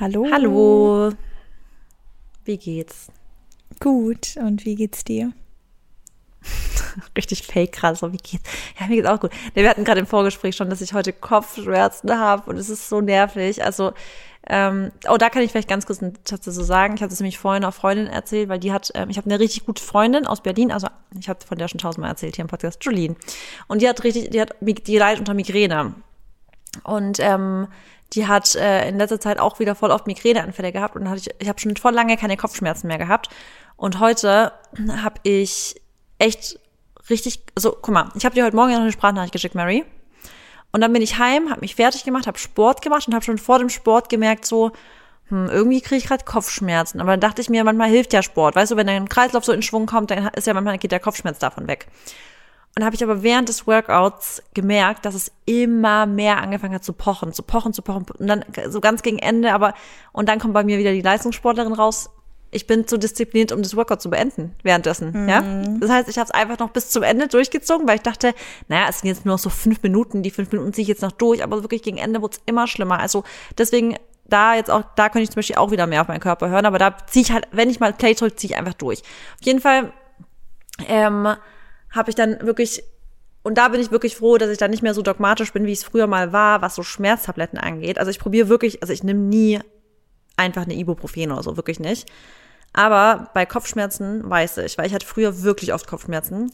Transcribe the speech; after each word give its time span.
Hallo. 0.00 0.26
Hallo. 0.32 1.12
Wie 2.46 2.56
geht's? 2.56 3.08
Gut. 3.80 4.34
Und 4.38 4.64
wie 4.64 4.74
geht's 4.74 5.04
dir? 5.04 5.34
Richtig 7.18 7.46
fake 7.46 7.72
gerade, 7.72 7.96
so 7.96 8.10
wie 8.10 8.16
geht's? 8.16 8.44
Ja, 8.80 8.86
mir 8.86 8.96
geht's 8.96 9.08
auch 9.08 9.20
gut. 9.20 9.30
Wir 9.52 9.68
hatten 9.68 9.84
gerade 9.84 10.00
im 10.00 10.06
Vorgespräch 10.06 10.56
schon, 10.56 10.70
dass 10.70 10.80
ich 10.80 10.94
heute 10.94 11.12
Kopfschmerzen 11.12 12.18
habe 12.18 12.48
und 12.48 12.56
es 12.56 12.70
ist 12.70 12.88
so 12.88 13.02
nervig. 13.02 13.62
Also, 13.62 13.92
ähm, 14.48 14.90
oh, 15.06 15.18
da 15.18 15.28
kann 15.28 15.42
ich 15.42 15.50
vielleicht 15.50 15.68
ganz 15.68 15.84
kurz 15.84 16.00
dazu 16.00 16.50
so 16.50 16.62
sagen. 16.62 16.94
Ich 16.94 17.02
hatte 17.02 17.12
es 17.12 17.20
nämlich 17.20 17.36
vorhin 17.36 17.66
auch 17.66 17.74
Freundin 17.74 18.06
erzählt, 18.06 18.48
weil 18.48 18.58
die 18.58 18.72
hat, 18.72 18.90
ähm, 18.94 19.10
ich 19.10 19.18
habe 19.18 19.28
eine 19.28 19.38
richtig 19.38 19.66
gute 19.66 19.82
Freundin 19.84 20.26
aus 20.26 20.42
Berlin, 20.42 20.72
also 20.72 20.88
ich 21.18 21.28
habe 21.28 21.44
von 21.44 21.58
der 21.58 21.68
schon 21.68 21.76
tausendmal 21.76 22.12
erzählt 22.12 22.36
hier 22.36 22.44
im 22.44 22.48
Podcast, 22.48 22.82
Julien. 22.86 23.16
Und 23.68 23.82
die 23.82 23.88
hat 23.88 24.02
richtig, 24.02 24.30
die 24.30 24.40
hat, 24.40 24.54
die 24.62 24.96
leidet 24.96 25.20
unter 25.20 25.34
Migräne. 25.34 25.92
Und 26.84 27.18
ähm, 27.20 27.68
die 28.12 28.26
hat 28.26 28.54
äh, 28.56 28.88
in 28.88 28.98
letzter 28.98 29.20
Zeit 29.20 29.38
auch 29.38 29.58
wieder 29.58 29.74
voll 29.74 29.90
oft 29.90 30.06
Migräneanfälle 30.06 30.72
gehabt 30.72 30.96
und 30.96 31.08
hatte 31.08 31.20
ich, 31.20 31.30
ich 31.38 31.48
habe 31.48 31.60
schon 31.60 31.76
voll 31.76 31.94
lange 31.94 32.16
keine 32.16 32.36
Kopfschmerzen 32.36 32.88
mehr 32.88 32.98
gehabt. 32.98 33.28
Und 33.76 34.00
heute 34.00 34.52
habe 35.02 35.20
ich 35.22 35.80
echt 36.18 36.58
richtig, 37.08 37.42
also 37.54 37.76
guck 37.80 37.94
mal, 37.94 38.10
ich 38.14 38.24
habe 38.24 38.34
dir 38.34 38.44
heute 38.44 38.56
Morgen 38.56 38.72
noch 38.72 38.80
eine 38.80 38.92
Sprachnachricht 38.92 39.32
geschickt, 39.32 39.54
Mary. 39.54 39.84
Und 40.72 40.80
dann 40.80 40.92
bin 40.92 41.02
ich 41.02 41.18
heim, 41.18 41.50
habe 41.50 41.60
mich 41.60 41.74
fertig 41.74 42.04
gemacht, 42.04 42.26
habe 42.26 42.38
Sport 42.38 42.82
gemacht 42.82 43.08
und 43.08 43.14
habe 43.14 43.24
schon 43.24 43.38
vor 43.38 43.58
dem 43.58 43.68
Sport 43.68 44.08
gemerkt, 44.08 44.44
so, 44.44 44.70
hm, 45.28 45.48
irgendwie 45.48 45.80
kriege 45.80 45.96
ich 45.96 46.06
gerade 46.06 46.24
Kopfschmerzen. 46.24 47.00
Aber 47.00 47.12
dann 47.12 47.20
dachte 47.20 47.40
ich 47.40 47.48
mir, 47.48 47.64
manchmal 47.64 47.88
hilft 47.88 48.12
ja 48.12 48.22
Sport. 48.22 48.54
Weißt 48.54 48.72
du, 48.72 48.76
wenn 48.76 48.86
dein 48.86 49.08
Kreislauf 49.08 49.44
so 49.44 49.52
in 49.52 49.62
Schwung 49.62 49.86
kommt, 49.86 50.10
dann 50.10 50.28
ist 50.28 50.46
ja 50.46 50.54
manchmal 50.54 50.78
geht 50.78 50.92
der 50.92 51.00
Kopfschmerz 51.00 51.38
davon 51.38 51.66
weg. 51.66 51.86
Und 52.76 52.84
habe 52.84 52.94
ich 52.94 53.02
aber 53.02 53.22
während 53.22 53.48
des 53.48 53.66
Workouts 53.66 54.42
gemerkt, 54.54 55.04
dass 55.04 55.14
es 55.14 55.32
immer 55.44 56.06
mehr 56.06 56.38
angefangen 56.38 56.74
hat 56.74 56.84
zu 56.84 56.92
pochen, 56.92 57.32
zu 57.32 57.42
pochen, 57.42 57.72
zu 57.72 57.82
pochen. 57.82 58.06
Und 58.18 58.26
dann 58.26 58.44
so 58.68 58.80
ganz 58.80 59.02
gegen 59.02 59.18
Ende, 59.18 59.52
aber 59.52 59.74
und 60.12 60.28
dann 60.28 60.38
kommt 60.38 60.54
bei 60.54 60.62
mir 60.62 60.78
wieder 60.78 60.92
die 60.92 61.02
Leistungssportlerin 61.02 61.72
raus. 61.72 62.10
Ich 62.52 62.66
bin 62.66 62.86
zu 62.86 62.98
diszipliniert, 62.98 63.52
um 63.52 63.62
das 63.62 63.76
Workout 63.76 64.02
zu 64.02 64.10
beenden 64.10 64.54
währenddessen. 64.62 65.22
Mhm. 65.22 65.28
Ja, 65.28 65.40
das 65.80 65.90
heißt, 65.90 66.08
ich 66.08 66.18
habe 66.18 66.26
es 66.26 66.30
einfach 66.32 66.58
noch 66.58 66.70
bis 66.70 66.90
zum 66.90 67.02
Ende 67.02 67.28
durchgezogen, 67.28 67.86
weil 67.86 67.96
ich 67.96 68.02
dachte, 68.02 68.34
naja, 68.68 68.86
es 68.88 69.00
sind 69.00 69.08
jetzt 69.08 69.24
nur 69.24 69.34
noch 69.34 69.40
so 69.40 69.50
fünf 69.50 69.82
Minuten, 69.82 70.22
die 70.22 70.30
fünf 70.30 70.50
Minuten 70.50 70.72
ziehe 70.72 70.82
ich 70.82 70.88
jetzt 70.88 71.02
noch 71.02 71.12
durch, 71.12 71.44
aber 71.44 71.62
wirklich 71.62 71.82
gegen 71.82 71.98
Ende 71.98 72.22
wurde 72.22 72.36
es 72.36 72.42
immer 72.46 72.66
schlimmer. 72.66 72.98
Also 72.98 73.24
deswegen 73.56 73.96
da 74.24 74.54
jetzt 74.54 74.70
auch, 74.70 74.82
da 74.96 75.08
könnte 75.08 75.24
ich 75.24 75.30
zum 75.30 75.36
Beispiel 75.36 75.56
auch 75.56 75.70
wieder 75.70 75.86
mehr 75.86 76.02
auf 76.02 76.08
meinen 76.08 76.20
Körper 76.20 76.48
hören, 76.48 76.66
aber 76.66 76.78
da 76.78 76.96
ziehe 77.06 77.22
ich 77.22 77.32
halt, 77.32 77.48
wenn 77.52 77.70
ich 77.70 77.80
mal 77.80 77.92
Play 77.92 78.14
drücke, 78.14 78.36
ziehe 78.36 78.52
ich 78.52 78.58
einfach 78.58 78.74
durch. 78.74 79.00
Auf 79.00 79.44
jeden 79.44 79.60
Fall 79.60 79.92
ähm, 80.88 81.28
habe 81.90 82.10
ich 82.10 82.14
dann 82.14 82.40
wirklich 82.42 82.82
und 83.42 83.56
da 83.56 83.68
bin 83.68 83.80
ich 83.80 83.90
wirklich 83.90 84.16
froh, 84.16 84.36
dass 84.36 84.50
ich 84.50 84.58
da 84.58 84.68
nicht 84.68 84.82
mehr 84.82 84.94
so 84.94 85.02
dogmatisch 85.02 85.52
bin, 85.52 85.64
wie 85.64 85.72
es 85.72 85.84
früher 85.84 86.06
mal 86.06 86.32
war, 86.32 86.60
was 86.60 86.74
so 86.74 86.82
Schmerztabletten 86.82 87.58
angeht. 87.58 87.98
Also 87.98 88.10
ich 88.10 88.18
probiere 88.18 88.48
wirklich, 88.48 88.82
also 88.82 88.92
ich 88.92 89.02
nehme 89.02 89.20
nie 89.20 89.58
einfach 90.36 90.62
eine 90.62 90.74
Ibuprofen 90.74 91.32
oder 91.32 91.42
so, 91.42 91.56
wirklich 91.56 91.80
nicht. 91.80 92.10
Aber 92.72 93.30
bei 93.34 93.46
Kopfschmerzen 93.46 94.28
weiß 94.28 94.58
ich, 94.58 94.76
weil 94.76 94.86
ich 94.86 94.94
hatte 94.94 95.06
früher 95.06 95.42
wirklich 95.42 95.72
oft 95.72 95.86
Kopfschmerzen, 95.86 96.52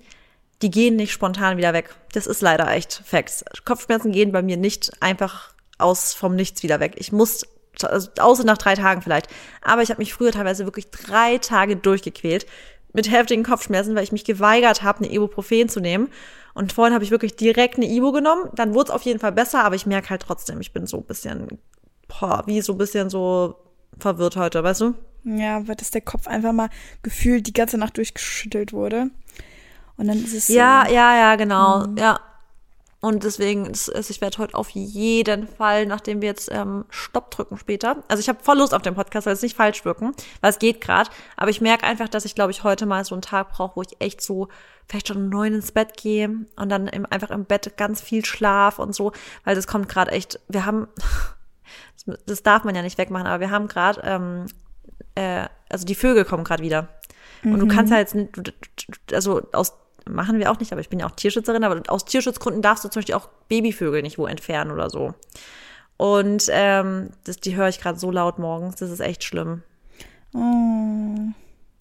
die 0.62 0.70
gehen 0.70 0.96
nicht 0.96 1.12
spontan 1.12 1.58
wieder 1.58 1.72
weg. 1.72 1.94
Das 2.12 2.26
ist 2.26 2.40
leider 2.40 2.70
echt 2.70 3.02
Facts. 3.04 3.44
Kopfschmerzen 3.64 4.12
gehen 4.12 4.32
bei 4.32 4.42
mir 4.42 4.56
nicht 4.56 5.02
einfach 5.02 5.52
aus 5.78 6.14
vom 6.14 6.36
Nichts 6.36 6.62
wieder 6.62 6.80
weg. 6.80 6.94
Ich 6.96 7.12
muss, 7.12 7.44
also 7.82 8.08
außer 8.18 8.44
nach 8.44 8.56
drei 8.56 8.74
Tagen 8.74 9.02
vielleicht. 9.02 9.28
Aber 9.60 9.82
ich 9.82 9.90
habe 9.90 10.00
mich 10.00 10.14
früher 10.14 10.32
teilweise 10.32 10.64
wirklich 10.64 10.90
drei 10.90 11.38
Tage 11.38 11.76
durchgequält 11.76 12.46
mit 12.96 13.10
heftigen 13.10 13.44
Kopfschmerzen, 13.44 13.94
weil 13.94 14.02
ich 14.02 14.12
mich 14.12 14.24
geweigert 14.24 14.82
habe, 14.82 15.04
eine 15.04 15.12
Ibuprofen 15.12 15.68
zu 15.68 15.80
nehmen. 15.80 16.08
Und 16.54 16.72
vorhin 16.72 16.94
habe 16.94 17.04
ich 17.04 17.10
wirklich 17.10 17.36
direkt 17.36 17.76
eine 17.76 17.86
Ibu 17.86 18.10
genommen. 18.12 18.50
Dann 18.54 18.74
wurde 18.74 18.88
es 18.88 18.94
auf 18.94 19.02
jeden 19.02 19.20
Fall 19.20 19.32
besser, 19.32 19.62
aber 19.62 19.74
ich 19.74 19.86
merke 19.86 20.10
halt 20.10 20.22
trotzdem, 20.22 20.60
ich 20.60 20.72
bin 20.72 20.86
so 20.86 20.96
ein 20.96 21.04
bisschen, 21.04 21.58
boah, 22.08 22.42
wie 22.46 22.60
so 22.62 22.72
ein 22.72 22.78
bisschen 22.78 23.10
so 23.10 23.56
verwirrt 23.98 24.36
heute, 24.36 24.64
weißt 24.64 24.80
du? 24.80 24.94
Ja, 25.24 25.66
weil 25.68 25.76
das 25.76 25.90
der 25.90 26.00
Kopf 26.00 26.26
einfach 26.26 26.52
mal 26.52 26.70
gefühlt 27.02 27.46
die 27.46 27.52
ganze 27.52 27.78
Nacht 27.78 27.96
durchgeschüttelt 27.98 28.72
wurde. 28.72 29.10
Und 29.96 30.08
dann 30.08 30.22
ist 30.22 30.34
es. 30.34 30.48
Ja, 30.48 30.84
so, 30.86 30.94
ja, 30.94 31.16
ja, 31.16 31.36
genau. 31.36 31.86
Mhm. 31.86 31.96
Ja. 31.98 32.20
Und 33.06 33.22
deswegen, 33.22 33.66
ist, 33.66 33.88
ich 34.10 34.20
werde 34.20 34.38
heute 34.38 34.56
auf 34.56 34.68
jeden 34.70 35.46
Fall, 35.46 35.86
nachdem 35.86 36.22
wir 36.22 36.28
jetzt 36.28 36.50
ähm, 36.50 36.86
Stopp 36.90 37.30
drücken 37.30 37.56
später. 37.56 38.02
Also 38.08 38.20
ich 38.20 38.28
habe 38.28 38.42
voll 38.42 38.58
Lust 38.58 38.74
auf 38.74 38.82
den 38.82 38.96
Podcast, 38.96 39.26
weil 39.28 39.34
es 39.34 39.42
nicht 39.42 39.54
falsch 39.54 39.84
wirken, 39.84 40.10
weil 40.40 40.50
es 40.50 40.58
geht 40.58 40.80
gerade. 40.80 41.08
Aber 41.36 41.48
ich 41.48 41.60
merke 41.60 41.86
einfach, 41.86 42.08
dass 42.08 42.24
ich, 42.24 42.34
glaube 42.34 42.50
ich, 42.50 42.64
heute 42.64 42.84
mal 42.84 43.04
so 43.04 43.14
einen 43.14 43.22
Tag 43.22 43.52
brauche, 43.52 43.76
wo 43.76 43.82
ich 43.82 43.94
echt 44.00 44.20
so 44.22 44.48
vielleicht 44.88 45.06
schon 45.06 45.18
um 45.18 45.28
neun 45.28 45.54
ins 45.54 45.70
Bett 45.70 45.96
gehe 45.96 46.30
und 46.56 46.68
dann 46.68 46.88
im, 46.88 47.06
einfach 47.08 47.30
im 47.30 47.44
Bett 47.44 47.76
ganz 47.76 48.00
viel 48.00 48.24
Schlaf 48.24 48.80
und 48.80 48.92
so, 48.92 49.12
weil 49.44 49.54
das 49.54 49.68
kommt 49.68 49.88
gerade 49.88 50.10
echt. 50.10 50.40
Wir 50.48 50.66
haben, 50.66 50.88
das 52.26 52.42
darf 52.42 52.64
man 52.64 52.74
ja 52.74 52.82
nicht 52.82 52.98
wegmachen, 52.98 53.28
aber 53.28 53.38
wir 53.38 53.52
haben 53.52 53.68
gerade, 53.68 54.00
ähm, 54.02 54.46
äh, 55.14 55.46
also 55.68 55.86
die 55.86 55.94
Vögel 55.94 56.24
kommen 56.24 56.42
gerade 56.42 56.64
wieder. 56.64 56.88
Und 57.44 57.52
mhm. 57.52 57.60
du 57.60 57.68
kannst 57.68 57.92
ja 57.92 57.98
jetzt, 57.98 58.16
also 59.12 59.42
aus 59.52 59.74
machen 60.08 60.38
wir 60.38 60.50
auch 60.50 60.58
nicht, 60.58 60.72
aber 60.72 60.80
ich 60.80 60.88
bin 60.88 61.00
ja 61.00 61.06
auch 61.06 61.12
Tierschützerin, 61.12 61.64
aber 61.64 61.82
aus 61.88 62.04
Tierschutzgründen 62.04 62.62
darfst 62.62 62.84
du 62.84 62.88
zum 62.88 63.00
Beispiel 63.00 63.14
auch 63.14 63.28
Babyvögel 63.48 64.02
nicht 64.02 64.18
wo 64.18 64.26
entfernen 64.26 64.70
oder 64.70 64.90
so. 64.90 65.14
Und 65.96 66.48
ähm, 66.50 67.10
das, 67.24 67.38
die 67.38 67.56
höre 67.56 67.68
ich 67.68 67.80
gerade 67.80 67.98
so 67.98 68.10
laut 68.10 68.38
morgens, 68.38 68.76
das 68.76 68.90
ist 68.90 69.00
echt 69.00 69.24
schlimm. 69.24 69.62
Oh. 70.34 70.38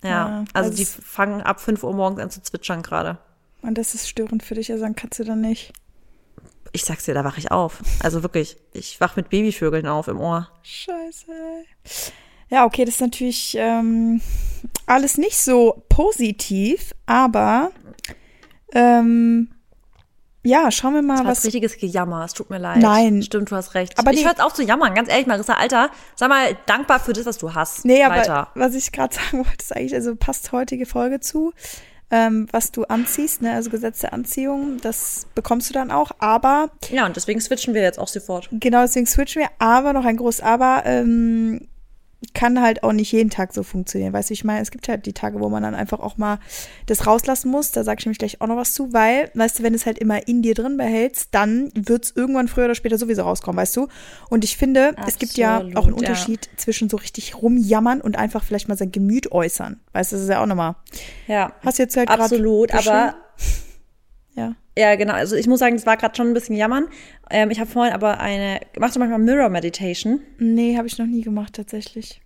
Ja, 0.03 0.09
ja 0.09 0.45
also 0.53 0.73
die 0.73 0.85
fangen 0.85 1.41
ab 1.41 1.59
5 1.59 1.83
Uhr 1.83 1.93
morgens 1.93 2.21
an 2.21 2.29
zu 2.29 2.41
zwitschern 2.41 2.81
gerade. 2.81 3.17
Und 3.61 3.77
das 3.77 3.95
ist 3.95 4.07
störend 4.07 4.43
für 4.43 4.55
dich, 4.55 4.71
also 4.71 4.83
dann 4.83 4.95
kannst 4.95 5.19
du 5.19 5.23
dann 5.23 5.41
nicht. 5.41 5.73
Ich 6.71 6.83
sag's 6.83 7.05
dir, 7.05 7.13
da 7.13 7.23
wache 7.23 7.39
ich 7.39 7.51
auf. 7.51 7.81
Also 8.01 8.21
wirklich, 8.21 8.57
ich 8.73 8.99
wach 8.99 9.15
mit 9.15 9.29
Babyvögeln 9.29 9.87
auf 9.87 10.07
im 10.07 10.19
Ohr. 10.19 10.49
Scheiße. 10.61 11.31
Ja, 12.49 12.65
okay, 12.65 12.85
das 12.85 12.95
ist 12.95 13.01
natürlich 13.01 13.55
ähm, 13.57 14.21
alles 14.85 15.17
nicht 15.17 15.37
so 15.37 15.83
positiv, 15.89 16.93
aber 17.05 17.71
ähm, 18.75 19.49
ja, 20.45 20.69
schauen 20.69 20.93
wir 20.93 21.01
mal, 21.01 21.17
das 21.17 21.25
was. 21.25 21.45
richtiges 21.45 21.77
Gejammer, 21.77 22.23
es 22.23 22.33
tut 22.33 22.51
mir 22.51 22.59
leid. 22.59 22.77
Nein. 22.77 23.23
Stimmt, 23.23 23.49
du 23.49 23.55
hast 23.55 23.73
recht. 23.73 23.97
Aber 23.97 24.13
ich 24.13 24.23
höre 24.23 24.45
auf 24.45 24.53
zu 24.53 24.61
jammern, 24.61 24.93
ganz 24.93 25.09
ehrlich, 25.09 25.25
Marissa, 25.25 25.53
Alter, 25.53 25.89
sag 26.15 26.29
mal 26.29 26.55
dankbar 26.67 26.99
für 26.99 27.13
das, 27.13 27.25
was 27.25 27.39
du 27.39 27.55
hast. 27.55 27.83
Nee, 27.83 28.03
aber 28.03 28.17
Weiter. 28.17 28.49
was 28.53 28.75
ich 28.75 28.91
gerade 28.91 29.15
sagen 29.15 29.39
wollte, 29.39 29.57
ist 29.59 29.75
eigentlich, 29.75 29.95
also 29.95 30.15
passt 30.15 30.51
heutige 30.51 30.85
Folge 30.85 31.19
zu. 31.19 31.51
Ähm, 32.11 32.47
was 32.51 32.71
du 32.71 32.83
anziehst, 32.83 33.41
ne, 33.41 33.53
also 33.53 33.71
Gesetz 33.71 34.01
der 34.01 34.13
Anziehung, 34.13 34.77
das 34.79 35.25
bekommst 35.33 35.71
du 35.71 35.73
dann 35.73 35.89
auch, 35.89 36.11
aber. 36.19 36.69
Ja, 36.91 37.07
und 37.07 37.15
deswegen 37.15 37.41
switchen 37.41 37.73
wir 37.73 37.81
jetzt 37.81 37.97
auch 37.97 38.07
sofort. 38.07 38.47
Genau, 38.51 38.81
deswegen 38.81 39.07
switchen 39.07 39.41
wir, 39.41 39.49
aber 39.57 39.93
noch 39.93 40.05
ein 40.05 40.17
großes 40.17 40.41
Aber, 40.41 40.83
ähm, 40.85 41.67
kann 42.33 42.61
halt 42.61 42.83
auch 42.83 42.93
nicht 42.93 43.11
jeden 43.11 43.29
Tag 43.29 43.53
so 43.53 43.63
funktionieren. 43.63 44.13
Weißt 44.13 44.29
du, 44.29 44.33
ich 44.33 44.43
meine, 44.43 44.61
es 44.61 44.71
gibt 44.71 44.87
halt 44.87 45.05
die 45.05 45.13
Tage, 45.13 45.39
wo 45.39 45.49
man 45.49 45.63
dann 45.63 45.75
einfach 45.75 45.99
auch 45.99 46.17
mal 46.17 46.39
das 46.85 47.07
rauslassen 47.07 47.51
muss. 47.51 47.71
Da 47.71 47.83
sage 47.83 47.99
ich 47.99 48.05
nämlich 48.05 48.19
gleich 48.19 48.41
auch 48.41 48.47
noch 48.47 48.57
was 48.57 48.73
zu, 48.73 48.93
weil, 48.93 49.31
weißt 49.33 49.59
du, 49.59 49.63
wenn 49.63 49.73
es 49.73 49.85
halt 49.85 49.99
immer 49.99 50.27
in 50.27 50.41
dir 50.41 50.53
drin 50.53 50.77
behältst, 50.77 51.29
dann 51.31 51.71
wird 51.75 52.05
es 52.05 52.15
irgendwann 52.15 52.47
früher 52.47 52.65
oder 52.65 52.75
später 52.75 52.97
sowieso 52.97 53.23
rauskommen, 53.23 53.57
weißt 53.57 53.75
du? 53.77 53.87
Und 54.29 54.43
ich 54.43 54.57
finde, 54.57 54.89
Absolut, 54.89 55.07
es 55.09 55.17
gibt 55.19 55.37
ja 55.37 55.63
auch 55.75 55.85
einen 55.85 55.93
Unterschied 55.93 56.45
ja. 56.45 56.57
zwischen 56.57 56.89
so 56.89 56.97
richtig 56.97 57.35
rumjammern 57.41 58.01
und 58.01 58.17
einfach 58.17 58.43
vielleicht 58.43 58.67
mal 58.67 58.77
sein 58.77 58.91
Gemüt 58.91 59.31
äußern. 59.31 59.79
Weißt 59.93 60.11
du, 60.11 60.15
das 60.15 60.23
ist 60.23 60.29
ja 60.29 60.41
auch 60.41 60.47
nochmal. 60.47 60.75
Ja. 61.27 61.53
Hast 61.63 61.79
jetzt 61.79 61.97
halt 61.97 62.09
Absolut, 62.09 62.73
aber. 62.73 63.15
Ja. 64.35 64.55
Ja, 64.77 64.95
genau. 64.95 65.13
Also 65.13 65.35
ich 65.35 65.47
muss 65.47 65.59
sagen, 65.59 65.75
es 65.75 65.85
war 65.85 65.95
gerade 65.95 66.15
schon 66.15 66.27
ein 66.27 66.33
bisschen 66.33 66.57
jammern. 66.57 66.87
Ähm, 67.29 67.49
ich 67.49 67.59
habe 67.59 67.69
vorhin 67.69 67.93
aber 67.93 68.19
eine. 68.19 68.59
Machst 68.77 68.95
du 68.95 68.99
manchmal 68.99 69.19
Mirror 69.19 69.49
Meditation? 69.49 70.19
Nee, 70.37 70.77
habe 70.77 70.87
ich 70.87 70.97
noch 70.97 71.05
nie 71.05 71.21
gemacht 71.21 71.53
tatsächlich. 71.53 72.21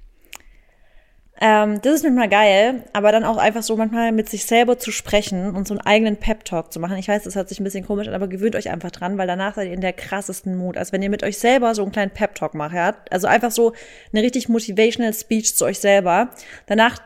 Ähm, 1.41 1.79
das 1.81 1.93
ist 1.93 2.03
manchmal 2.03 2.27
geil, 2.27 2.83
aber 2.91 3.13
dann 3.13 3.23
auch 3.23 3.37
einfach 3.37 3.63
so 3.63 3.77
manchmal 3.77 4.11
mit 4.11 4.27
sich 4.27 4.45
selber 4.45 4.77
zu 4.77 4.91
sprechen 4.91 5.55
und 5.55 5.69
so 5.69 5.73
einen 5.73 5.81
eigenen 5.81 6.17
Pep-Talk 6.17 6.73
zu 6.73 6.81
machen. 6.81 6.97
Ich 6.97 7.07
weiß, 7.07 7.23
das 7.23 7.35
hört 7.35 7.47
sich 7.47 7.61
ein 7.61 7.63
bisschen 7.63 7.85
komisch 7.85 8.09
an, 8.09 8.13
aber 8.13 8.27
gewöhnt 8.27 8.57
euch 8.57 8.69
einfach 8.69 8.91
dran, 8.91 9.17
weil 9.17 9.27
danach 9.27 9.55
seid 9.55 9.67
ihr 9.67 9.73
in 9.73 9.79
der 9.79 9.93
krassesten 9.93 10.57
Mut. 10.57 10.75
Also 10.75 10.91
wenn 10.91 11.01
ihr 11.01 11.09
mit 11.09 11.23
euch 11.23 11.37
selber 11.37 11.73
so 11.75 11.83
einen 11.83 11.93
kleinen 11.93 12.11
Pep-Talk 12.11 12.55
macht, 12.55 12.75
ja? 12.75 12.93
also 13.09 13.27
einfach 13.27 13.51
so 13.51 13.71
eine 14.11 14.21
richtig 14.21 14.49
motivational 14.49 15.13
Speech 15.13 15.55
zu 15.55 15.63
euch 15.63 15.79
selber. 15.79 16.31
Danach, 16.65 16.97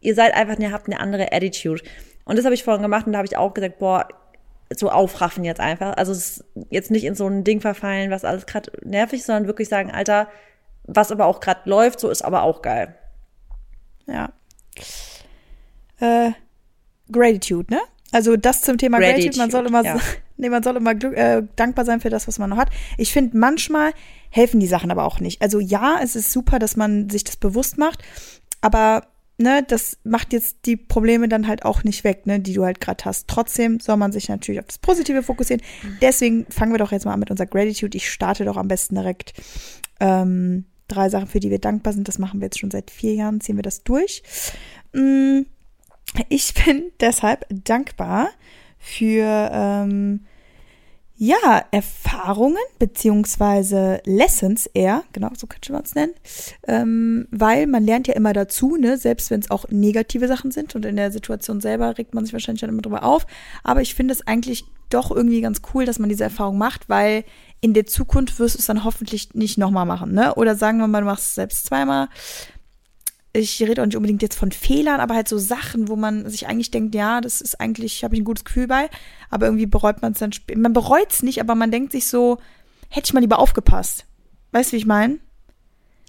ihr 0.00 0.14
seid 0.14 0.32
einfach, 0.34 0.58
ihr 0.58 0.72
habt 0.72 0.86
eine 0.86 0.98
andere 0.98 1.30
Attitude. 1.30 1.82
Und 2.24 2.38
das 2.38 2.46
habe 2.46 2.54
ich 2.54 2.64
vorhin 2.64 2.82
gemacht 2.82 3.06
und 3.06 3.12
da 3.12 3.18
habe 3.18 3.26
ich 3.26 3.36
auch 3.36 3.52
gesagt, 3.52 3.78
boah, 3.78 4.08
so 4.78 4.90
aufraffen 4.90 5.44
jetzt 5.44 5.60
einfach. 5.60 5.96
Also 5.96 6.12
jetzt 6.70 6.90
nicht 6.90 7.04
in 7.04 7.14
so 7.14 7.26
ein 7.26 7.44
Ding 7.44 7.60
verfallen, 7.60 8.10
was 8.10 8.24
alles 8.24 8.46
gerade 8.46 8.72
nervig, 8.84 9.24
sondern 9.24 9.46
wirklich 9.46 9.68
sagen, 9.68 9.90
Alter, 9.90 10.28
was 10.84 11.12
aber 11.12 11.26
auch 11.26 11.40
gerade 11.40 11.68
läuft, 11.68 12.00
so 12.00 12.10
ist 12.10 12.22
aber 12.22 12.42
auch 12.42 12.62
geil. 12.62 12.94
Ja. 14.06 14.32
Äh, 16.00 16.32
Gratitude, 17.10 17.72
ne? 17.72 17.80
Also 18.10 18.36
das 18.36 18.62
zum 18.62 18.78
Thema 18.78 18.98
Gratitude, 18.98 19.38
man 19.38 19.50
soll 19.50 19.66
immer, 19.66 19.84
ja. 19.84 19.98
nee, 20.36 20.48
man 20.50 20.62
soll 20.62 20.76
immer 20.76 20.94
Glück, 20.94 21.16
äh, 21.16 21.42
dankbar 21.56 21.84
sein 21.84 22.00
für 22.00 22.10
das, 22.10 22.28
was 22.28 22.38
man 22.38 22.50
noch 22.50 22.58
hat. 22.58 22.68
Ich 22.98 23.12
finde, 23.12 23.36
manchmal 23.36 23.92
helfen 24.30 24.60
die 24.60 24.66
Sachen 24.66 24.90
aber 24.90 25.04
auch 25.04 25.20
nicht. 25.20 25.40
Also 25.40 25.60
ja, 25.60 25.98
es 26.02 26.16
ist 26.16 26.32
super, 26.32 26.58
dass 26.58 26.76
man 26.76 27.08
sich 27.08 27.24
das 27.24 27.36
bewusst 27.36 27.78
macht, 27.78 28.02
aber 28.60 29.06
ne, 29.38 29.64
das 29.66 29.98
macht 30.04 30.32
jetzt 30.32 30.58
die 30.66 30.76
Probleme 30.76 31.28
dann 31.28 31.46
halt 31.46 31.64
auch 31.64 31.84
nicht 31.84 32.04
weg, 32.04 32.26
ne, 32.26 32.40
die 32.40 32.54
du 32.54 32.64
halt 32.64 32.80
gerade 32.80 33.04
hast. 33.04 33.28
Trotzdem 33.28 33.80
soll 33.80 33.96
man 33.96 34.12
sich 34.12 34.28
natürlich 34.28 34.60
auf 34.60 34.66
das 34.66 34.78
Positive 34.78 35.22
fokussieren. 35.22 35.62
Deswegen 36.00 36.46
fangen 36.50 36.72
wir 36.72 36.78
doch 36.78 36.92
jetzt 36.92 37.04
mal 37.04 37.12
an 37.12 37.20
mit 37.20 37.30
unserer 37.30 37.46
Gratitude. 37.46 37.96
Ich 37.96 38.10
starte 38.10 38.44
doch 38.44 38.56
am 38.56 38.68
besten 38.68 38.94
direkt 38.94 39.34
ähm, 40.00 40.66
drei 40.88 41.08
Sachen, 41.08 41.26
für 41.26 41.40
die 41.40 41.50
wir 41.50 41.58
dankbar 41.58 41.92
sind. 41.92 42.08
Das 42.08 42.18
machen 42.18 42.40
wir 42.40 42.46
jetzt 42.46 42.58
schon 42.58 42.70
seit 42.70 42.90
vier 42.90 43.14
Jahren, 43.14 43.40
ziehen 43.40 43.56
wir 43.56 43.62
das 43.62 43.82
durch. 43.82 44.22
Mm, 44.92 45.40
ich 46.28 46.54
bin 46.54 46.84
deshalb 47.00 47.46
dankbar 47.50 48.28
für 48.78 49.50
ähm, 49.52 50.26
ja, 51.24 51.62
Erfahrungen 51.70 52.56
beziehungsweise 52.80 54.02
Lessons 54.04 54.66
eher, 54.66 55.04
genau, 55.12 55.28
so 55.36 55.46
könnte 55.46 55.72
man 55.72 55.84
es 55.84 55.94
nennen, 55.94 56.14
ähm, 56.66 57.28
weil 57.30 57.68
man 57.68 57.84
lernt 57.84 58.08
ja 58.08 58.14
immer 58.14 58.32
dazu, 58.32 58.74
ne, 58.74 58.96
selbst 58.96 59.30
wenn 59.30 59.38
es 59.38 59.48
auch 59.48 59.66
negative 59.70 60.26
Sachen 60.26 60.50
sind 60.50 60.74
und 60.74 60.84
in 60.84 60.96
der 60.96 61.12
Situation 61.12 61.60
selber 61.60 61.96
regt 61.96 62.12
man 62.12 62.24
sich 62.24 62.32
wahrscheinlich 62.32 62.62
dann 62.62 62.70
immer 62.70 62.82
drüber 62.82 63.04
auf, 63.04 63.24
aber 63.62 63.82
ich 63.82 63.94
finde 63.94 64.14
es 64.14 64.26
eigentlich 64.26 64.64
doch 64.90 65.12
irgendwie 65.12 65.40
ganz 65.42 65.62
cool, 65.72 65.84
dass 65.84 66.00
man 66.00 66.08
diese 66.08 66.24
Erfahrung 66.24 66.58
macht, 66.58 66.88
weil 66.88 67.22
in 67.60 67.72
der 67.72 67.86
Zukunft 67.86 68.40
wirst 68.40 68.56
du 68.56 68.58
es 68.58 68.66
dann 68.66 68.82
hoffentlich 68.82 69.32
nicht 69.32 69.58
nochmal 69.58 69.86
machen, 69.86 70.14
ne, 70.14 70.34
oder 70.34 70.56
sagen 70.56 70.78
wir 70.78 70.88
mal, 70.88 71.02
du 71.02 71.06
machst 71.06 71.28
es 71.28 71.34
selbst 71.36 71.66
zweimal, 71.66 72.08
ich 73.32 73.62
rede 73.62 73.80
auch 73.80 73.86
nicht 73.86 73.96
unbedingt 73.96 74.22
jetzt 74.22 74.38
von 74.38 74.52
Fehlern, 74.52 75.00
aber 75.00 75.14
halt 75.14 75.28
so 75.28 75.38
Sachen, 75.38 75.88
wo 75.88 75.96
man 75.96 76.28
sich 76.28 76.48
eigentlich 76.48 76.70
denkt, 76.70 76.94
ja, 76.94 77.20
das 77.20 77.40
ist 77.40 77.60
eigentlich, 77.60 78.04
habe 78.04 78.14
ich 78.14 78.20
ein 78.20 78.26
gutes 78.26 78.44
Gefühl 78.44 78.66
bei, 78.66 78.90
aber 79.30 79.46
irgendwie 79.46 79.66
bereut 79.66 80.02
man 80.02 80.12
es 80.12 80.18
dann. 80.18 80.32
Man 80.54 80.72
bereut 80.72 81.10
es 81.10 81.22
nicht, 81.22 81.40
aber 81.40 81.54
man 81.54 81.70
denkt 81.70 81.92
sich 81.92 82.06
so, 82.06 82.38
hätte 82.90 83.06
ich 83.06 83.14
mal 83.14 83.20
lieber 83.20 83.38
aufgepasst. 83.38 84.04
Weißt 84.52 84.70
du, 84.70 84.72
wie 84.74 84.78
ich 84.78 84.86
meine? 84.86 85.18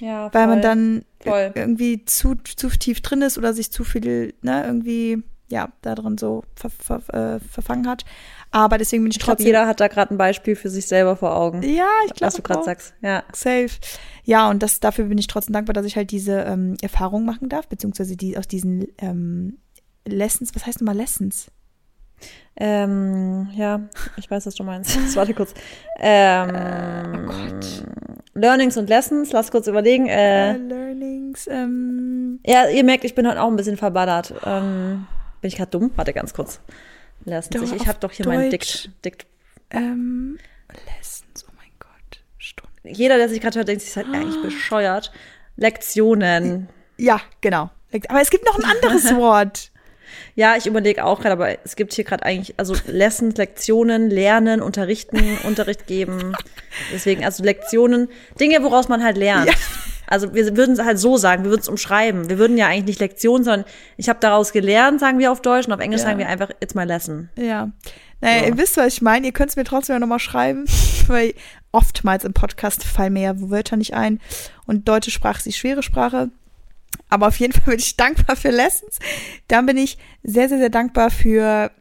Ja, 0.02 0.30
voll, 0.30 0.42
Weil 0.42 0.48
man 0.48 0.62
dann 0.62 1.06
voll. 1.22 1.52
irgendwie 1.56 2.04
zu, 2.04 2.36
zu 2.36 2.68
tief 2.70 3.00
drin 3.00 3.22
ist 3.22 3.38
oder 3.38 3.54
sich 3.54 3.72
zu 3.72 3.86
viel, 3.86 4.34
ne, 4.42 4.66
irgendwie, 4.66 5.24
ja, 5.50 5.72
da 5.82 5.96
drin 5.96 6.18
so 6.18 6.44
ver, 6.56 6.70
ver, 6.70 7.14
äh, 7.14 7.40
verfangen 7.40 7.88
hat. 7.88 8.04
Aber 8.54 8.78
deswegen 8.78 9.02
bin 9.04 9.10
ich, 9.10 9.18
ich 9.18 9.24
glaube, 9.24 9.38
trotzdem. 9.38 9.48
jeder 9.48 9.66
hat 9.66 9.80
da 9.80 9.88
gerade 9.88 10.14
ein 10.14 10.18
Beispiel 10.18 10.56
für 10.56 10.70
sich 10.70 10.86
selber 10.88 11.16
vor 11.16 11.36
Augen. 11.36 11.64
Ja, 11.64 11.88
ich 12.06 12.14
glaube. 12.14 12.28
Was 12.28 12.36
du 12.36 12.44
gerade 12.44 12.64
sagst. 12.64 12.94
Ja. 13.02 13.24
Safe. 13.34 13.70
Ja, 14.26 14.48
und 14.50 14.62
das, 14.62 14.80
dafür 14.80 15.06
bin 15.06 15.18
ich 15.18 15.26
trotzdem 15.26 15.54
dankbar, 15.54 15.74
dass 15.74 15.88
ich 15.88 15.96
halt 15.96 16.12
diese 16.12 16.42
ähm, 16.42 16.78
Erfahrung 16.84 17.26
machen 17.26 17.50
darf, 17.50 17.68
beziehungsweise 17.68 18.16
die 18.16 18.38
aus 18.38 18.48
diesen 18.48 18.88
ähm, 19.00 19.58
Lessons, 20.06 20.54
was 20.54 20.68
heißt 20.68 20.82
nochmal 20.82 20.96
Lessons? 20.96 21.48
Ähm, 22.56 23.50
ja, 23.56 23.82
ich 24.18 24.30
weiß, 24.30 24.46
was 24.46 24.54
du 24.54 24.64
meinst. 24.64 24.96
Warte 25.16 25.34
kurz. 25.34 25.56
Ähm, 26.00 26.50
oh 27.28 27.32
Gott. 27.32 27.84
Learnings 28.36 28.78
und 28.78 28.88
Lessons, 28.88 29.32
lass 29.32 29.50
kurz 29.50 29.66
überlegen. 29.68 30.06
Äh, 30.08 30.52
Äh, 30.54 30.58
Learnings, 30.58 31.48
ähm, 31.48 32.40
ja, 32.46 32.68
ihr 32.70 32.84
merkt, 32.84 33.04
ich 33.04 33.16
bin 33.16 33.28
heute 33.28 33.42
auch 33.42 33.48
ein 33.48 33.56
bisschen 33.56 33.78
verballert. 33.78 34.34
Ähm, 34.46 35.08
bin 35.42 35.48
ich 35.48 35.56
gerade 35.58 35.72
dumm? 35.72 35.90
Warte 35.96 36.14
ganz 36.14 36.34
kurz. 36.36 36.60
Lessons. 37.26 37.70
Doch, 37.70 37.76
ich 37.76 37.88
habe 37.88 38.00
doch 38.00 38.12
hier 38.12 38.28
meinen 38.28 38.50
Deutsch. 38.52 38.84
Dikt, 38.84 39.06
Dikt. 39.06 39.26
ähm, 39.72 40.38
Lessons, 40.98 41.46
oh 41.48 41.52
mein 41.58 41.72
Gott, 41.80 42.22
Stunden. 42.38 42.88
Jeder, 42.88 43.18
der 43.18 43.30
sich 43.30 43.42
gerade 43.42 43.58
hört, 43.58 43.68
denkt 43.68 43.82
sich 43.84 43.96
halt 43.96 44.08
eigentlich 44.08 44.42
bescheuert. 44.42 45.12
Lektionen. 45.56 46.70
Ja, 46.98 47.22
genau. 47.42 47.70
Aber 48.10 48.22
es 48.22 48.30
gibt 48.30 48.46
noch 48.46 48.58
ein 48.58 48.66
anderes 48.66 49.16
Wort. 49.16 49.72
Ja, 50.36 50.56
ich 50.58 50.66
überlege 50.66 51.06
auch 51.06 51.20
gerade, 51.22 51.34
aber 51.34 51.58
es 51.64 51.76
gibt 51.76 51.94
hier 51.94 52.04
gerade 52.04 52.24
eigentlich, 52.24 52.56
also 52.58 52.76
Lessons, 52.88 53.38
Lektionen, 53.38 54.10
Lernen, 54.10 54.62
Unterrichten, 54.62 55.38
Unterricht 55.44 55.86
geben. 55.88 56.34
Deswegen, 56.92 57.24
also 57.24 57.44
Lektionen, 57.44 58.10
Dinge, 58.40 58.64
woraus 58.64 58.88
man 58.90 59.04
halt 59.04 59.18
lernt. 59.18 59.48
Ja. 59.48 59.54
Also 60.08 60.34
wir 60.34 60.56
würden 60.58 60.74
es 60.74 60.82
halt 60.84 61.00
so 61.00 61.18
sagen, 61.18 61.44
wir 61.44 61.50
würden 61.52 61.62
es 61.62 61.70
umschreiben. 61.70 62.30
Wir 62.30 62.38
würden 62.38 62.58
ja 62.58 62.68
eigentlich 62.68 62.86
nicht 62.86 63.00
Lektion, 63.00 63.44
sondern 63.44 63.66
ich 63.98 64.10
habe 64.10 64.20
daraus 64.20 64.52
gelernt, 64.52 65.00
sagen 65.00 65.20
wir 65.20 65.32
auf 65.32 65.42
Deutsch, 65.42 65.68
und 65.68 65.74
auf 65.74 65.80
Englisch 65.80 66.02
Ja. 66.02 66.08
sagen 66.08 66.20
wir 66.20 66.28
einfach, 66.28 66.50
it's 66.60 66.76
my 66.76 66.84
lesson. 66.84 67.30
Ja. 67.36 67.72
Naja, 68.22 68.40
So. 68.42 68.46
ihr 68.48 68.58
wisst, 68.58 68.78
was 68.78 68.94
ich 68.94 69.02
meine. 69.02 69.26
Ihr 69.28 69.34
könnt 69.34 69.50
es 69.52 69.56
mir 69.56 69.64
trotzdem 69.64 70.00
nochmal 70.00 70.20
schreiben, 70.20 70.66
weil 71.08 71.34
oftmals 71.72 72.24
im 72.24 72.34
Podcast 72.34 72.84
fallen 72.84 73.14
mir 73.14 73.22
ja 73.24 73.34
Wörter 73.50 73.76
nicht 73.78 73.94
ein. 73.94 74.20
Und 74.66 74.88
deutsche 74.88 75.12
Sprache 75.12 75.38
ist 75.38 75.46
die 75.46 75.54
schwere 75.54 75.84
Sprache. 75.84 76.30
Aber 77.10 77.28
auf 77.28 77.38
jeden 77.40 77.54
Fall 77.54 77.64
bin 77.66 77.80
ich 77.80 77.96
dankbar 77.98 78.36
für 78.36 78.50
Lessons. 78.52 79.00
Dann 79.48 79.66
bin 79.66 79.78
ich 79.78 79.98
sehr, 80.24 80.48
sehr, 80.50 80.58
sehr 80.60 80.70
dankbar 80.70 81.10
für 81.12 81.72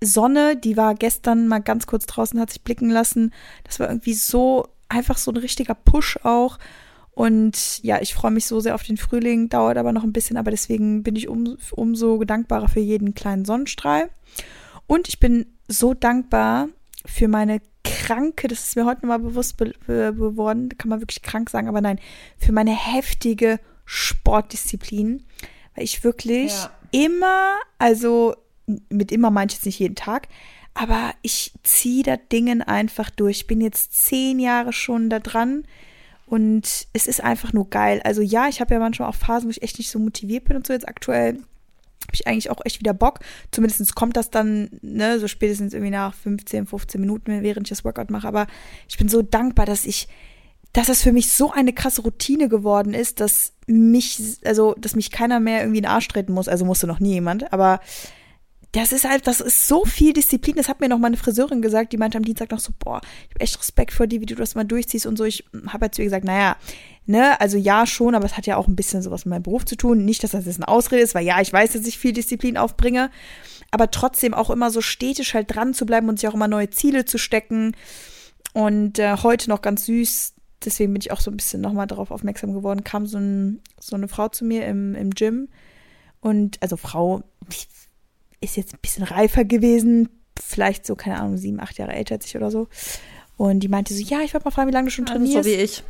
Sonne. 0.00 0.56
Die 0.56 0.76
war 0.76 0.94
gestern 0.94 1.46
mal 1.48 1.60
ganz 1.60 1.86
kurz 1.86 2.06
draußen, 2.06 2.40
hat 2.40 2.50
sich 2.50 2.62
blicken 2.62 2.90
lassen. 2.90 3.32
Das 3.64 3.78
war 3.78 3.88
irgendwie 3.88 4.14
so, 4.14 4.66
einfach 4.88 5.18
so 5.18 5.30
ein 5.30 5.36
richtiger 5.36 5.74
Push 5.74 6.18
auch. 6.24 6.58
Und 7.14 7.82
ja, 7.82 8.00
ich 8.00 8.14
freue 8.14 8.30
mich 8.30 8.46
so 8.46 8.60
sehr 8.60 8.74
auf 8.74 8.82
den 8.84 8.96
Frühling, 8.96 9.48
dauert 9.50 9.76
aber 9.76 9.92
noch 9.92 10.02
ein 10.02 10.12
bisschen, 10.14 10.36
aber 10.38 10.50
deswegen 10.50 11.02
bin 11.02 11.14
ich 11.14 11.28
um, 11.28 11.58
umso 11.72 12.24
dankbarer 12.24 12.68
für 12.68 12.80
jeden 12.80 13.14
kleinen 13.14 13.44
Sonnenstrahl. 13.44 14.08
Und 14.86 15.08
ich 15.08 15.20
bin 15.20 15.46
so 15.68 15.92
dankbar 15.94 16.68
für 17.04 17.28
meine 17.28 17.60
kranke, 17.84 18.48
das 18.48 18.68
ist 18.68 18.76
mir 18.76 18.86
heute 18.86 19.02
nochmal 19.02 19.18
bewusst 19.18 19.56
be 19.56 19.72
be 19.86 20.14
geworden, 20.14 20.70
kann 20.78 20.88
man 20.88 21.00
wirklich 21.00 21.22
krank 21.22 21.50
sagen, 21.50 21.68
aber 21.68 21.80
nein, 21.80 21.98
für 22.38 22.52
meine 22.52 22.74
heftige 22.74 23.58
Sportdisziplin, 23.84 25.24
weil 25.74 25.84
ich 25.84 26.04
wirklich 26.04 26.52
Ja. 26.52 26.70
immer, 26.92 27.56
also 27.78 28.34
mit 28.88 29.12
immer 29.12 29.30
meine 29.30 29.48
ich 29.50 29.56
jetzt 29.56 29.66
nicht 29.66 29.80
jeden 29.80 29.96
Tag, 29.96 30.28
aber 30.74 31.12
ich 31.22 31.52
ziehe 31.64 32.02
da 32.02 32.16
Dingen 32.16 32.62
einfach 32.62 33.10
durch. 33.10 33.40
Ich 33.40 33.46
bin 33.46 33.60
jetzt 33.60 33.92
zehn 34.06 34.38
Jahre 34.38 34.72
schon 34.72 35.10
da 35.10 35.18
dran 35.18 35.64
und 36.32 36.86
es 36.94 37.06
ist 37.06 37.22
einfach 37.22 37.52
nur 37.52 37.68
geil. 37.68 38.00
Also 38.04 38.22
ja, 38.22 38.48
ich 38.48 38.62
habe 38.62 38.72
ja 38.72 38.80
manchmal 38.80 39.10
auch 39.10 39.14
Phasen, 39.14 39.48
wo 39.48 39.50
ich 39.50 39.60
echt 39.60 39.76
nicht 39.76 39.90
so 39.90 39.98
motiviert 39.98 40.44
bin 40.44 40.56
und 40.56 40.66
so 40.66 40.72
jetzt 40.72 40.88
aktuell 40.88 41.34
habe 41.34 42.14
ich 42.14 42.26
eigentlich 42.26 42.48
auch 42.48 42.62
echt 42.64 42.80
wieder 42.80 42.94
Bock. 42.94 43.18
Zumindest 43.50 43.94
kommt 43.94 44.16
das 44.16 44.30
dann, 44.30 44.70
ne, 44.80 45.18
so 45.18 45.28
spätestens 45.28 45.74
irgendwie 45.74 45.90
nach 45.90 46.14
15, 46.14 46.66
15 46.66 46.98
Minuten, 47.02 47.42
während 47.42 47.66
ich 47.66 47.68
das 47.68 47.84
Workout 47.84 48.10
mache. 48.10 48.26
Aber 48.26 48.46
ich 48.88 48.96
bin 48.96 49.10
so 49.10 49.20
dankbar, 49.20 49.66
dass 49.66 49.84
ich, 49.84 50.08
dass 50.72 50.86
das 50.86 51.02
für 51.02 51.12
mich 51.12 51.30
so 51.30 51.52
eine 51.52 51.74
krasse 51.74 52.00
Routine 52.00 52.48
geworden 52.48 52.94
ist, 52.94 53.20
dass 53.20 53.52
mich, 53.66 54.38
also, 54.42 54.74
dass 54.78 54.96
mich 54.96 55.10
keiner 55.10 55.38
mehr 55.38 55.60
irgendwie 55.60 55.78
in 55.78 55.84
den 55.84 55.90
Arsch 55.90 56.08
treten 56.08 56.32
muss. 56.32 56.48
Also 56.48 56.64
musste 56.64 56.86
noch 56.86 56.98
nie 56.98 57.12
jemand, 57.12 57.52
aber 57.52 57.78
das 58.72 58.92
ist 58.92 59.04
halt, 59.04 59.26
das 59.26 59.40
ist 59.40 59.68
so 59.68 59.84
viel 59.84 60.14
Disziplin. 60.14 60.56
Das 60.56 60.68
hat 60.68 60.80
mir 60.80 60.88
noch 60.88 60.98
meine 60.98 61.18
Friseurin 61.18 61.60
gesagt, 61.60 61.92
die 61.92 61.98
meinte 61.98 62.16
am 62.16 62.24
Dienstag 62.24 62.50
noch 62.50 62.58
so, 62.58 62.72
boah, 62.78 63.02
ich 63.28 63.34
habe 63.34 63.40
echt 63.40 63.58
Respekt 63.58 63.92
vor 63.92 64.06
dir, 64.06 64.22
wie 64.22 64.26
du 64.26 64.34
das 64.34 64.54
mal 64.54 64.64
durchziehst 64.64 65.04
und 65.04 65.18
so. 65.18 65.24
Ich 65.24 65.44
habe 65.68 65.82
halt 65.82 65.94
zu 65.94 66.00
ihr 66.00 66.06
gesagt, 66.06 66.24
naja, 66.24 66.56
ne, 67.04 67.38
also 67.38 67.58
ja 67.58 67.86
schon, 67.86 68.14
aber 68.14 68.24
es 68.24 68.38
hat 68.38 68.46
ja 68.46 68.56
auch 68.56 68.68
ein 68.68 68.76
bisschen 68.76 69.02
sowas 69.02 69.26
mit 69.26 69.30
meinem 69.30 69.42
Beruf 69.42 69.66
zu 69.66 69.76
tun. 69.76 70.06
Nicht, 70.06 70.24
dass 70.24 70.30
das 70.30 70.46
jetzt 70.46 70.56
eine 70.56 70.68
Ausrede 70.68 71.02
ist, 71.02 71.14
weil 71.14 71.26
ja, 71.26 71.38
ich 71.42 71.52
weiß, 71.52 71.74
dass 71.74 71.86
ich 71.86 71.98
viel 71.98 72.14
Disziplin 72.14 72.56
aufbringe, 72.56 73.10
aber 73.70 73.90
trotzdem 73.90 74.32
auch 74.32 74.48
immer 74.48 74.70
so 74.70 74.80
stetisch 74.80 75.34
halt 75.34 75.54
dran 75.54 75.74
zu 75.74 75.84
bleiben 75.84 76.08
und 76.08 76.18
sich 76.18 76.28
auch 76.28 76.34
immer 76.34 76.48
neue 76.48 76.70
Ziele 76.70 77.04
zu 77.04 77.18
stecken. 77.18 77.76
Und 78.54 78.98
äh, 78.98 79.16
heute 79.22 79.50
noch 79.50 79.60
ganz 79.60 79.84
süß, 79.84 80.32
deswegen 80.64 80.94
bin 80.94 81.02
ich 81.02 81.12
auch 81.12 81.20
so 81.20 81.30
ein 81.30 81.36
bisschen 81.36 81.60
nochmal 81.60 81.86
darauf 81.86 82.10
aufmerksam 82.10 82.54
geworden, 82.54 82.84
kam 82.84 83.06
so, 83.06 83.18
ein, 83.18 83.60
so 83.78 83.96
eine 83.96 84.08
Frau 84.08 84.28
zu 84.28 84.46
mir 84.46 84.66
im, 84.66 84.94
im 84.94 85.10
Gym 85.10 85.48
und, 86.20 86.56
also 86.62 86.76
Frau, 86.76 87.22
ist 88.42 88.56
jetzt 88.56 88.74
ein 88.74 88.78
bisschen 88.82 89.04
reifer 89.04 89.44
gewesen, 89.44 90.08
vielleicht 90.42 90.84
so, 90.86 90.94
keine 90.96 91.18
Ahnung, 91.20 91.36
sieben, 91.38 91.60
acht 91.60 91.78
Jahre 91.78 91.92
älter 91.92 92.16
als 92.16 92.26
ich 92.26 92.36
oder 92.36 92.50
so. 92.50 92.68
Und 93.36 93.60
die 93.60 93.68
meinte 93.68 93.94
so, 93.94 94.02
ja, 94.02 94.20
ich 94.20 94.34
wollte 94.34 94.44
mal 94.44 94.50
fragen, 94.50 94.68
wie 94.68 94.72
lange 94.74 94.86
du 94.88 94.90
schon 94.92 95.06
Also 95.06 95.14
trainierst. 95.18 95.44
so 95.44 95.50
wie 95.50 95.54
ich. 95.54 95.82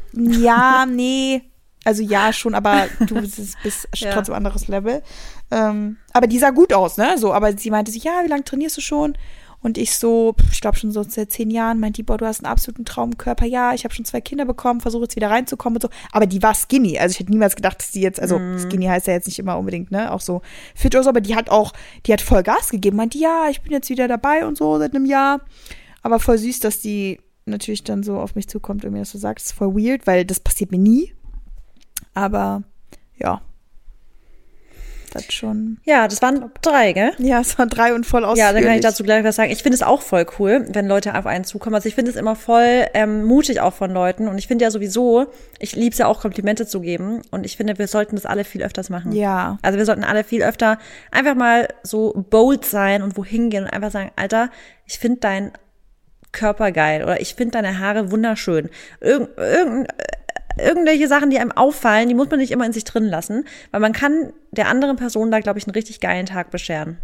Ja, 0.45 0.87
nee. 0.87 1.43
Also 1.85 2.03
ja, 2.03 2.33
schon, 2.33 2.55
aber 2.55 2.87
du 3.07 3.21
bist, 3.21 3.61
bist 3.63 3.89
Ja. 3.97 4.13
trotzdem 4.15 4.35
anderes 4.37 4.69
Level. 4.69 5.03
Ähm, 5.51 5.97
aber 6.13 6.27
die 6.29 6.39
sah 6.39 6.51
gut 6.51 6.73
aus, 6.73 6.97
ne? 6.97 7.19
So, 7.19 7.33
aber 7.33 7.57
sie 7.59 7.71
meinte 7.71 7.91
sich, 7.91 8.05
ja, 8.05 8.23
wie 8.25 8.29
lange 8.29 8.45
trainierst 8.45 8.77
du 8.77 8.81
schon? 8.81 9.17
Und 9.63 9.79
ich 9.79 9.95
so, 9.95 10.35
ich 10.51 10.61
glaube 10.61 10.77
schon 10.77 10.91
so 10.91 11.03
seit 11.05 11.31
zehn 11.31 11.51
Jahren, 11.51 11.79
meinte 11.79 11.97
die, 11.97 12.03
boah, 12.03 12.19
du 12.19 12.27
hast 12.27 12.41
einen 12.41 12.53
absoluten 12.53 12.85
Traumkörper. 12.85 13.47
Ja, 13.47 13.73
ich 13.75 13.85
habe 13.85 13.95
schon 13.95 14.05
zwei 14.05 14.21
Kinder 14.21 14.45
bekommen, 14.45 14.81
versuche 14.81 15.05
jetzt 15.05 15.17
wieder 15.17 15.31
reinzukommen 15.31 15.77
und 15.77 15.83
so. 15.83 15.89
Aber 16.11 16.27
die 16.27 16.43
war 16.43 16.55
skinny. 16.55 16.99
Also 16.99 17.13
ich 17.13 17.21
hätte 17.21 17.31
niemals 17.31 17.55
gedacht, 17.55 17.79
dass 17.79 17.93
die 17.93 18.01
jetzt, 18.01 18.21
also 18.21 18.41
skinny 18.59 18.87
heißt 18.87 19.07
ja 19.07 19.13
jetzt 19.13 19.27
nicht 19.27 19.39
immer 19.39 19.57
unbedingt, 19.57 19.93
ne? 19.93 20.13
Auch 20.13 20.21
so 20.21 20.43
fit 20.75 20.95
oder 20.95 21.05
so, 21.05 21.11
aber 21.11 21.21
die 21.21 21.37
hat 21.37 21.49
auch, 21.49 21.73
die 22.07 22.13
hat 22.13 22.21
voll 22.21 22.43
Gas 22.43 22.71
gegeben. 22.71 22.97
Meinte, 22.97 23.19
ja, 23.19 23.47
ich 23.51 23.63
bin 23.63 23.73
jetzt 23.73 23.89
wieder 23.89 24.09
dabei 24.09 24.45
und 24.47 24.59
so 24.59 24.79
seit 24.79 24.95
einem 24.95 25.07
Jahr. 25.07 25.41
Aber 26.03 26.19
voll 26.19 26.39
süß, 26.39 26.59
dass 26.59 26.81
die 26.81 27.21
natürlich 27.47 27.85
dann 27.85 28.03
so 28.03 28.19
auf 28.19 28.35
mich 28.35 28.49
zukommt 28.49 28.85
und 28.85 28.93
mir 28.93 29.01
das 29.01 29.11
so 29.11 29.19
sagt. 29.19 29.41
Das 29.41 29.47
ist 29.47 29.53
voll 29.53 29.75
weird, 29.75 30.07
weil 30.07 30.25
das 30.25 30.41
passiert 30.41 30.73
mir 30.73 30.79
nie. 30.79 31.15
Aber 32.15 32.63
ja. 33.17 33.43
Das 35.13 35.33
schon. 35.33 35.79
Ja, 35.85 36.09
das 36.09 36.23
waren 36.23 36.51
drei, 36.63 36.93
gell? 36.93 37.13
Ja, 37.19 37.41
es 37.41 37.59
waren 37.59 37.69
drei 37.69 37.95
und 37.95 38.07
voll 38.07 38.25
ausführlich. 38.25 38.47
Ja, 38.47 38.53
dann 38.53 38.65
kann 38.65 38.75
ich 38.75 38.81
dazu 38.81 39.03
gleich 39.03 39.25
was 39.25 39.37
sagen. 39.37 39.51
Ich 39.51 39.63
finde 39.63 39.75
es 39.75 39.83
auch 39.83 40.03
voll 40.03 40.27
cool, 40.39 40.67
wenn 40.71 40.87
Leute 40.87 41.15
auf 41.17 41.27
einen 41.27 41.45
zukommen. 41.45 41.75
Also 41.75 41.89
ich 41.89 41.95
finde 41.95 42.11
es 42.11 42.17
immer 42.17 42.37
voll 42.37 42.87
ähm, 42.95 43.25
mutig 43.25 43.61
auch 43.61 43.75
von 43.75 43.91
Leuten. 43.91 44.29
Und 44.29 44.39
ich 44.39 44.47
finde 44.47 44.65
ja 44.65 44.71
sowieso, 44.71 45.27
ich 45.59 45.77
liebe 45.77 45.93
es 45.93 45.99
ja 45.99 46.07
auch, 46.07 46.21
Komplimente 46.21 46.67
zu 46.67 46.81
geben. 46.81 47.23
Und 47.31 47.45
ich 47.45 47.57
finde, 47.57 47.79
wir 47.79 47.89
sollten 47.89 48.17
das 48.17 48.27
alle 48.27 48.45
viel 48.45 48.63
öfters 48.63 48.91
machen. 48.91 49.13
Ja. 49.13 49.59
Also 49.63 49.79
wir 49.79 49.85
sollten 49.85 50.05
alle 50.05 50.25
viel 50.25 50.43
öfter 50.43 50.79
einfach 51.11 51.35
mal 51.35 51.69
so 51.83 52.13
bold 52.31 52.65
sein 52.65 53.03
und 53.03 53.17
wohin 53.17 53.51
gehen 53.51 53.65
und 53.65 53.71
einfach 53.71 53.91
sagen, 53.91 54.11
Alter, 54.17 54.51
ich 54.87 54.99
finde 54.99 55.21
dein 55.21 55.53
Körper 56.33 56.73
geil 56.73 57.03
oder 57.05 57.21
ich 57.21 57.35
finde 57.35 57.53
deine 57.53 57.79
Haare 57.79 58.11
wunderschön. 58.11 58.71
Irgend, 59.01 59.29
irgend, 59.37 59.89
irgendwelche 60.59 61.09
Sachen, 61.09 61.31
die 61.31 61.39
einem 61.39 61.53
auffallen, 61.53 62.09
die 62.09 62.15
muss 62.15 62.31
man 62.31 62.39
nicht 62.39 62.53
immer 62.53 62.67
in 62.67 62.73
sich 62.73 62.85
drin 62.85 63.05
lassen, 63.05 63.45
weil 63.71 63.81
man 63.81 63.93
kann 63.93 64.33
der 64.51 64.69
anderen 64.69 64.97
Person 64.97 65.31
da, 65.31 65.41
glaube 65.41 65.59
ich, 65.59 65.67
einen 65.67 65.75
richtig 65.75 66.01
geilen 66.01 66.27
Tag 66.27 66.51
bescheren. 66.51 66.99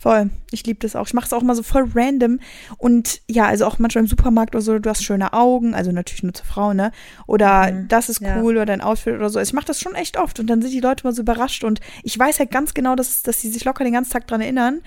Voll. 0.00 0.30
Ich 0.50 0.64
liebe 0.64 0.80
das 0.80 0.96
auch. 0.96 1.06
Ich 1.06 1.12
mache 1.12 1.26
es 1.26 1.32
auch 1.34 1.42
mal 1.42 1.54
so 1.54 1.62
voll 1.62 1.86
random. 1.94 2.40
Und 2.78 3.20
ja, 3.28 3.46
also 3.46 3.66
auch 3.66 3.78
manchmal 3.78 4.04
im 4.04 4.08
Supermarkt 4.08 4.54
oder 4.54 4.62
so, 4.62 4.78
du 4.78 4.88
hast 4.88 5.04
schöne 5.04 5.34
Augen, 5.34 5.74
also 5.74 5.92
natürlich 5.92 6.22
nur 6.22 6.32
zur 6.32 6.46
Frau, 6.46 6.72
ne? 6.72 6.90
Oder 7.26 7.70
mhm. 7.70 7.88
das 7.88 8.08
ist 8.08 8.22
cool 8.22 8.54
ja. 8.54 8.62
oder 8.62 8.64
dein 8.64 8.80
Outfit 8.80 9.14
oder 9.14 9.28
so. 9.28 9.38
Also 9.38 9.50
ich 9.50 9.52
mache 9.52 9.66
das 9.66 9.78
schon 9.78 9.94
echt 9.94 10.16
oft 10.16 10.40
und 10.40 10.46
dann 10.46 10.62
sind 10.62 10.72
die 10.72 10.80
Leute 10.80 11.06
mal 11.06 11.12
so 11.12 11.20
überrascht 11.20 11.64
und 11.64 11.80
ich 12.02 12.18
weiß 12.18 12.38
halt 12.38 12.50
ganz 12.50 12.72
genau, 12.72 12.96
dass, 12.96 13.20
dass 13.20 13.42
sie 13.42 13.50
sich 13.50 13.62
locker 13.66 13.84
den 13.84 13.92
ganzen 13.92 14.12
Tag 14.12 14.26
dran 14.26 14.40
erinnern. 14.40 14.80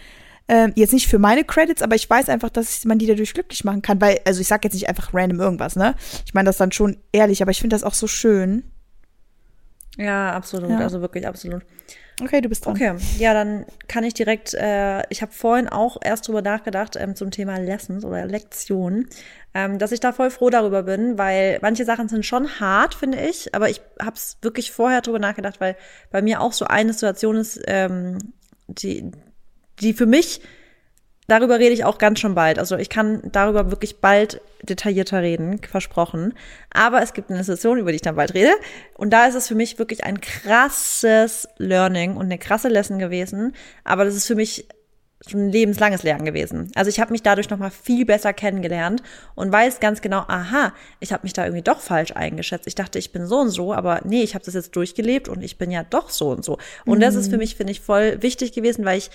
Ähm, 0.47 0.73
jetzt 0.75 0.93
nicht 0.93 1.07
für 1.07 1.19
meine 1.19 1.45
Credits, 1.45 1.81
aber 1.81 1.95
ich 1.95 2.09
weiß 2.09 2.27
einfach, 2.29 2.49
dass 2.49 2.83
man 2.85 2.99
die 2.99 3.07
dadurch 3.07 3.33
glücklich 3.33 3.63
machen 3.63 3.81
kann. 3.81 4.01
Weil, 4.01 4.19
also 4.25 4.41
ich 4.41 4.47
sag 4.47 4.63
jetzt 4.63 4.73
nicht 4.73 4.89
einfach 4.89 5.13
random 5.13 5.39
irgendwas, 5.39 5.75
ne? 5.75 5.95
Ich 6.25 6.33
meine 6.33 6.47
das 6.47 6.57
dann 6.57 6.71
schon 6.71 6.97
ehrlich, 7.11 7.41
aber 7.41 7.51
ich 7.51 7.61
finde 7.61 7.75
das 7.75 7.83
auch 7.83 7.93
so 7.93 8.07
schön. 8.07 8.63
Ja, 9.97 10.33
absolut. 10.33 10.69
Ja. 10.69 10.79
Also 10.79 11.01
wirklich 11.01 11.27
absolut. 11.27 11.63
Okay, 12.21 12.41
du 12.41 12.49
bist 12.49 12.65
dran. 12.65 12.75
Okay, 12.75 12.95
ja, 13.17 13.33
dann 13.33 13.65
kann 13.87 14.03
ich 14.03 14.13
direkt, 14.13 14.53
äh, 14.53 15.01
ich 15.09 15.21
habe 15.21 15.31
vorhin 15.31 15.67
auch 15.67 15.97
erst 16.01 16.27
drüber 16.27 16.41
nachgedacht 16.41 16.95
ähm, 16.95 17.15
zum 17.15 17.31
Thema 17.31 17.57
Lessons 17.57 18.05
oder 18.05 18.25
Lektionen, 18.25 19.09
ähm, 19.55 19.79
dass 19.79 19.91
ich 19.91 19.99
da 19.99 20.13
voll 20.13 20.29
froh 20.29 20.51
darüber 20.51 20.83
bin, 20.83 21.17
weil 21.17 21.57
manche 21.61 21.85
Sachen 21.85 22.09
sind 22.09 22.25
schon 22.25 22.59
hart, 22.59 22.93
finde 22.93 23.19
ich, 23.19 23.55
aber 23.55 23.69
ich 23.69 23.81
habe 23.99 24.15
es 24.15 24.37
wirklich 24.41 24.71
vorher 24.71 25.01
drüber 25.01 25.19
nachgedacht, 25.19 25.59
weil 25.59 25.75
bei 26.11 26.21
mir 26.21 26.41
auch 26.41 26.53
so 26.53 26.65
eine 26.65 26.93
Situation 26.93 27.35
ist, 27.35 27.59
ähm, 27.65 28.19
die, 28.67 29.11
die 29.83 29.93
für 29.93 30.05
mich 30.05 30.41
darüber 31.27 31.59
rede 31.59 31.73
ich 31.73 31.85
auch 31.85 31.97
ganz 31.97 32.19
schon 32.19 32.35
bald. 32.35 32.59
Also 32.59 32.77
ich 32.77 32.89
kann 32.89 33.21
darüber 33.31 33.71
wirklich 33.71 33.99
bald 34.01 34.41
detaillierter 34.61 35.21
reden, 35.21 35.59
versprochen. 35.59 36.33
Aber 36.71 37.01
es 37.01 37.13
gibt 37.13 37.29
eine 37.29 37.43
Situation, 37.43 37.77
über 37.77 37.91
die 37.91 37.97
ich 37.97 38.01
dann 38.01 38.15
bald 38.15 38.33
rede. 38.33 38.51
Und 38.95 39.11
da 39.11 39.25
ist 39.25 39.35
es 39.35 39.47
für 39.47 39.55
mich 39.55 39.79
wirklich 39.79 40.03
ein 40.03 40.21
krasses 40.21 41.47
Learning 41.57 42.15
und 42.15 42.25
eine 42.25 42.37
krasse 42.37 42.69
Lesson 42.69 42.99
gewesen. 42.99 43.53
Aber 43.83 44.05
das 44.05 44.15
ist 44.15 44.27
für 44.27 44.35
mich 44.35 44.67
schon 45.25 45.47
ein 45.47 45.51
lebenslanges 45.51 46.03
Lernen 46.03 46.25
gewesen. 46.25 46.69
Also 46.75 46.89
ich 46.89 46.99
habe 46.99 47.13
mich 47.13 47.23
dadurch 47.23 47.49
nochmal 47.49 47.71
viel 47.71 48.05
besser 48.05 48.33
kennengelernt 48.33 49.01
und 49.35 49.53
weiß 49.53 49.79
ganz 49.79 50.01
genau, 50.01 50.25
aha, 50.27 50.73
ich 50.99 51.13
habe 51.13 51.23
mich 51.23 51.31
da 51.31 51.45
irgendwie 51.45 51.61
doch 51.61 51.79
falsch 51.79 52.11
eingeschätzt. 52.11 52.67
Ich 52.67 52.75
dachte, 52.75 52.99
ich 52.99 53.13
bin 53.13 53.25
so 53.25 53.39
und 53.39 53.49
so, 53.49 53.73
aber 53.73 54.01
nee, 54.03 54.21
ich 54.21 54.35
habe 54.35 54.43
das 54.43 54.53
jetzt 54.53 54.75
durchgelebt 54.75 55.29
und 55.29 55.41
ich 55.41 55.57
bin 55.57 55.71
ja 55.71 55.83
doch 55.83 56.09
so 56.09 56.29
und 56.29 56.43
so. 56.43 56.57
Und 56.85 56.97
mhm. 56.97 57.01
das 57.01 57.15
ist 57.15 57.27
für 57.27 57.35
mhm. 57.35 57.39
mich, 57.39 57.55
finde 57.55 57.71
ich, 57.71 57.79
voll 57.79 58.21
wichtig 58.21 58.51
gewesen, 58.51 58.83
weil 58.83 58.97
ich 58.97 59.11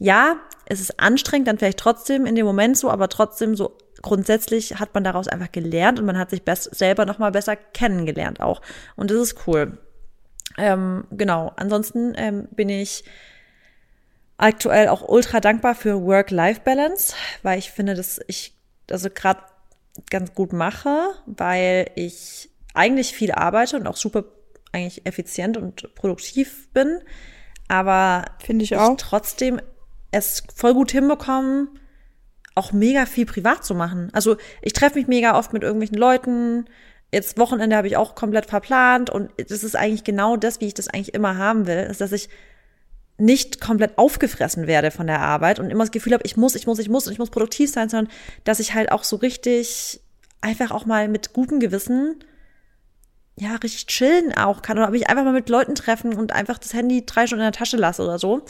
ja, 0.00 0.36
es 0.64 0.80
ist 0.80 0.98
anstrengend, 0.98 1.46
dann 1.46 1.58
vielleicht 1.58 1.78
trotzdem 1.78 2.26
in 2.26 2.34
dem 2.34 2.46
Moment 2.46 2.76
so, 2.76 2.90
aber 2.90 3.08
trotzdem 3.08 3.54
so 3.54 3.76
grundsätzlich 4.02 4.80
hat 4.80 4.94
man 4.94 5.04
daraus 5.04 5.28
einfach 5.28 5.52
gelernt 5.52 6.00
und 6.00 6.06
man 6.06 6.18
hat 6.18 6.30
sich 6.30 6.42
best 6.42 6.74
selber 6.74 7.04
noch 7.04 7.18
mal 7.18 7.30
besser 7.30 7.54
kennengelernt 7.54 8.40
auch. 8.40 8.62
Und 8.96 9.10
das 9.10 9.18
ist 9.18 9.46
cool. 9.46 9.78
Ähm, 10.56 11.04
genau. 11.10 11.52
Ansonsten 11.56 12.14
ähm, 12.16 12.48
bin 12.50 12.70
ich 12.70 13.04
aktuell 14.38 14.88
auch 14.88 15.06
ultra 15.06 15.40
dankbar 15.40 15.74
für 15.74 16.02
Work-Life-Balance, 16.02 17.14
weil 17.42 17.58
ich 17.58 17.70
finde, 17.70 17.94
dass 17.94 18.20
ich 18.26 18.54
also 18.90 19.10
gerade 19.10 19.42
ganz 20.08 20.34
gut 20.34 20.54
mache, 20.54 21.10
weil 21.26 21.90
ich 21.94 22.48
eigentlich 22.72 23.12
viel 23.12 23.32
arbeite 23.32 23.76
und 23.76 23.86
auch 23.86 23.96
super 23.96 24.24
eigentlich 24.72 25.04
effizient 25.04 25.58
und 25.58 25.94
produktiv 25.94 26.72
bin, 26.72 27.00
aber 27.68 28.24
finde 28.38 28.64
ich 28.64 28.76
auch 28.76 28.96
trotzdem 28.96 29.60
es 30.10 30.42
voll 30.54 30.74
gut 30.74 30.90
hinbekommen, 30.90 31.68
auch 32.54 32.72
mega 32.72 33.06
viel 33.06 33.26
privat 33.26 33.64
zu 33.64 33.74
machen. 33.74 34.10
Also 34.12 34.36
ich 34.62 34.72
treffe 34.72 34.98
mich 34.98 35.06
mega 35.06 35.38
oft 35.38 35.52
mit 35.52 35.62
irgendwelchen 35.62 35.98
Leuten. 35.98 36.66
Jetzt 37.12 37.38
Wochenende 37.38 37.76
habe 37.76 37.86
ich 37.86 37.96
auch 37.96 38.14
komplett 38.14 38.46
verplant 38.46 39.10
und 39.10 39.30
das 39.36 39.64
ist 39.64 39.76
eigentlich 39.76 40.04
genau 40.04 40.36
das, 40.36 40.60
wie 40.60 40.66
ich 40.66 40.74
das 40.74 40.88
eigentlich 40.88 41.14
immer 41.14 41.36
haben 41.36 41.66
will, 41.66 41.78
ist, 41.90 42.00
dass 42.00 42.12
ich 42.12 42.28
nicht 43.18 43.60
komplett 43.60 43.98
aufgefressen 43.98 44.66
werde 44.66 44.90
von 44.90 45.06
der 45.06 45.20
Arbeit 45.20 45.58
und 45.58 45.70
immer 45.70 45.84
das 45.84 45.90
Gefühl 45.90 46.14
habe, 46.14 46.24
ich 46.24 46.36
muss, 46.36 46.54
ich 46.54 46.66
muss, 46.66 46.78
ich 46.78 46.88
muss 46.88 47.06
und 47.06 47.12
ich 47.12 47.18
muss 47.18 47.30
produktiv 47.30 47.70
sein, 47.70 47.88
sondern 47.88 48.12
dass 48.44 48.60
ich 48.60 48.74
halt 48.74 48.92
auch 48.92 49.04
so 49.04 49.16
richtig 49.16 50.00
einfach 50.40 50.70
auch 50.70 50.86
mal 50.86 51.08
mit 51.08 51.32
gutem 51.32 51.60
Gewissen 51.60 52.24
ja, 53.40 53.56
richtig 53.56 53.86
chillen 53.86 54.34
auch 54.34 54.62
kann 54.62 54.78
oder 54.78 54.90
mich 54.90 55.08
einfach 55.08 55.24
mal 55.24 55.32
mit 55.32 55.48
Leuten 55.48 55.74
treffen 55.74 56.14
und 56.14 56.32
einfach 56.32 56.58
das 56.58 56.74
Handy 56.74 57.06
drei 57.06 57.26
Stunden 57.26 57.42
in 57.42 57.50
der 57.50 57.58
Tasche 57.58 57.78
lasse 57.78 58.02
oder 58.02 58.18
so. 58.18 58.42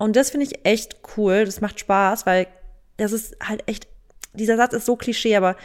Und 0.00 0.16
das 0.16 0.30
finde 0.30 0.46
ich 0.46 0.64
echt 0.64 0.96
cool. 1.16 1.44
Das 1.44 1.60
macht 1.60 1.78
Spaß, 1.78 2.24
weil 2.24 2.46
das 2.96 3.12
ist 3.12 3.36
halt 3.46 3.62
echt, 3.66 3.86
dieser 4.32 4.56
Satz 4.56 4.72
ist 4.72 4.86
so 4.86 4.96
Klischee, 4.96 5.36
aber 5.36 5.56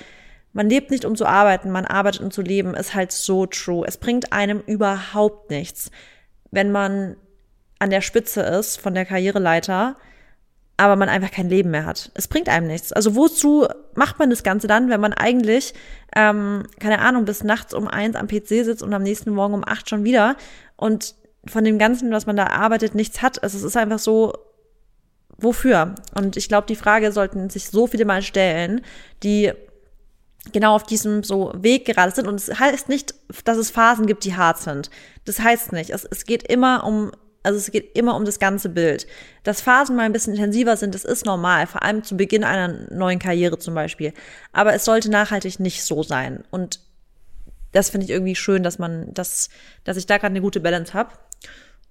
man 0.52 0.70
lebt 0.70 0.92
nicht, 0.92 1.06
um 1.06 1.16
zu 1.16 1.26
arbeiten, 1.26 1.72
man 1.72 1.86
arbeitet, 1.86 2.22
um 2.22 2.32
zu 2.32 2.42
leben, 2.42 2.74
ist 2.74 2.94
halt 2.94 3.14
so 3.14 3.46
true. 3.46 3.86
Es 3.88 3.96
bringt 3.96 4.34
einem 4.34 4.60
überhaupt 4.60 5.50
nichts, 5.52 5.90
wenn 6.52 6.70
man 6.74 7.16
an 7.80 7.92
der 7.92 8.02
Spitze 8.02 8.42
ist 8.42 8.76
von 8.78 8.94
der 8.94 9.06
Karriereleiter, 9.06 9.96
aber 10.76 10.98
man 10.98 11.08
einfach 11.08 11.32
kein 11.32 11.48
Leben 11.48 11.72
mehr 11.72 11.86
hat. 11.86 12.12
Es 12.14 12.28
bringt 12.28 12.50
einem 12.50 12.68
nichts. 12.68 12.92
Also 12.92 13.16
wozu 13.16 13.66
macht 13.94 14.20
man 14.20 14.30
das 14.30 14.44
Ganze 14.44 14.68
dann, 14.68 14.90
wenn 14.90 15.00
man 15.00 15.14
eigentlich, 15.14 15.74
ähm, 16.14 16.64
keine 16.82 17.00
Ahnung, 17.00 17.24
bis 17.24 17.42
nachts 17.46 17.74
um 17.74 17.88
eins 17.88 18.18
am 18.18 18.28
PC 18.28 18.66
sitzt 18.66 18.84
und 18.84 18.94
am 18.94 19.04
nächsten 19.04 19.32
Morgen 19.32 19.54
um 19.54 19.64
acht 19.66 19.90
schon 19.90 20.04
wieder 20.04 20.36
und 20.76 21.16
von 21.48 21.64
dem 21.64 21.78
Ganzen, 21.78 22.12
was 22.12 22.26
man 22.26 22.36
da 22.36 22.48
arbeitet, 22.48 22.96
nichts 22.96 23.22
hat. 23.22 23.42
Also 23.44 23.58
es 23.58 23.64
ist 23.64 23.78
einfach 23.78 24.00
so, 24.00 24.34
wofür? 25.38 25.96
Und 26.14 26.38
ich 26.38 26.48
glaube, 26.48 26.68
die 26.68 26.76
Frage 26.76 27.12
sollten 27.12 27.50
sich 27.50 27.70
so 27.70 27.88
viele 27.88 28.06
mal 28.06 28.22
stellen, 28.22 28.82
die 29.24 29.52
genau 30.52 30.76
auf 30.76 30.84
diesem 30.84 31.24
so 31.24 31.52
Weg 31.56 31.86
gerade 31.86 32.14
sind. 32.14 32.28
Und 32.28 32.36
es 32.36 32.60
heißt 32.60 32.90
nicht, 32.90 33.16
dass 33.44 33.58
es 33.58 33.72
Phasen 33.72 34.06
gibt, 34.06 34.24
die 34.24 34.36
hart 34.36 34.60
sind. 34.60 34.90
Das 35.26 35.40
heißt 35.40 35.72
nicht. 35.74 35.90
Es, 35.90 36.06
es 36.06 36.26
geht 36.26 36.44
immer 36.44 36.84
um, 36.84 37.12
also 37.44 37.58
es 37.58 37.72
geht 37.72 37.98
immer 37.98 38.16
um 38.16 38.26
das 38.26 38.40
ganze 38.40 38.70
Bild. 38.70 39.08
Dass 39.44 39.62
Phasen 39.62 39.96
mal 39.96 40.04
ein 40.04 40.14
bisschen 40.14 40.34
intensiver 40.34 40.78
sind, 40.78 40.96
das 40.96 41.06
ist 41.06 41.26
normal, 41.26 41.68
vor 41.68 41.84
allem 41.84 42.04
zu 42.04 42.16
Beginn 42.16 42.44
einer 42.44 42.68
neuen 42.92 43.20
Karriere 43.20 43.58
zum 43.58 43.74
Beispiel. 43.74 44.14
Aber 44.52 44.74
es 44.74 44.86
sollte 44.86 45.10
nachhaltig 45.10 45.60
nicht 45.60 45.84
so 45.84 46.04
sein. 46.04 46.44
Und 46.52 46.80
das 47.72 47.90
finde 47.90 48.06
ich 48.06 48.12
irgendwie 48.12 48.36
schön, 48.36 48.64
dass 48.64 48.80
man, 48.80 49.14
dass, 49.14 49.50
dass 49.84 49.98
ich 49.98 50.06
da 50.06 50.18
gerade 50.18 50.32
eine 50.32 50.42
gute 50.42 50.62
Balance 50.62 50.94
habe. 50.94 51.10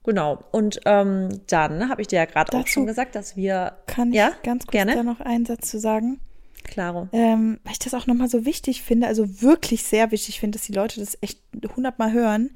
Genau. 0.04 0.44
Und 0.52 0.80
ähm, 0.84 1.40
dann 1.46 1.88
habe 1.88 2.02
ich 2.02 2.08
dir 2.08 2.16
ja 2.16 2.24
gerade 2.26 2.56
auch 2.56 2.66
schon 2.66 2.86
gesagt, 2.86 3.14
dass 3.14 3.36
wir. 3.36 3.78
Kann 3.86 4.10
ich 4.10 4.16
ja? 4.16 4.32
ganz 4.42 4.64
kurz 4.64 4.72
Gerne? 4.72 4.94
da 4.94 5.02
noch 5.02 5.20
einen 5.20 5.46
Satz 5.46 5.70
zu 5.70 5.78
sagen? 5.78 6.20
Klaro. 6.62 7.08
Ähm, 7.12 7.58
weil 7.64 7.72
ich 7.72 7.78
das 7.78 7.94
auch 7.94 8.06
nochmal 8.06 8.28
so 8.28 8.44
wichtig 8.44 8.82
finde, 8.82 9.06
also 9.06 9.42
wirklich 9.42 9.82
sehr 9.82 10.10
wichtig 10.10 10.40
finde, 10.40 10.58
dass 10.58 10.66
die 10.66 10.72
Leute 10.72 11.00
das 11.00 11.18
echt 11.20 11.40
hundertmal 11.76 12.12
hören. 12.12 12.50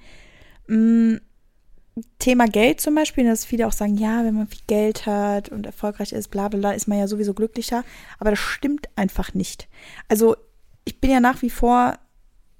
Mhm. 0.67 1.21
Thema 2.21 2.47
Geld 2.47 2.81
zum 2.81 2.95
Beispiel, 2.95 3.25
dass 3.25 3.45
viele 3.45 3.67
auch 3.67 3.73
sagen, 3.73 3.97
ja, 3.97 4.25
wenn 4.25 4.35
man 4.35 4.47
viel 4.47 4.63
Geld 4.69 5.07
hat 5.07 5.49
und 5.49 5.67
erfolgreich 5.67 6.13
ist, 6.13 6.29
bla 6.29 6.49
bla, 6.49 6.71
ist 6.71 6.87
man 6.87 6.99
ja 6.99 7.09
sowieso 7.09 7.35
glücklicher. 7.35 7.83
Aber 8.19 8.31
das 8.31 8.39
stimmt 8.39 8.89
einfach 8.95 9.35
nicht. 9.35 9.69
Also 10.09 10.37
ich 10.85 11.01
bin 11.01 11.11
ja 11.11 11.19
nach 11.21 11.43
wie 11.43 11.51
vor, 11.51 11.99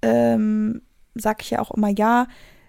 ähm, 0.03 0.83
sag 1.15 1.43
ich 1.43 1.51
ja 1.51 1.61
auch 1.61 1.71
immer, 1.71 1.89
ja, 1.89 2.27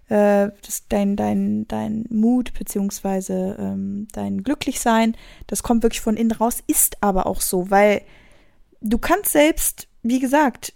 äh, 0.10 0.50
das, 0.66 0.88
dein, 0.90 1.16
dein, 1.16 1.68
dein 1.68 2.06
Mut 2.10 2.54
beziehungsweise 2.58 3.56
ähm, 3.60 4.08
dein 4.12 4.44
Glücklichsein, 4.44 5.16
das 5.48 5.64
kommt 5.64 5.84
wirklich 5.84 6.02
von 6.02 6.18
innen 6.18 6.32
raus, 6.32 6.64
ist 6.68 7.02
aber 7.02 7.28
auch 7.28 7.42
so, 7.42 7.70
weil 7.70 8.02
du 8.82 8.98
kannst 8.98 9.32
selbst, 9.32 9.88
wie 10.02 10.20
gesagt, 10.20 10.74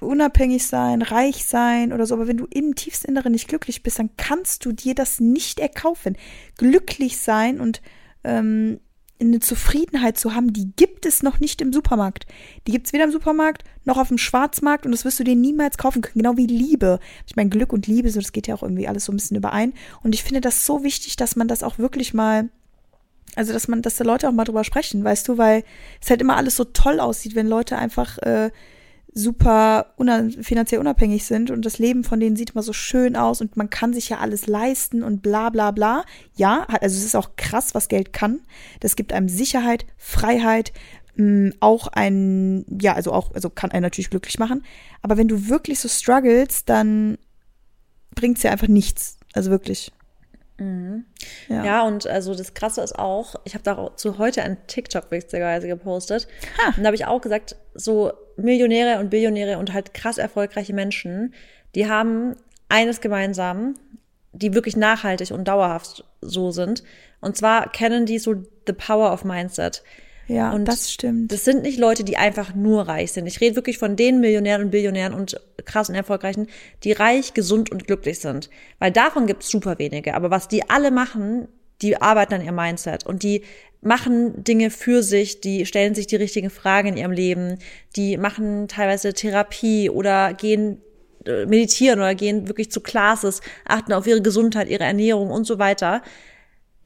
unabhängig 0.00 0.66
sein, 0.66 1.00
reich 1.00 1.44
sein 1.46 1.92
oder 1.92 2.06
so, 2.06 2.14
aber 2.14 2.28
wenn 2.28 2.36
du 2.36 2.46
im 2.50 2.74
tiefsten 2.74 3.08
Inneren 3.08 3.32
nicht 3.32 3.48
glücklich 3.48 3.82
bist, 3.82 3.98
dann 3.98 4.10
kannst 4.16 4.64
du 4.64 4.72
dir 4.72 4.94
das 4.94 5.20
nicht 5.20 5.58
erkaufen. 5.58 6.16
Glücklich 6.58 7.18
sein 7.18 7.60
und 7.60 7.80
ähm, 8.24 8.80
eine 9.20 9.40
Zufriedenheit 9.40 10.18
zu 10.18 10.34
haben, 10.34 10.52
die 10.52 10.72
gibt 10.76 11.06
es 11.06 11.22
noch 11.22 11.40
nicht 11.40 11.60
im 11.62 11.72
Supermarkt. 11.72 12.26
Die 12.66 12.72
gibt 12.72 12.86
es 12.86 12.92
weder 12.92 13.04
im 13.04 13.12
Supermarkt 13.12 13.64
noch 13.84 13.96
auf 13.96 14.08
dem 14.08 14.18
Schwarzmarkt 14.18 14.84
und 14.84 14.92
das 14.92 15.04
wirst 15.04 15.18
du 15.18 15.24
dir 15.24 15.36
niemals 15.36 15.78
kaufen 15.78 16.02
können. 16.02 16.22
Genau 16.22 16.36
wie 16.36 16.46
Liebe. 16.46 16.98
Ich 17.26 17.36
meine, 17.36 17.48
Glück 17.48 17.72
und 17.72 17.86
Liebe, 17.86 18.10
so, 18.10 18.20
das 18.20 18.32
geht 18.32 18.46
ja 18.46 18.54
auch 18.54 18.62
irgendwie 18.62 18.88
alles 18.88 19.06
so 19.06 19.12
ein 19.12 19.16
bisschen 19.16 19.36
überein. 19.36 19.72
Und 20.02 20.14
ich 20.14 20.22
finde 20.22 20.40
das 20.40 20.66
so 20.66 20.82
wichtig, 20.84 21.16
dass 21.16 21.36
man 21.36 21.48
das 21.48 21.62
auch 21.62 21.78
wirklich 21.78 22.12
mal, 22.12 22.50
also 23.36 23.52
dass 23.52 23.68
man, 23.68 23.80
dass 23.80 23.96
da 23.96 24.04
Leute 24.04 24.28
auch 24.28 24.32
mal 24.32 24.44
drüber 24.44 24.64
sprechen, 24.64 25.02
weißt 25.02 25.28
du, 25.28 25.38
weil 25.38 25.64
es 26.02 26.10
halt 26.10 26.20
immer 26.20 26.36
alles 26.36 26.56
so 26.56 26.64
toll 26.64 27.00
aussieht, 27.00 27.34
wenn 27.34 27.46
Leute 27.46 27.78
einfach 27.78 28.18
äh, 28.18 28.50
super 29.16 29.94
una 29.96 30.28
finanziell 30.42 30.78
unabhängig 30.78 31.24
sind 31.24 31.50
und 31.50 31.64
das 31.64 31.78
Leben 31.78 32.04
von 32.04 32.20
denen 32.20 32.36
sieht 32.36 32.50
immer 32.50 32.62
so 32.62 32.74
schön 32.74 33.16
aus 33.16 33.40
und 33.40 33.56
man 33.56 33.70
kann 33.70 33.94
sich 33.94 34.10
ja 34.10 34.18
alles 34.18 34.46
leisten 34.46 35.02
und 35.02 35.22
bla 35.22 35.48
bla 35.48 35.70
bla. 35.70 36.04
Ja, 36.34 36.66
also 36.68 36.98
es 36.98 37.04
ist 37.04 37.16
auch 37.16 37.30
krass, 37.36 37.74
was 37.74 37.88
Geld 37.88 38.12
kann. 38.12 38.40
Das 38.80 38.94
gibt 38.94 39.14
einem 39.14 39.30
Sicherheit, 39.30 39.86
Freiheit, 39.96 40.74
mh, 41.14 41.52
auch 41.60 41.86
ein, 41.86 42.66
ja, 42.80 42.92
also 42.92 43.12
auch, 43.12 43.34
also 43.34 43.48
kann 43.48 43.70
einen 43.70 43.84
natürlich 43.84 44.10
glücklich 44.10 44.38
machen. 44.38 44.64
Aber 45.00 45.16
wenn 45.16 45.28
du 45.28 45.48
wirklich 45.48 45.80
so 45.80 45.88
struggles, 45.88 46.66
dann 46.66 47.16
bringt 48.14 48.36
es 48.36 48.42
ja 48.42 48.50
einfach 48.50 48.68
nichts. 48.68 49.16
Also 49.32 49.50
wirklich. 49.50 49.92
Mhm. 50.58 51.04
Ja. 51.48 51.64
ja. 51.64 51.82
und 51.82 52.06
also 52.06 52.34
das 52.34 52.54
Krasse 52.54 52.82
ist 52.82 52.98
auch, 52.98 53.36
ich 53.44 53.54
habe 53.54 53.64
dazu 53.64 54.18
heute 54.18 54.42
ein 54.42 54.56
TikTok 54.66 55.10
witzigerweise 55.10 55.68
gepostet. 55.68 56.28
Ha. 56.58 56.68
Und 56.76 56.82
da 56.82 56.86
habe 56.86 56.96
ich 56.96 57.06
auch 57.06 57.20
gesagt, 57.20 57.56
so 57.74 58.12
Millionäre 58.36 59.00
und 59.00 59.10
Billionäre 59.10 59.58
und 59.58 59.72
halt 59.72 59.94
krass 59.94 60.18
erfolgreiche 60.18 60.72
Menschen, 60.72 61.34
die 61.74 61.88
haben 61.88 62.36
eines 62.68 63.00
gemeinsam, 63.00 63.74
die 64.32 64.54
wirklich 64.54 64.76
nachhaltig 64.76 65.30
und 65.30 65.46
dauerhaft 65.46 66.04
so 66.20 66.50
sind. 66.50 66.82
Und 67.20 67.36
zwar 67.36 67.70
kennen 67.70 68.06
die 68.06 68.18
so 68.18 68.34
the 68.66 68.72
power 68.72 69.12
of 69.12 69.24
mindset. 69.24 69.82
Ja, 70.28 70.52
und 70.52 70.64
das 70.64 70.90
stimmt. 70.90 71.30
Das 71.30 71.44
sind 71.44 71.62
nicht 71.62 71.78
Leute, 71.78 72.02
die 72.02 72.16
einfach 72.16 72.54
nur 72.54 72.88
reich 72.88 73.12
sind. 73.12 73.26
Ich 73.26 73.40
rede 73.40 73.56
wirklich 73.56 73.78
von 73.78 73.94
den 73.94 74.20
Millionären 74.20 74.64
und 74.64 74.70
Billionären 74.70 75.14
und 75.14 75.40
krass 75.64 75.88
und 75.88 75.94
erfolgreichen, 75.94 76.48
die 76.82 76.92
reich, 76.92 77.32
gesund 77.32 77.70
und 77.70 77.86
glücklich 77.86 78.18
sind. 78.18 78.50
Weil 78.78 78.90
davon 78.90 79.26
gibt 79.26 79.44
es 79.44 79.50
super 79.50 79.78
wenige. 79.78 80.14
Aber 80.14 80.30
was 80.30 80.48
die 80.48 80.68
alle 80.68 80.90
machen, 80.90 81.48
die 81.82 82.00
arbeiten 82.00 82.34
an 82.34 82.44
ihr 82.44 82.52
Mindset 82.52 83.06
und 83.06 83.22
die 83.22 83.42
machen 83.82 84.42
Dinge 84.42 84.70
für 84.70 85.02
sich, 85.02 85.40
die 85.40 85.66
stellen 85.66 85.94
sich 85.94 86.06
die 86.06 86.16
richtigen 86.16 86.50
Fragen 86.50 86.88
in 86.88 86.96
ihrem 86.96 87.12
Leben, 87.12 87.58
die 87.94 88.16
machen 88.16 88.66
teilweise 88.68 89.12
Therapie 89.12 89.90
oder 89.90 90.34
gehen 90.34 90.80
äh, 91.26 91.46
meditieren 91.46 92.00
oder 92.00 92.14
gehen 92.14 92.48
wirklich 92.48 92.70
zu 92.70 92.80
Classes, 92.80 93.42
achten 93.64 93.92
auf 93.92 94.06
ihre 94.06 94.22
Gesundheit, 94.22 94.68
ihre 94.68 94.84
Ernährung 94.84 95.30
und 95.30 95.44
so 95.46 95.58
weiter. 95.58 96.02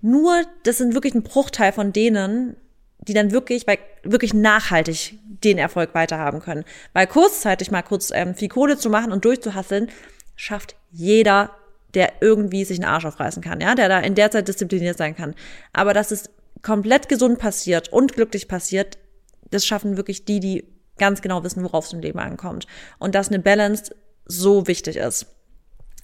Nur, 0.02 0.42
das 0.64 0.78
sind 0.78 0.94
wirklich 0.94 1.14
ein 1.14 1.22
Bruchteil 1.22 1.72
von 1.72 1.92
denen, 1.92 2.56
die 3.02 3.14
dann 3.14 3.30
wirklich, 3.30 3.66
weil, 3.66 3.78
wirklich 4.02 4.34
nachhaltig 4.34 5.18
den 5.44 5.58
Erfolg 5.58 5.94
weiterhaben 5.94 6.40
können. 6.40 6.64
Weil 6.92 7.06
kurzzeitig 7.06 7.70
mal 7.70 7.82
kurz 7.82 8.10
ähm, 8.12 8.34
viel 8.34 8.48
Kohle 8.48 8.76
zu 8.76 8.90
machen 8.90 9.12
und 9.12 9.24
durchzuhasseln, 9.24 9.90
schafft 10.36 10.76
jeder, 10.90 11.50
der 11.94 12.12
irgendwie 12.20 12.64
sich 12.64 12.78
einen 12.78 12.88
Arsch 12.88 13.04
aufreißen 13.04 13.42
kann, 13.42 13.60
ja, 13.60 13.74
der 13.74 13.88
da 13.88 14.00
in 14.00 14.14
der 14.14 14.30
Zeit 14.30 14.48
diszipliniert 14.48 14.98
sein 14.98 15.16
kann. 15.16 15.34
Aber 15.72 15.94
dass 15.94 16.10
es 16.10 16.30
komplett 16.62 17.08
gesund 17.08 17.38
passiert 17.38 17.92
und 17.92 18.14
glücklich 18.14 18.48
passiert, 18.48 18.98
das 19.50 19.66
schaffen 19.66 19.96
wirklich 19.96 20.24
die, 20.24 20.40
die 20.40 20.64
ganz 20.98 21.22
genau 21.22 21.42
wissen, 21.42 21.64
worauf 21.64 21.86
es 21.86 21.92
im 21.92 22.00
Leben 22.00 22.18
ankommt. 22.18 22.66
Und 22.98 23.14
dass 23.14 23.28
eine 23.28 23.40
Balance 23.40 23.94
so 24.26 24.66
wichtig 24.66 24.96
ist. 24.96 25.26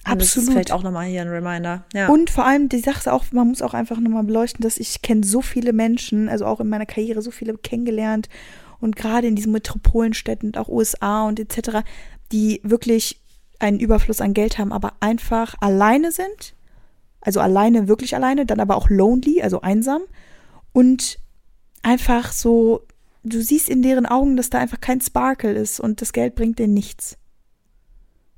Absolut. 0.07 0.47
Das 0.47 0.53
fällt 0.53 0.71
auch 0.71 0.83
nochmal 0.83 1.05
hier 1.05 1.21
ein 1.21 1.27
Reminder. 1.27 1.85
Ja. 1.93 2.07
Und 2.07 2.29
vor 2.29 2.45
allem 2.45 2.69
die 2.69 2.79
Sache 2.79 2.99
ist 2.99 3.09
auch, 3.09 3.25
man 3.31 3.47
muss 3.47 3.61
auch 3.61 3.73
einfach 3.73 3.99
nochmal 3.99 4.23
beleuchten, 4.23 4.63
dass 4.63 4.77
ich 4.77 5.01
kenne 5.01 5.23
so 5.23 5.41
viele 5.41 5.73
Menschen, 5.73 6.29
also 6.29 6.45
auch 6.45 6.59
in 6.59 6.69
meiner 6.69 6.85
Karriere 6.85 7.21
so 7.21 7.31
viele 7.31 7.57
kennengelernt 7.57 8.29
und 8.79 8.95
gerade 8.95 9.27
in 9.27 9.35
diesen 9.35 9.51
Metropolenstädten 9.51 10.49
und 10.49 10.57
auch 10.57 10.69
USA 10.69 11.27
und 11.27 11.39
etc., 11.39 11.79
die 12.31 12.61
wirklich 12.63 13.21
einen 13.59 13.79
Überfluss 13.79 14.21
an 14.21 14.33
Geld 14.33 14.57
haben, 14.57 14.71
aber 14.71 14.93
einfach 14.99 15.55
alleine 15.59 16.11
sind. 16.11 16.53
Also 17.21 17.39
alleine, 17.39 17.87
wirklich 17.87 18.15
alleine, 18.15 18.45
dann 18.45 18.59
aber 18.59 18.75
auch 18.75 18.89
lonely, 18.89 19.41
also 19.41 19.61
einsam. 19.61 20.01
Und 20.71 21.17
einfach 21.81 22.31
so, 22.31 22.81
du 23.23 23.41
siehst 23.41 23.69
in 23.69 23.81
deren 23.81 24.05
Augen, 24.05 24.37
dass 24.37 24.49
da 24.49 24.59
einfach 24.59 24.79
kein 24.79 25.01
Sparkle 25.01 25.53
ist 25.53 25.79
und 25.79 26.01
das 26.01 26.13
Geld 26.13 26.35
bringt 26.35 26.59
denen 26.59 26.73
nichts. 26.73 27.17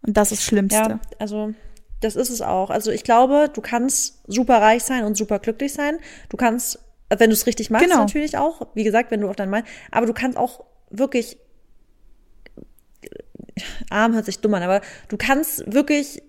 Und 0.05 0.17
das 0.17 0.31
ist 0.31 0.41
das 0.41 0.45
Schlimmste. 0.45 0.77
Ja, 0.77 0.99
also 1.19 1.53
das 2.01 2.15
ist 2.15 2.29
es 2.29 2.41
auch. 2.41 2.69
Also 2.69 2.91
ich 2.91 3.03
glaube, 3.03 3.49
du 3.53 3.61
kannst 3.61 4.21
super 4.27 4.61
reich 4.61 4.83
sein 4.83 5.03
und 5.03 5.15
super 5.15 5.39
glücklich 5.39 5.73
sein. 5.73 5.97
Du 6.29 6.37
kannst, 6.37 6.79
wenn 7.09 7.29
du 7.29 7.33
es 7.33 7.45
richtig 7.45 7.69
machst, 7.69 7.85
genau. 7.85 7.99
natürlich 7.99 8.37
auch. 8.37 8.67
Wie 8.73 8.83
gesagt, 8.83 9.11
wenn 9.11 9.21
du 9.21 9.29
auf 9.29 9.35
deinen 9.35 9.49
Mann, 9.49 9.63
aber 9.91 10.05
du 10.05 10.13
kannst 10.13 10.37
auch 10.37 10.63
wirklich 10.89 11.37
arm 13.89 14.13
hört 14.13 14.25
sich 14.25 14.39
dumm 14.39 14.53
an, 14.53 14.63
aber 14.63 14.81
du 15.07 15.17
kannst 15.17 15.71
wirklich 15.71 16.21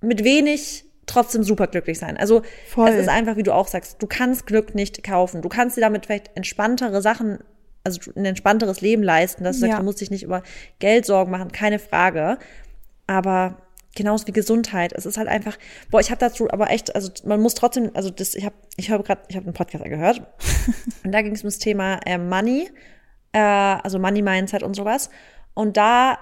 mit 0.00 0.24
wenig 0.24 0.84
trotzdem 1.06 1.42
super 1.42 1.66
glücklich 1.66 1.98
sein. 1.98 2.16
Also 2.16 2.42
Voll. 2.68 2.88
es 2.88 2.96
ist 2.96 3.08
einfach, 3.08 3.36
wie 3.36 3.42
du 3.42 3.52
auch 3.52 3.68
sagst, 3.68 4.02
du 4.02 4.06
kannst 4.06 4.46
Glück 4.46 4.74
nicht 4.74 5.02
kaufen. 5.02 5.42
Du 5.42 5.48
kannst 5.48 5.76
dir 5.76 5.80
damit 5.80 6.06
vielleicht 6.06 6.36
entspanntere 6.36 7.02
Sachen, 7.02 7.38
also 7.84 8.12
ein 8.14 8.24
entspannteres 8.24 8.80
Leben 8.80 9.02
leisten, 9.02 9.44
dass 9.44 9.58
du 9.58 9.66
ja. 9.66 9.72
sagst, 9.72 9.80
du 9.80 9.84
musst 9.84 10.00
dich 10.00 10.10
nicht 10.10 10.22
über 10.22 10.42
Geld 10.78 11.04
Sorgen 11.04 11.30
machen, 11.30 11.50
keine 11.50 11.78
Frage. 11.78 12.38
Aber 13.12 13.58
genauso 13.94 14.26
wie 14.26 14.32
Gesundheit. 14.32 14.92
Es 14.92 15.06
ist 15.06 15.18
halt 15.18 15.28
einfach, 15.28 15.58
boah, 15.90 16.00
ich 16.00 16.10
habe 16.10 16.18
dazu 16.18 16.50
aber 16.50 16.70
echt, 16.70 16.94
also 16.94 17.10
man 17.24 17.40
muss 17.40 17.54
trotzdem, 17.54 17.90
also 17.94 18.10
das, 18.10 18.34
ich 18.34 18.44
habe, 18.44 18.54
ich 18.76 18.90
habe 18.90 19.02
gerade, 19.02 19.22
ich 19.28 19.36
habe 19.36 19.44
einen 19.44 19.54
Podcast 19.54 19.84
gehört 19.84 20.22
und 21.04 21.12
da 21.12 21.20
ging 21.22 21.34
es 21.34 21.42
um 21.42 21.48
das 21.48 21.58
Thema 21.58 22.00
äh, 22.06 22.16
Money, 22.16 22.70
äh, 23.32 23.38
also 23.38 23.98
Money 23.98 24.22
Mindset 24.22 24.62
und 24.62 24.74
sowas. 24.74 25.10
Und 25.54 25.76
da 25.76 26.18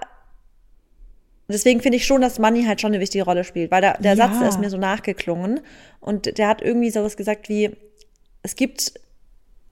deswegen 1.47 1.81
finde 1.81 1.97
ich 1.97 2.05
schon, 2.05 2.21
dass 2.21 2.39
Money 2.39 2.65
halt 2.65 2.81
schon 2.81 2.91
eine 2.91 3.01
wichtige 3.01 3.23
Rolle 3.23 3.43
spielt, 3.43 3.71
weil 3.71 3.81
der, 3.81 3.97
der 3.99 4.15
ja. 4.15 4.27
Satz 4.27 4.39
der 4.39 4.49
ist 4.49 4.59
mir 4.59 4.69
so 4.69 4.77
nachgeklungen 4.77 5.61
und 5.99 6.37
der 6.37 6.47
hat 6.47 6.61
irgendwie 6.61 6.89
sowas 6.91 7.17
gesagt 7.17 7.49
wie, 7.49 7.71
es 8.43 8.55
gibt, 8.55 8.93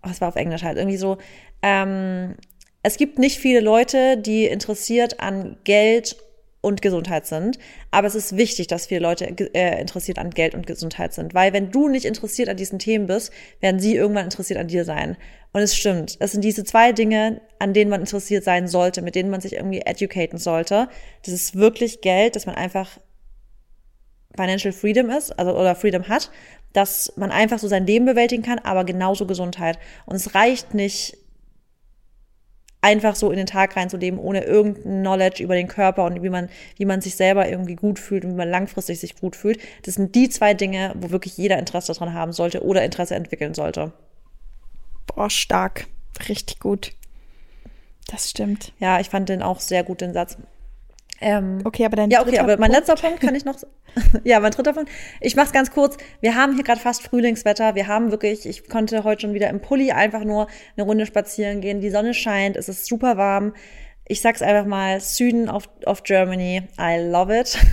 oh, 0.03 0.09
es 0.11 0.21
war 0.21 0.29
auf 0.29 0.35
Englisch 0.35 0.63
halt, 0.63 0.77
irgendwie 0.77 0.97
so, 0.97 1.17
ähm, 1.61 2.35
es 2.83 2.97
gibt 2.97 3.19
nicht 3.19 3.39
viele 3.39 3.59
Leute, 3.59 4.17
die 4.17 4.45
interessiert 4.45 5.19
an 5.19 5.57
Geld 5.63 6.15
und 6.61 6.81
Gesundheit 6.81 7.25
sind. 7.25 7.57
Aber 7.91 8.07
es 8.07 8.15
ist 8.15 8.35
wichtig, 8.35 8.67
dass 8.67 8.87
viele 8.87 9.01
Leute 9.01 9.25
äh, 9.53 9.79
interessiert 9.79 10.19
an 10.19 10.29
Geld 10.29 10.55
und 10.55 10.67
Gesundheit 10.67 11.13
sind. 11.13 11.33
Weil 11.33 11.53
wenn 11.53 11.71
du 11.71 11.87
nicht 11.87 12.05
interessiert 12.05 12.49
an 12.49 12.57
diesen 12.57 12.79
Themen 12.79 13.07
bist, 13.07 13.31
werden 13.61 13.79
sie 13.79 13.95
irgendwann 13.95 14.25
interessiert 14.25 14.59
an 14.59 14.67
dir 14.67 14.83
sein. 14.83 15.15
Und 15.51 15.61
es 15.61 15.75
stimmt. 15.75 16.17
Es 16.19 16.33
sind 16.33 16.43
diese 16.43 16.63
zwei 16.63 16.91
Dinge, 16.91 17.41
an 17.59 17.73
denen 17.73 17.89
man 17.89 18.01
interessiert 18.01 18.43
sein 18.43 18.67
sollte, 18.67 19.01
mit 19.01 19.15
denen 19.15 19.29
man 19.29 19.41
sich 19.41 19.53
irgendwie 19.53 19.81
educaten 19.81 20.37
sollte. 20.37 20.89
Das 21.23 21.33
ist 21.33 21.55
wirklich 21.55 22.01
Geld, 22.01 22.35
dass 22.35 22.45
man 22.45 22.55
einfach 22.55 22.99
Financial 24.35 24.71
Freedom 24.71 25.09
ist, 25.09 25.37
also 25.39 25.57
oder 25.57 25.75
Freedom 25.75 26.07
hat, 26.07 26.29
dass 26.73 27.13
man 27.15 27.31
einfach 27.31 27.57
so 27.57 27.67
sein 27.67 27.87
Leben 27.87 28.05
bewältigen 28.05 28.43
kann, 28.43 28.59
aber 28.59 28.83
genauso 28.83 29.25
Gesundheit. 29.25 29.79
Und 30.05 30.15
es 30.15 30.35
reicht 30.35 30.73
nicht, 30.73 31.17
einfach 32.81 33.15
so 33.15 33.29
in 33.29 33.37
den 33.37 33.45
Tag 33.45 33.75
reinzuleben, 33.75 34.19
ohne 34.19 34.43
irgendein 34.43 35.01
Knowledge 35.01 35.43
über 35.43 35.55
den 35.55 35.67
Körper 35.67 36.05
und 36.05 36.23
wie 36.23 36.29
man, 36.29 36.49
wie 36.77 36.85
man 36.85 37.01
sich 37.01 37.15
selber 37.15 37.49
irgendwie 37.49 37.75
gut 37.75 37.99
fühlt 37.99 38.23
und 38.23 38.31
wie 38.31 38.37
man 38.37 38.49
langfristig 38.49 38.99
sich 38.99 39.15
gut 39.15 39.35
fühlt. 39.35 39.59
Das 39.83 39.95
sind 39.95 40.15
die 40.15 40.29
zwei 40.29 40.53
Dinge, 40.53 40.93
wo 40.97 41.11
wirklich 41.11 41.37
jeder 41.37 41.59
Interesse 41.59 41.93
daran 41.93 42.13
haben 42.13 42.31
sollte 42.31 42.63
oder 42.63 42.83
Interesse 42.83 43.15
entwickeln 43.15 43.53
sollte. 43.53 43.91
Boah, 45.07 45.29
stark. 45.29 45.87
Richtig 46.27 46.59
gut. 46.59 46.93
Das 48.07 48.29
stimmt. 48.29 48.73
Ja, 48.79 48.99
ich 48.99 49.09
fand 49.09 49.29
den 49.29 49.43
auch 49.43 49.59
sehr 49.59 49.83
gut, 49.83 50.01
den 50.01 50.13
Satz. 50.13 50.37
Ähm, 51.21 51.59
okay, 51.65 51.85
aber 51.85 51.97
dein 51.97 52.09
Ja, 52.09 52.21
okay, 52.21 52.39
aber 52.39 52.57
mein 52.57 52.71
Punkt. 52.71 52.87
letzter 52.87 52.95
Punkt 52.95 53.21
kann 53.21 53.35
ich 53.35 53.45
noch. 53.45 53.55
ja, 54.23 54.39
mein 54.39 54.51
dritter 54.51 54.73
Punkt. 54.73 54.89
Ich 55.19 55.35
mach's 55.35 55.51
ganz 55.51 55.71
kurz. 55.71 55.97
Wir 56.21 56.35
haben 56.35 56.55
hier 56.55 56.63
gerade 56.63 56.79
fast 56.79 57.03
Frühlingswetter. 57.03 57.75
Wir 57.75 57.87
haben 57.87 58.11
wirklich, 58.11 58.45
ich 58.45 58.69
konnte 58.69 59.03
heute 59.03 59.21
schon 59.21 59.33
wieder 59.33 59.49
im 59.49 59.59
Pulli 59.59 59.91
einfach 59.91 60.23
nur 60.23 60.47
eine 60.77 60.85
Runde 60.85 61.05
spazieren 61.05 61.61
gehen. 61.61 61.81
Die 61.81 61.89
Sonne 61.89 62.13
scheint, 62.13 62.55
es 62.55 62.69
ist 62.69 62.85
super 62.85 63.17
warm. 63.17 63.53
Ich 64.07 64.21
sag's 64.21 64.41
einfach 64.41 64.65
mal, 64.65 64.99
Süden 65.01 65.49
of, 65.49 65.69
of 65.85 66.03
Germany. 66.03 66.63
I 66.79 66.97
love 67.09 67.37
it. 67.37 67.57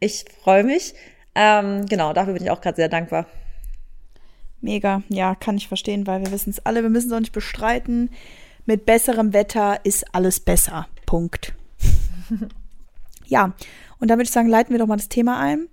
Ich 0.00 0.26
freue 0.42 0.64
mich. 0.64 0.92
Ähm, 1.34 1.86
genau, 1.86 2.12
dafür 2.12 2.34
bin 2.34 2.42
ich 2.42 2.50
auch 2.50 2.60
gerade 2.60 2.76
sehr 2.76 2.90
dankbar. 2.90 3.26
Mega, 4.60 5.02
ja, 5.08 5.34
kann 5.34 5.56
ich 5.56 5.66
verstehen, 5.66 6.06
weil 6.06 6.22
wir 6.22 6.30
wissen 6.30 6.50
es 6.50 6.66
alle, 6.66 6.82
wir 6.82 6.90
müssen 6.90 7.06
es 7.06 7.12
auch 7.14 7.20
nicht 7.20 7.32
bestreiten. 7.32 8.10
Mit 8.66 8.84
besserem 8.84 9.32
Wetter 9.32 9.80
ist 9.84 10.04
alles 10.14 10.40
besser. 10.40 10.88
Punkt. 11.06 11.54
Ja, 13.26 13.54
und 13.98 14.08
da 14.10 14.14
würde 14.14 14.24
ich 14.24 14.30
sagen, 14.30 14.48
leiten 14.48 14.72
wir 14.72 14.78
doch 14.78 14.86
mal 14.86 14.96
das 14.96 15.08
Thema 15.08 15.38
ein. 15.38 15.68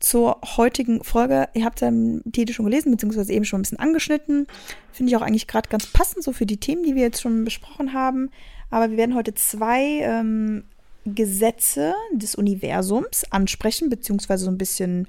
Zur 0.00 0.40
heutigen 0.56 1.04
Folge, 1.04 1.48
ihr 1.54 1.64
habt 1.64 1.80
ja 1.80 1.88
im 1.88 2.22
Titel 2.32 2.52
schon 2.52 2.64
gelesen, 2.64 2.90
beziehungsweise 2.90 3.32
eben 3.32 3.44
schon 3.44 3.60
ein 3.60 3.62
bisschen 3.62 3.78
angeschnitten. 3.78 4.48
Finde 4.90 5.10
ich 5.10 5.16
auch 5.16 5.22
eigentlich 5.22 5.46
gerade 5.46 5.68
ganz 5.68 5.86
passend, 5.86 6.24
so 6.24 6.32
für 6.32 6.46
die 6.46 6.56
Themen, 6.56 6.82
die 6.82 6.96
wir 6.96 7.02
jetzt 7.02 7.22
schon 7.22 7.44
besprochen 7.44 7.92
haben. 7.92 8.30
Aber 8.70 8.90
wir 8.90 8.96
werden 8.96 9.14
heute 9.14 9.34
zwei 9.34 10.00
ähm, 10.00 10.64
Gesetze 11.04 11.94
des 12.12 12.34
Universums 12.34 13.24
ansprechen, 13.30 13.90
beziehungsweise 13.90 14.44
so 14.44 14.50
ein 14.50 14.58
bisschen 14.58 15.06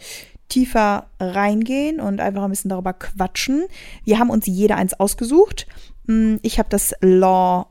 tiefer 0.50 1.08
reingehen 1.20 2.00
und 2.00 2.20
einfach 2.20 2.44
ein 2.44 2.50
bisschen 2.52 2.70
darüber 2.70 2.94
quatschen. 2.94 3.66
Wir 4.04 4.20
haben 4.20 4.30
uns 4.30 4.46
jeder 4.46 4.76
eins 4.76 4.94
ausgesucht. 4.94 5.66
Hm, 6.08 6.40
ich 6.44 6.60
habe 6.60 6.70
das 6.70 6.94
Law 7.02 7.68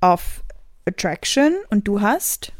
of 0.00 0.44
Attraction 0.86 1.54
und 1.70 1.88
du 1.88 2.00
hast 2.00 2.52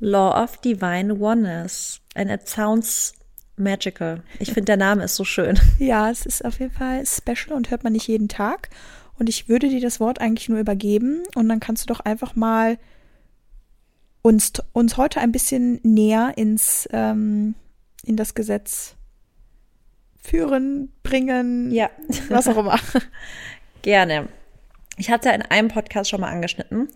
Law 0.00 0.42
of 0.42 0.60
Divine 0.60 1.18
Oneness. 1.18 2.00
And 2.14 2.30
it 2.30 2.48
sounds 2.48 3.14
magical. 3.56 4.22
Ich 4.38 4.48
finde, 4.48 4.66
der 4.66 4.76
Name 4.76 5.04
ist 5.04 5.16
so 5.16 5.24
schön. 5.24 5.58
Ja, 5.78 6.10
es 6.10 6.26
ist 6.26 6.44
auf 6.44 6.60
jeden 6.60 6.72
Fall 6.72 7.04
special 7.06 7.56
und 7.56 7.70
hört 7.70 7.84
man 7.84 7.92
nicht 7.92 8.08
jeden 8.08 8.28
Tag. 8.28 8.70
Und 9.18 9.28
ich 9.28 9.48
würde 9.48 9.68
dir 9.68 9.80
das 9.80 10.00
Wort 10.00 10.20
eigentlich 10.20 10.48
nur 10.48 10.60
übergeben 10.60 11.22
und 11.34 11.48
dann 11.48 11.60
kannst 11.60 11.82
du 11.82 11.86
doch 11.92 12.00
einfach 12.00 12.36
mal 12.36 12.78
uns, 14.22 14.52
uns 14.72 14.96
heute 14.96 15.20
ein 15.20 15.32
bisschen 15.32 15.80
näher 15.82 16.34
ins, 16.36 16.88
ähm, 16.92 17.54
in 18.04 18.16
das 18.16 18.34
Gesetz 18.34 18.94
führen, 20.20 20.92
bringen, 21.02 21.70
ja. 21.72 21.90
was 22.28 22.46
auch 22.48 22.58
immer. 22.58 22.78
Gerne. 23.82 24.28
Ich 24.96 25.10
hatte 25.10 25.30
in 25.30 25.42
einem 25.42 25.68
Podcast 25.68 26.10
schon 26.10 26.20
mal 26.20 26.30
angeschnitten 26.30 26.88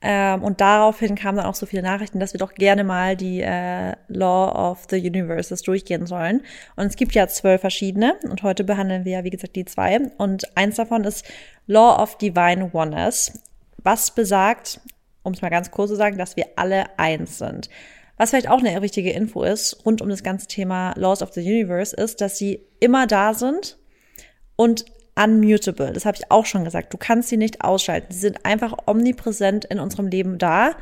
ähm, 0.00 0.42
und 0.42 0.60
daraufhin 0.60 1.14
kamen 1.14 1.38
dann 1.38 1.46
auch 1.46 1.54
so 1.54 1.66
viele 1.66 1.82
Nachrichten, 1.82 2.20
dass 2.20 2.32
wir 2.32 2.38
doch 2.38 2.54
gerne 2.54 2.84
mal 2.84 3.16
die 3.16 3.40
äh, 3.40 3.94
Law 4.08 4.70
of 4.70 4.86
the 4.90 4.96
Universes 4.96 5.62
durchgehen 5.62 6.06
sollen. 6.06 6.42
Und 6.76 6.86
es 6.86 6.96
gibt 6.96 7.14
ja 7.14 7.26
zwölf 7.26 7.60
verschiedene 7.60 8.14
und 8.22 8.42
heute 8.42 8.64
behandeln 8.64 9.04
wir 9.04 9.12
ja, 9.12 9.24
wie 9.24 9.30
gesagt, 9.30 9.56
die 9.56 9.64
zwei. 9.64 9.98
Und 10.16 10.56
eins 10.56 10.76
davon 10.76 11.04
ist 11.04 11.24
Law 11.66 12.00
of 12.00 12.16
Divine 12.18 12.70
Oneness, 12.72 13.42
was 13.82 14.14
besagt, 14.14 14.80
um 15.22 15.32
es 15.32 15.42
mal 15.42 15.50
ganz 15.50 15.70
kurz 15.70 15.90
zu 15.90 15.96
sagen, 15.96 16.18
dass 16.18 16.36
wir 16.36 16.46
alle 16.56 16.98
eins 16.98 17.38
sind. 17.38 17.68
Was 18.16 18.30
vielleicht 18.30 18.50
auch 18.50 18.58
eine 18.58 18.82
wichtige 18.82 19.10
Info 19.10 19.42
ist, 19.42 19.84
rund 19.84 20.02
um 20.02 20.08
das 20.08 20.22
ganze 20.22 20.48
Thema 20.48 20.92
Laws 20.96 21.22
of 21.22 21.32
the 21.32 21.40
Universe, 21.40 21.94
ist, 21.94 22.20
dass 22.20 22.36
sie 22.36 22.60
immer 22.80 23.06
da 23.06 23.34
sind 23.34 23.78
und 24.56 24.84
unmutable. 25.22 25.92
Das 25.92 26.04
habe 26.04 26.16
ich 26.16 26.30
auch 26.30 26.46
schon 26.46 26.64
gesagt. 26.64 26.92
Du 26.92 26.98
kannst 26.98 27.28
sie 27.28 27.36
nicht 27.36 27.62
ausschalten. 27.62 28.12
Sie 28.12 28.20
sind 28.20 28.44
einfach 28.44 28.74
omnipräsent 28.86 29.64
in 29.64 29.80
unserem 29.80 30.06
Leben 30.06 30.38
da. 30.38 30.72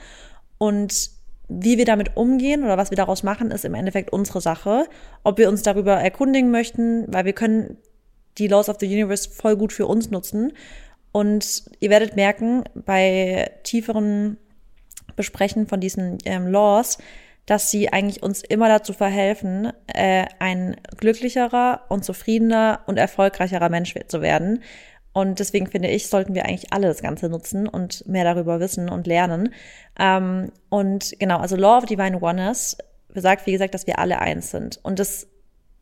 Und 0.58 1.10
wie 1.48 1.78
wir 1.78 1.84
damit 1.84 2.16
umgehen 2.16 2.64
oder 2.64 2.76
was 2.76 2.90
wir 2.90 2.96
daraus 2.96 3.22
machen, 3.22 3.50
ist 3.50 3.64
im 3.64 3.74
Endeffekt 3.74 4.12
unsere 4.12 4.40
Sache. 4.40 4.86
Ob 5.22 5.38
wir 5.38 5.48
uns 5.48 5.62
darüber 5.62 5.94
erkundigen 5.94 6.50
möchten, 6.50 7.04
weil 7.12 7.24
wir 7.24 7.32
können 7.32 7.78
die 8.38 8.48
Laws 8.48 8.68
of 8.68 8.76
the 8.80 8.86
Universe 8.86 9.30
voll 9.30 9.56
gut 9.56 9.72
für 9.72 9.86
uns 9.86 10.10
nutzen. 10.10 10.52
Und 11.12 11.64
ihr 11.80 11.88
werdet 11.88 12.16
merken, 12.16 12.64
bei 12.74 13.50
tieferen 13.62 14.36
Besprechen 15.14 15.66
von 15.66 15.80
diesen 15.80 16.18
ähm, 16.26 16.46
Laws, 16.48 16.98
dass 17.46 17.70
sie 17.70 17.92
eigentlich 17.92 18.22
uns 18.22 18.42
immer 18.42 18.68
dazu 18.68 18.92
verhelfen, 18.92 19.72
äh, 19.86 20.26
ein 20.40 20.76
glücklicherer 20.96 21.82
und 21.88 22.04
zufriedener 22.04 22.80
und 22.86 22.98
erfolgreicherer 22.98 23.68
Mensch 23.68 23.94
zu 24.08 24.20
werden. 24.20 24.62
Und 25.12 25.38
deswegen 25.38 25.66
finde 25.68 25.88
ich, 25.88 26.08
sollten 26.08 26.34
wir 26.34 26.44
eigentlich 26.44 26.72
alle 26.72 26.88
das 26.88 27.00
Ganze 27.00 27.28
nutzen 27.28 27.68
und 27.68 28.06
mehr 28.06 28.24
darüber 28.24 28.60
wissen 28.60 28.90
und 28.90 29.06
lernen. 29.06 29.54
Ähm, 29.98 30.52
und 30.68 31.14
genau, 31.18 31.38
also 31.38 31.56
Law 31.56 31.78
of 31.78 31.86
Divine 31.86 32.20
Oneness 32.20 32.76
besagt, 33.14 33.46
wie 33.46 33.52
gesagt, 33.52 33.74
dass 33.74 33.86
wir 33.86 33.98
alle 33.98 34.18
eins 34.18 34.50
sind. 34.50 34.78
Und 34.82 34.98
das 34.98 35.26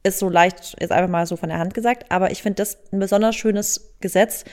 ist 0.05 0.19
so 0.19 0.29
leicht, 0.29 0.77
jetzt 0.79 0.93
einfach 0.93 1.11
mal 1.11 1.27
so 1.27 1.37
von 1.37 1.49
der 1.49 1.59
Hand 1.59 1.75
gesagt, 1.75 2.13
aber 2.13 2.31
ich 2.31 2.43
finde 2.43 2.57
das 2.57 2.79
ein 2.93 3.01
besonders 3.01 3.35
schönes 3.35 3.95
Gesetz, 4.01 4.45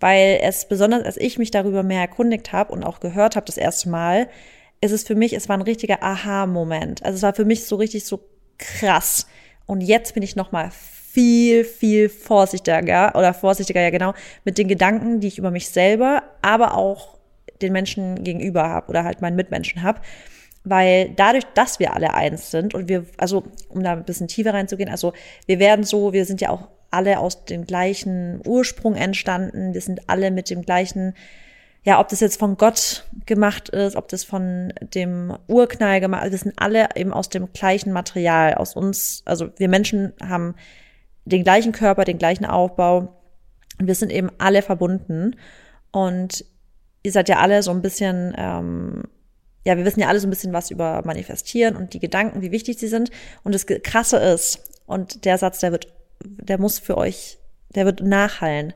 weil 0.00 0.40
es 0.42 0.66
besonders, 0.66 1.04
als 1.04 1.18
ich 1.18 1.38
mich 1.38 1.50
darüber 1.50 1.82
mehr 1.82 2.00
erkundigt 2.00 2.52
habe 2.52 2.72
und 2.72 2.82
auch 2.82 2.98
gehört 2.98 3.36
habe 3.36 3.46
das 3.46 3.58
erste 3.58 3.90
Mal, 3.90 4.28
ist 4.80 4.92
es 4.92 5.04
für 5.04 5.14
mich, 5.14 5.32
es 5.32 5.48
war 5.48 5.56
ein 5.56 5.62
richtiger 5.62 6.02
Aha-Moment. 6.02 7.04
Also 7.04 7.16
es 7.16 7.22
war 7.22 7.34
für 7.34 7.44
mich 7.44 7.64
so 7.64 7.76
richtig 7.76 8.04
so 8.04 8.20
krass. 8.58 9.26
Und 9.66 9.80
jetzt 9.80 10.14
bin 10.14 10.22
ich 10.22 10.36
noch 10.36 10.52
mal 10.52 10.70
viel, 10.70 11.64
viel 11.64 12.08
vorsichtiger 12.08 13.14
oder 13.16 13.32
vorsichtiger, 13.34 13.80
ja 13.80 13.90
genau, 13.90 14.12
mit 14.44 14.58
den 14.58 14.68
Gedanken, 14.68 15.20
die 15.20 15.28
ich 15.28 15.38
über 15.38 15.50
mich 15.50 15.68
selber, 15.68 16.22
aber 16.42 16.76
auch 16.76 17.16
den 17.62 17.72
Menschen 17.72 18.22
gegenüber 18.22 18.68
habe 18.68 18.88
oder 18.90 19.04
halt 19.04 19.22
meinen 19.22 19.36
Mitmenschen 19.36 19.82
habe. 19.82 20.00
Weil 20.64 21.10
dadurch, 21.16 21.44
dass 21.54 21.78
wir 21.78 21.94
alle 21.94 22.12
eins 22.12 22.50
sind 22.50 22.74
und 22.74 22.88
wir, 22.88 23.06
also 23.16 23.44
um 23.68 23.82
da 23.82 23.92
ein 23.92 24.04
bisschen 24.04 24.28
tiefer 24.28 24.52
reinzugehen, 24.52 24.90
also 24.90 25.12
wir 25.46 25.58
werden 25.58 25.84
so, 25.84 26.12
wir 26.12 26.24
sind 26.24 26.40
ja 26.40 26.50
auch 26.50 26.68
alle 26.90 27.18
aus 27.18 27.44
dem 27.44 27.64
gleichen 27.64 28.40
Ursprung 28.44 28.94
entstanden, 28.94 29.74
wir 29.74 29.80
sind 29.80 30.08
alle 30.08 30.30
mit 30.30 30.50
dem 30.50 30.62
gleichen 30.62 31.14
ja, 31.86 32.00
ob 32.00 32.08
das 32.08 32.18
jetzt 32.18 32.40
von 32.40 32.56
Gott 32.56 33.04
gemacht 33.26 33.68
ist, 33.68 33.94
ob 33.94 34.08
das 34.08 34.24
von 34.24 34.72
dem 34.80 35.38
Urknall 35.46 36.00
gemacht 36.00 36.24
ist, 36.24 36.32
wir 36.32 36.38
sind 36.38 36.54
alle 36.56 36.88
eben 36.96 37.12
aus 37.12 37.28
dem 37.28 37.52
gleichen 37.52 37.92
Material, 37.92 38.54
aus 38.54 38.74
uns, 38.74 39.22
also 39.24 39.50
wir 39.56 39.68
Menschen 39.68 40.12
haben 40.20 40.56
den 41.26 41.44
gleichen 41.44 41.70
Körper, 41.70 42.04
den 42.04 42.18
gleichen 42.18 42.44
Aufbau. 42.44 43.14
Und 43.78 43.86
wir 43.86 43.94
sind 43.94 44.10
eben 44.10 44.30
alle 44.38 44.62
verbunden. 44.62 45.36
Und 45.92 46.44
ihr 47.04 47.12
seid 47.12 47.28
ja 47.28 47.38
alle 47.38 47.62
so 47.62 47.70
ein 47.70 47.82
bisschen, 47.82 48.34
ähm, 48.36 49.04
ja, 49.64 49.76
wir 49.76 49.84
wissen 49.84 50.00
ja 50.00 50.08
alle 50.08 50.18
so 50.18 50.26
ein 50.26 50.30
bisschen 50.30 50.52
was 50.52 50.72
über 50.72 51.02
Manifestieren 51.04 51.76
und 51.76 51.94
die 51.94 52.00
Gedanken, 52.00 52.42
wie 52.42 52.50
wichtig 52.50 52.80
sie 52.80 52.88
sind. 52.88 53.12
Und 53.44 53.54
das 53.54 53.64
Krasse 53.64 54.16
ist 54.16 54.60
und 54.86 55.24
der 55.24 55.38
Satz, 55.38 55.60
der 55.60 55.70
wird, 55.70 55.86
der 56.24 56.58
muss 56.58 56.80
für 56.80 56.98
euch, 56.98 57.38
der 57.76 57.84
wird 57.84 58.00
nachhallen 58.00 58.72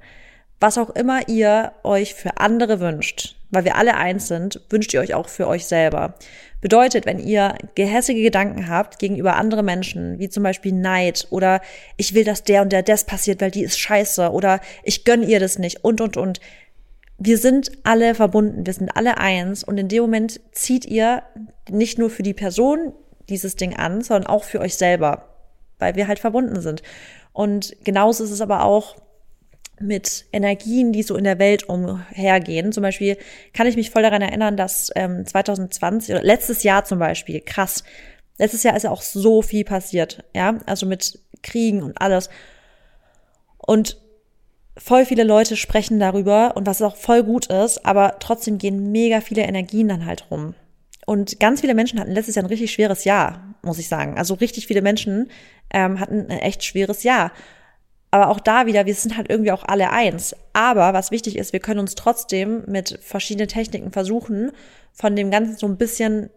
was 0.61 0.77
auch 0.77 0.91
immer 0.91 1.29
ihr 1.29 1.73
euch 1.83 2.15
für 2.15 2.37
andere 2.37 2.81
wünscht, 2.81 3.37
weil 3.51 3.65
wir 3.65 3.77
alle 3.77 3.97
eins 3.97 4.29
sind, 4.29 4.61
wünscht 4.69 4.93
ihr 4.93 5.01
euch 5.01 5.15
auch 5.15 5.29
für 5.29 5.49
euch 5.49 5.67
selber. 5.67 6.15
Bedeutet, 6.61 7.07
wenn 7.07 7.19
ihr 7.19 7.57
gehässige 7.75 8.23
Gedanken 8.23 8.69
habt 8.69 8.99
gegenüber 8.99 9.37
anderen 9.37 9.65
Menschen, 9.65 10.19
wie 10.19 10.29
zum 10.29 10.43
Beispiel 10.43 10.73
Neid 10.73 11.27
oder 11.31 11.63
ich 11.97 12.13
will, 12.13 12.25
dass 12.25 12.45
der 12.45 12.61
und 12.61 12.73
der 12.73 12.83
das 12.83 13.05
passiert, 13.05 13.41
weil 13.41 13.51
die 13.51 13.65
ist 13.65 13.81
scheiße 13.81 14.31
oder 14.31 14.61
ich 14.85 15.05
gönn 15.05 15.23
ihr 15.23 15.41
das 15.41 15.59
nicht 15.59 15.83
und, 15.83 16.03
und, 16.03 16.19
und. 16.19 16.41
Wir 17.17 17.39
sind 17.39 17.73
alle 17.83 18.15
verbunden, 18.15 18.67
wir 18.67 18.73
sind 18.73 18.95
alle 18.95 19.19
eins 19.19 19.65
und 19.65 19.79
in 19.79 19.89
dem 19.89 20.03
Moment 20.03 20.41
zieht 20.53 20.85
ihr 20.85 21.23
nicht 21.71 21.99
nur 21.99 22.11
für 22.11 22.23
die 22.23 22.35
Person 22.35 22.93
dieses 23.31 23.57
Ding 23.57 23.77
an, 23.77 24.03
sondern 24.03 24.27
auch 24.27 24.45
für 24.45 24.61
euch 24.61 24.75
selber, 24.75 25.29
weil 25.79 25.95
wir 25.97 26.09
halt 26.09 26.19
verbunden 26.19 26.61
sind. 26.61 26.83
Und 27.33 27.77
genauso 27.85 28.25
ist 28.25 28.31
es 28.31 28.41
aber 28.41 28.65
auch 28.65 28.97
mit 29.81 30.27
Energien, 30.33 30.93
die 30.93 31.03
so 31.03 31.17
in 31.17 31.25
der 31.25 31.39
Welt 31.39 31.69
umhergehen. 31.69 32.73
Zum 32.73 32.83
Beispiel 32.83 33.17
kann 33.55 33.67
ich 33.67 33.77
mich 33.77 33.91
voll 33.91 34.03
daran 34.03 34.23
erinnern, 34.23 34.57
dass 34.57 34.91
ähm, 34.95 35.27
2020 35.27 36.15
oder 36.15 36.23
letztes 36.23 36.63
Jahr 36.63 36.85
zum 36.85 36.99
Beispiel, 36.99 37.41
krass, 37.41 37.83
letztes 38.39 38.63
Jahr 38.63 38.77
ist 38.77 38.85
ja 38.85 38.91
auch 38.91 39.03
so 39.03 39.43
viel 39.43 39.65
passiert, 39.65 40.25
ja, 40.35 40.59
also 40.67 40.87
mit 40.87 41.19
Kriegen 41.43 41.83
und 41.83 42.01
alles. 42.01 42.31
Und 43.59 43.99
voll 44.77 45.05
viele 45.05 45.25
Leute 45.25 45.57
sprechen 45.57 45.99
darüber 45.99 46.57
und 46.57 46.67
was 46.67 46.83
auch 46.83 46.97
voll 46.97 47.23
gut 47.23 47.47
ist, 47.47 47.85
aber 47.85 48.17
trotzdem 48.21 48.59
gehen 48.59 48.93
mega 48.93 49.21
viele 49.21 49.43
Energien 49.43 49.89
dann 49.89 50.07
halt 50.07 50.31
rum. 50.31 50.55
Und 51.07 51.41
ganz 51.41 51.61
viele 51.61 51.75
Menschen 51.75 51.99
hatten 51.99 52.13
letztes 52.13 52.35
Jahr 52.35 52.45
ein 52.45 52.51
richtig 52.51 52.73
schweres 52.73 53.05
Jahr, 53.05 53.55
muss 53.63 53.79
ich 53.79 53.89
sagen. 53.89 54.17
Also 54.17 54.35
richtig 54.35 54.67
viele 54.67 54.83
Menschen 54.83 55.31
ähm, 55.73 55.99
hatten 55.99 56.31
ein 56.31 56.39
echt 56.39 56.65
schweres 56.65 57.03
Jahr. 57.03 57.33
Aber 58.11 58.29
auch 58.29 58.41
da 58.41 58.67
wieder, 58.67 58.87
wir 58.87 58.95
sind 58.95 59.17
halt 59.17 59.31
irgendwie 59.31 59.53
auch 59.53 59.65
alle 59.65 59.91
eins. 59.91 60.35
Aber 60.53 60.93
was 60.93 61.11
wichtig 61.11 61.39
ist, 61.39 61.53
wir 61.53 61.61
können 61.61 61.81
uns 61.81 61.95
trotzdem 61.95 62.65
mit 62.67 62.99
verschiedenen 63.03 63.49
Techniken 63.49 63.93
versuchen, 63.93 64.51
von 64.93 65.15
dem 65.15 65.31
Ganzen 65.31 65.57
so 65.57 65.67
ein 65.67 65.77
bisschen, 65.77 66.29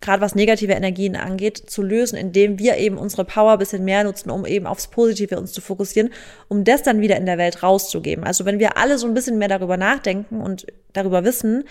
gerade 0.00 0.20
was 0.20 0.34
negative 0.34 0.72
Energien 0.72 1.14
angeht, 1.14 1.58
zu 1.58 1.82
lösen, 1.82 2.16
indem 2.16 2.58
wir 2.58 2.76
eben 2.78 2.98
unsere 2.98 3.24
Power 3.24 3.52
ein 3.52 3.58
bisschen 3.58 3.84
mehr 3.84 4.02
nutzen, 4.02 4.30
um 4.30 4.44
eben 4.44 4.66
aufs 4.66 4.88
Positive 4.88 5.38
uns 5.38 5.52
zu 5.52 5.60
fokussieren, 5.60 6.10
um 6.48 6.64
das 6.64 6.82
dann 6.82 7.00
wieder 7.00 7.16
in 7.16 7.26
der 7.26 7.38
Welt 7.38 7.62
rauszugeben. 7.62 8.24
Also 8.24 8.44
wenn 8.44 8.58
wir 8.58 8.76
alle 8.76 8.98
so 8.98 9.06
ein 9.06 9.14
bisschen 9.14 9.38
mehr 9.38 9.48
darüber 9.48 9.76
nachdenken 9.76 10.40
und 10.40 10.66
darüber 10.92 11.22
wissen, 11.22 11.62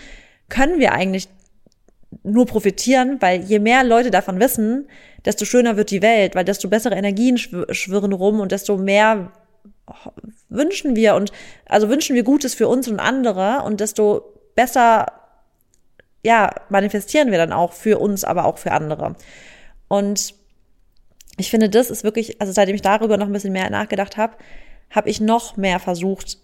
können 0.48 0.80
wir 0.80 0.92
eigentlich 0.92 1.28
nur 2.22 2.46
profitieren, 2.46 3.18
weil 3.20 3.42
je 3.42 3.58
mehr 3.58 3.84
Leute 3.84 4.10
davon 4.10 4.40
wissen, 4.40 4.88
desto 5.24 5.44
schöner 5.44 5.76
wird 5.76 5.90
die 5.90 6.02
Welt, 6.02 6.34
weil 6.34 6.44
desto 6.44 6.68
bessere 6.68 6.94
Energien 6.94 7.38
schwirren 7.38 8.12
rum 8.12 8.40
und 8.40 8.52
desto 8.52 8.76
mehr 8.76 9.32
wünschen 10.48 10.96
wir 10.96 11.14
und 11.14 11.32
also 11.66 11.88
wünschen 11.88 12.14
wir 12.14 12.22
Gutes 12.22 12.54
für 12.54 12.68
uns 12.68 12.88
und 12.88 13.00
andere 13.00 13.62
und 13.64 13.80
desto 13.80 14.22
besser 14.54 15.06
ja 16.24 16.50
manifestieren 16.68 17.30
wir 17.30 17.38
dann 17.38 17.52
auch 17.52 17.72
für 17.72 17.98
uns, 17.98 18.24
aber 18.24 18.44
auch 18.44 18.58
für 18.58 18.72
andere. 18.72 19.16
Und 19.88 20.34
ich 21.36 21.50
finde, 21.50 21.68
das 21.68 21.90
ist 21.90 22.04
wirklich, 22.04 22.40
also 22.40 22.52
seitdem 22.52 22.74
ich 22.74 22.82
darüber 22.82 23.16
noch 23.16 23.26
ein 23.26 23.32
bisschen 23.32 23.52
mehr 23.52 23.70
nachgedacht 23.70 24.16
habe, 24.16 24.36
habe 24.90 25.08
ich 25.08 25.20
noch 25.20 25.56
mehr 25.56 25.80
versucht, 25.80 26.38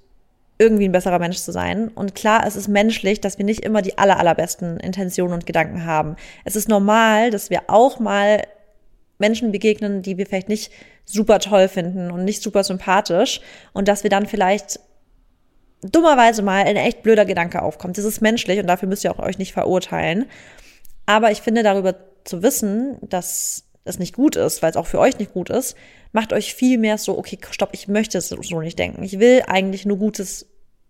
irgendwie 0.59 0.89
ein 0.89 0.93
besserer 0.93 1.19
Mensch 1.19 1.39
zu 1.39 1.53
sein. 1.53 1.89
Und 1.89 2.15
klar, 2.15 2.45
es 2.47 2.57
ist 2.57 2.69
menschlich, 2.69 3.21
dass 3.21 3.39
wir 3.39 3.45
nicht 3.45 3.65
immer 3.65 3.81
die 3.81 3.97
aller, 3.97 4.19
allerbesten 4.19 4.79
Intentionen 4.81 5.35
und 5.35 5.47
Gedanken 5.47 5.85
haben. 5.85 6.17
Es 6.45 6.57
ist 6.57 6.69
normal, 6.69 7.31
dass 7.31 7.51
wir 7.51 7.63
auch 7.69 8.01
mal 8.01 8.43
Menschen 9.19 9.53
begegnen, 9.53 10.03
die 10.03 10.19
wir 10.19 10.27
vielleicht 10.27 10.49
nicht 10.49 10.73
super 11.09 11.39
toll 11.39 11.69
finden 11.69 12.11
und 12.11 12.25
nicht 12.25 12.43
super 12.43 12.63
sympathisch 12.65 13.41
und 13.73 13.89
dass 13.89 14.03
wir 14.03 14.11
dann 14.11 14.27
vielleicht 14.27 14.81
dummerweise 15.83 16.43
mal 16.43 16.65
ein 16.65 16.77
echt 16.77 17.03
blöder 17.03 17.25
Gedanke 17.25 17.63
aufkommt. 17.63 17.99
Das 17.99 18.05
ist 18.05 18.21
menschlich 18.21 18.59
und 18.59 18.67
dafür 18.67 18.89
müsst 18.89 19.05
ihr 19.05 19.13
auch 19.13 19.19
euch 19.19 19.39
nicht 19.39 19.53
verurteilen. 19.53 20.27
Aber 21.07 21.31
ich 21.31 21.41
finde, 21.41 21.63
darüber 21.63 21.95
zu 22.25 22.43
wissen, 22.43 22.99
dass 23.01 23.65
es 23.85 23.99
nicht 23.99 24.15
gut 24.15 24.37
ist, 24.37 24.63
weil 24.63 24.71
es 24.71 24.77
auch 24.77 24.87
für 24.87 24.99
euch 24.99 25.19
nicht 25.19 25.33
gut 25.33 25.49
ist, 25.49 25.77
macht 26.13 26.33
euch 26.33 26.55
viel 26.55 26.79
mehr 26.79 26.99
so, 26.99 27.17
okay, 27.17 27.39
stopp, 27.51 27.71
ich 27.73 27.89
möchte 27.89 28.19
es 28.19 28.29
so 28.29 28.61
nicht 28.61 28.79
denken. 28.79 29.03
Ich 29.03 29.19
will 29.19 29.43
eigentlich 29.47 29.87
nur 29.87 29.97
Gutes 29.97 30.47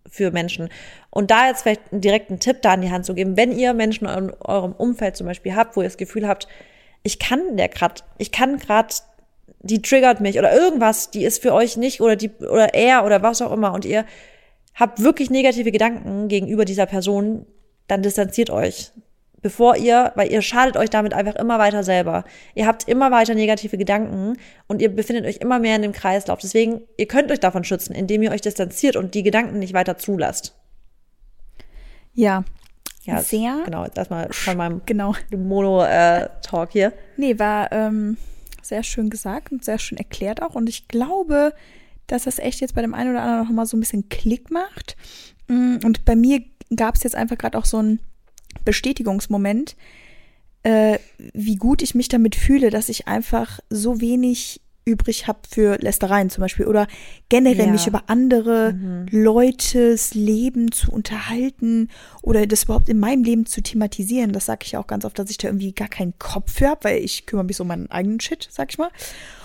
für 0.09 0.31
Menschen. 0.31 0.69
Und 1.09 1.31
da 1.31 1.47
jetzt 1.47 1.61
vielleicht 1.61 1.91
einen 1.91 2.01
direkten 2.01 2.39
Tipp 2.39 2.61
da 2.61 2.73
an 2.73 2.81
die 2.81 2.91
Hand 2.91 3.05
zu 3.05 3.13
geben, 3.13 3.37
wenn 3.37 3.51
ihr 3.51 3.73
Menschen 3.73 4.07
in 4.07 4.33
eurem 4.41 4.73
Umfeld 4.73 5.15
zum 5.15 5.27
Beispiel 5.27 5.55
habt, 5.55 5.77
wo 5.77 5.81
ihr 5.81 5.87
das 5.87 5.97
Gefühl 5.97 6.27
habt, 6.27 6.47
ich 7.03 7.19
kann 7.19 7.55
der 7.55 7.69
grad, 7.69 8.03
ich 8.17 8.31
kann 8.31 8.57
grad, 8.57 9.03
die 9.59 9.81
triggert 9.81 10.21
mich 10.21 10.37
oder 10.39 10.53
irgendwas, 10.53 11.11
die 11.11 11.23
ist 11.23 11.41
für 11.41 11.53
euch 11.53 11.77
nicht 11.77 12.01
oder 12.01 12.15
die 12.15 12.29
oder 12.29 12.73
er 12.73 13.05
oder 13.05 13.21
was 13.21 13.41
auch 13.41 13.51
immer 13.51 13.73
und 13.73 13.85
ihr 13.85 14.05
habt 14.75 15.03
wirklich 15.03 15.29
negative 15.29 15.71
Gedanken 15.71 16.27
gegenüber 16.27 16.65
dieser 16.65 16.85
Person, 16.85 17.45
dann 17.87 18.01
distanziert 18.01 18.49
euch. 18.49 18.91
Bevor 19.41 19.77
ihr, 19.77 20.11
weil 20.15 20.31
ihr 20.31 20.41
schadet 20.41 20.75
euch 20.75 20.89
damit 20.89 21.13
einfach 21.13 21.35
immer 21.35 21.59
weiter 21.59 21.83
selber. 21.83 22.25
Ihr 22.55 22.67
habt 22.67 22.89
immer 22.89 23.09
weiter 23.09 23.35
negative 23.35 23.77
Gedanken 23.77 24.37
und 24.67 24.81
ihr 24.81 24.93
befindet 24.93 25.25
euch 25.25 25.37
immer 25.37 25.59
mehr 25.59 25.77
in 25.77 25.81
dem 25.81 25.93
Kreislauf. 25.93 26.39
Deswegen, 26.39 26.81
ihr 26.97 27.07
könnt 27.07 27.31
euch 27.31 27.39
davon 27.39 27.63
schützen, 27.63 27.95
indem 27.95 28.21
ihr 28.21 28.31
euch 28.31 28.41
distanziert 28.41 28.97
und 28.97 29.13
die 29.13 29.23
Gedanken 29.23 29.59
nicht 29.59 29.73
weiter 29.73 29.97
zulasst. 29.97 30.55
Ja, 32.13 32.43
ja, 33.03 33.21
sehr. 33.21 33.61
Genau, 33.63 33.85
jetzt 33.85 33.97
erstmal 33.97 34.27
von 34.31 34.57
meinem 34.57 34.81
genau. 34.85 35.15
Mono-Talk 35.31 36.69
äh, 36.69 36.73
hier. 36.73 36.93
Nee, 37.15 37.39
war 37.39 37.71
ähm, 37.71 38.17
sehr 38.69 38.83
schön 38.83 39.09
gesagt 39.09 39.51
und 39.51 39.65
sehr 39.65 39.79
schön 39.79 39.97
erklärt 39.97 40.41
auch. 40.41 40.55
Und 40.55 40.69
ich 40.69 40.87
glaube, 40.87 41.53
dass 42.07 42.23
das 42.23 42.39
echt 42.39 42.61
jetzt 42.61 42.75
bei 42.75 42.81
dem 42.81 42.93
einen 42.93 43.11
oder 43.11 43.21
anderen 43.21 43.43
noch 43.43 43.51
mal 43.51 43.65
so 43.65 43.77
ein 43.77 43.81
bisschen 43.81 44.09
Klick 44.09 44.49
macht. 44.49 44.95
Mm, 45.47 45.77
und 45.83 46.05
bei 46.05 46.15
mir 46.15 46.41
gab 46.75 46.95
es 46.95 47.03
jetzt 47.03 47.15
einfach 47.15 47.37
gerade 47.37 47.57
auch 47.57 47.65
so 47.65 47.77
einen 47.77 47.99
Bestätigungsmoment. 48.65 49.75
äh, 50.63 50.99
wie 51.33 51.55
gut 51.55 51.81
ich 51.81 51.95
mich 51.95 52.09
damit 52.09 52.35
fühle, 52.35 52.69
dass 52.69 52.89
ich 52.89 53.07
einfach 53.07 53.59
so 53.69 54.01
wenig 54.01 54.61
übrig 54.89 55.27
habe 55.27 55.39
für 55.49 55.77
Lästereien 55.79 56.29
zum 56.29 56.41
Beispiel 56.41 56.65
oder 56.65 56.87
generell 57.29 57.67
ja. 57.67 57.71
mich 57.71 57.87
über 57.87 58.03
andere 58.07 58.73
mhm. 58.73 59.07
Leute's 59.11 60.13
Leben 60.13 60.71
zu 60.71 60.91
unterhalten 60.91 61.89
oder 62.21 62.45
das 62.47 62.63
überhaupt 62.63 62.89
in 62.89 62.99
meinem 62.99 63.23
Leben 63.23 63.45
zu 63.45 63.61
thematisieren. 63.61 64.31
Das 64.31 64.45
sage 64.45 64.65
ich 64.65 64.77
auch 64.77 64.87
ganz 64.87 65.05
oft, 65.05 65.17
dass 65.17 65.29
ich 65.29 65.37
da 65.37 65.47
irgendwie 65.47 65.73
gar 65.73 65.87
keinen 65.87 66.17
Kopf 66.19 66.53
für 66.53 66.69
habe, 66.69 66.83
weil 66.83 67.03
ich 67.03 67.25
kümmere 67.25 67.45
mich 67.45 67.57
so 67.57 67.63
um 67.63 67.67
meinen 67.67 67.91
eigenen 67.91 68.19
Shit, 68.19 68.47
sag 68.51 68.71
ich 68.71 68.77
mal. 68.77 68.89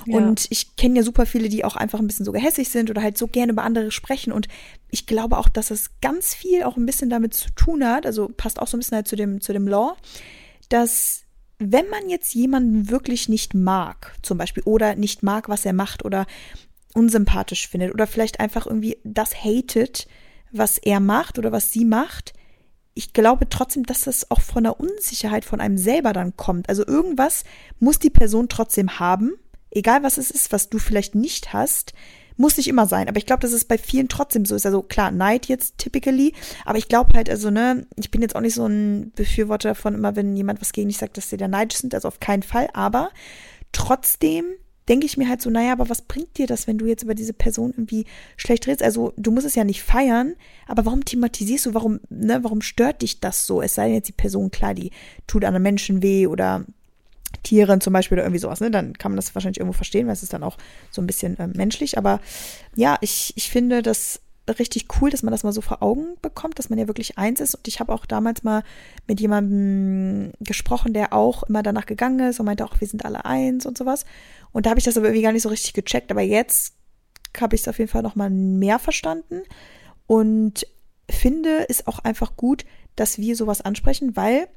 Ja. 0.07 0.19
Und 0.19 0.47
ich 0.51 0.77
kenne 0.77 0.97
ja 0.97 1.03
super 1.03 1.27
viele, 1.27 1.49
die 1.49 1.65
auch 1.65 1.77
einfach 1.77 1.99
ein 1.99 2.07
bisschen 2.07 2.25
so 2.25 2.33
gehässig 2.33 2.69
sind 2.69 2.91
oder 2.91 3.03
halt 3.03 3.19
so 3.19 3.27
gerne 3.27 3.53
über 3.53 3.63
andere 3.63 3.91
sprechen. 3.91 4.33
Und 4.33 4.49
ich 4.91 5.07
glaube 5.07 5.39
auch, 5.39 5.49
dass 5.49 5.71
es 5.71 5.91
ganz 6.01 6.35
viel 6.35 6.63
auch 6.63 6.77
ein 6.77 6.87
bisschen 6.87 7.11
damit 7.11 7.35
zu 7.35 7.51
tun 7.51 7.85
hat, 7.85 8.07
also 8.07 8.31
passt 8.37 8.61
auch 8.61 8.67
so 8.67 8.77
ein 8.77 8.81
bisschen 8.81 8.97
halt 8.97 9.09
zu 9.09 9.17
dem, 9.17 9.41
zu 9.41 9.53
dem 9.53 9.67
Law, 9.67 9.97
dass 10.69 11.24
wenn 11.59 11.89
man 11.89 12.09
jetzt 12.09 12.35
jemanden 12.35 12.91
wirklich 12.91 13.29
nicht 13.29 13.55
mag, 13.55 14.15
zum 14.23 14.39
Beispiel, 14.39 14.63
oder 14.65 14.95
nicht 14.97 15.23
mag, 15.23 15.49
was 15.49 15.65
er 15.65 15.73
macht, 15.73 16.05
oder 16.05 16.27
unsympathisch 16.95 17.69
findet, 17.69 17.93
oder 17.93 18.07
vielleicht 18.07 18.41
einfach 18.41 18.67
irgendwie 18.67 18.99
das 19.05 19.35
hatet, 19.35 20.09
was 20.53 20.79
er 20.79 21.01
macht 21.01 21.39
oder 21.39 21.53
was 21.53 21.73
sie 21.73 21.85
macht, 21.85 22.33
ich 22.95 23.13
glaube 23.13 23.49
trotzdem, 23.49 23.85
dass 23.85 24.03
das 24.03 24.31
auch 24.31 24.41
von 24.41 24.63
der 24.63 24.79
Unsicherheit 24.79 25.45
von 25.45 25.61
einem 25.61 25.77
selber 25.77 26.13
dann 26.13 26.37
kommt. 26.37 26.69
Also 26.69 26.87
irgendwas 26.87 27.45
muss 27.81 27.99
die 27.99 28.11
Person 28.11 28.49
trotzdem 28.49 29.01
haben, 29.01 29.33
egal 29.71 30.03
was 30.05 30.17
es 30.17 30.31
ist, 30.31 30.53
was 30.53 30.71
du 30.71 30.79
vielleicht 30.79 31.17
nicht 31.17 31.53
hast, 31.53 31.93
muss 32.37 32.57
nicht 32.57 32.69
immer 32.69 32.87
sein, 32.87 33.09
aber 33.09 33.19
ich 33.19 33.27
glaube, 33.27 33.41
dass 33.41 33.53
es 33.53 33.65
bei 33.65 33.79
vielen 33.79 34.09
trotzdem 34.09 34.45
so 34.45 34.55
ist. 34.55 34.67
Also 34.67 34.83
klar, 34.83 35.11
Neid 35.11 35.47
jetzt 35.47 35.79
typically, 35.79 36.33
aber 36.65 36.79
ich 36.79 36.89
glaube 36.89 37.13
halt, 37.15 37.31
also, 37.31 37.51
ne, 37.51 37.87
ich 37.97 38.11
bin 38.11 38.23
jetzt 38.23 38.37
auch 38.37 38.41
nicht 38.41 38.55
so 38.55 38.67
ein 38.67 39.13
Befürworter 39.15 39.71
davon, 39.71 39.95
immer 39.95 40.17
wenn 40.17 40.37
jemand 40.37 40.61
was 40.61 40.73
gegen 40.73 40.89
dich 40.89 40.99
sagt, 40.99 41.17
dass 41.17 41.31
sie 41.31 41.37
da 41.37 41.49
neidisch 41.49 41.79
sind, 41.79 41.95
also 41.95 42.09
auf 42.09 42.21
keinen 42.21 42.43
Fall, 42.43 42.69
aber 42.73 43.11
trotzdem 43.73 44.45
denke 44.89 45.07
ich 45.07 45.17
mir 45.17 45.29
halt 45.29 45.41
so, 45.41 45.51
naja, 45.51 45.73
aber 45.73 45.89
was 45.89 46.03
bringt 46.03 46.37
dir 46.37 46.47
das, 46.47 46.67
wenn 46.67 46.79
du 46.79 46.87
jetzt 46.87 47.03
über 47.03 47.15
diese 47.15 47.33
Person 47.33 47.71
irgendwie 47.71 48.05
schlecht 48.37 48.67
redest? 48.67 48.83
Also 48.83 49.13
du 49.17 49.31
musst 49.31 49.47
es 49.47 49.55
ja 49.55 49.65
nicht 49.65 49.83
feiern, 49.83 50.35
aber 50.67 50.85
warum 50.85 51.05
thematisierst 51.05 51.67
du, 51.67 51.75
warum, 51.75 52.01
ne, 52.11 52.41
warum 52.43 52.61
stört 52.61 53.03
dich 53.03 53.21
das 53.21 53.47
so? 53.47 53.63
Es 53.63 53.75
sei 53.75 53.87
denn 53.87 53.95
jetzt 53.95 54.09
die 54.09 54.13
Person, 54.13 54.51
klar, 54.51 54.75
die 54.75 54.91
tut 55.27 55.45
anderen 55.45 55.63
Menschen 55.63 56.03
weh 56.03 56.27
oder 56.27 56.67
Tieren 57.43 57.81
zum 57.81 57.93
Beispiel 57.93 58.17
oder 58.17 58.25
irgendwie 58.25 58.41
sowas, 58.41 58.61
ne? 58.61 58.71
Dann 58.71 58.97
kann 58.97 59.13
man 59.13 59.17
das 59.17 59.35
wahrscheinlich 59.35 59.59
irgendwo 59.59 59.77
verstehen, 59.77 60.07
weil 60.07 60.15
es 60.15 60.23
ist 60.23 60.33
dann 60.33 60.43
auch 60.43 60.57
so 60.91 61.03
ein 61.03 61.07
bisschen 61.07 61.39
äh, 61.39 61.49
menschlich. 61.49 61.99
Aber 61.99 62.21
ja, 62.75 62.97
ich, 63.01 63.33
ich 63.37 63.51
finde 63.51 63.83
das 63.83 64.21
richtig 64.59 64.87
cool, 65.01 65.11
dass 65.11 65.23
man 65.23 65.33
das 65.33 65.43
mal 65.43 65.53
so 65.53 65.61
vor 65.61 65.83
Augen 65.83 66.17
bekommt, 66.21 66.59
dass 66.59 66.69
man 66.69 66.79
ja 66.79 66.87
wirklich 66.87 67.17
eins 67.17 67.41
ist. 67.41 67.55
Und 67.55 67.67
ich 67.67 67.81
habe 67.81 67.93
auch 67.93 68.05
damals 68.05 68.43
mal 68.43 68.63
mit 69.07 69.21
jemandem 69.21 70.33
gesprochen, 70.41 70.93
der 70.93 71.13
auch 71.13 71.45
immer 71.45 71.63
danach 71.63 71.87
gegangen 71.87 72.21
ist 72.29 72.41
und 72.41 72.47
meinte 72.47 72.65
auch, 72.65 72.81
wir 72.81 72.89
sind 72.89 73.05
alle 73.05 73.25
eins 73.25 73.65
und 73.65 73.79
sowas. 73.79 74.05
Und 74.53 74.67
da 74.67 74.71
habe 74.71 74.79
ich 74.79 74.85
das 74.85 74.97
aber 74.97 75.07
irgendwie 75.07 75.23
gar 75.23 75.33
nicht 75.33 75.43
so 75.43 75.49
richtig 75.49 75.73
gecheckt. 75.73 76.11
Aber 76.11 76.21
jetzt 76.21 76.75
habe 77.41 77.55
ich 77.55 77.63
es 77.63 77.69
auf 77.69 77.79
jeden 77.79 77.91
Fall 77.91 78.03
noch 78.03 78.17
mal 78.17 78.31
mehr 78.31 78.79
verstanden 78.79 79.43
und 80.07 80.67
finde 81.11 81.67
es 81.69 81.87
auch 81.87 81.99
einfach 82.01 82.37
gut, 82.37 82.65
dass 82.97 83.19
wir 83.19 83.37
sowas 83.37 83.61
ansprechen, 83.61 84.17
weil 84.17 84.49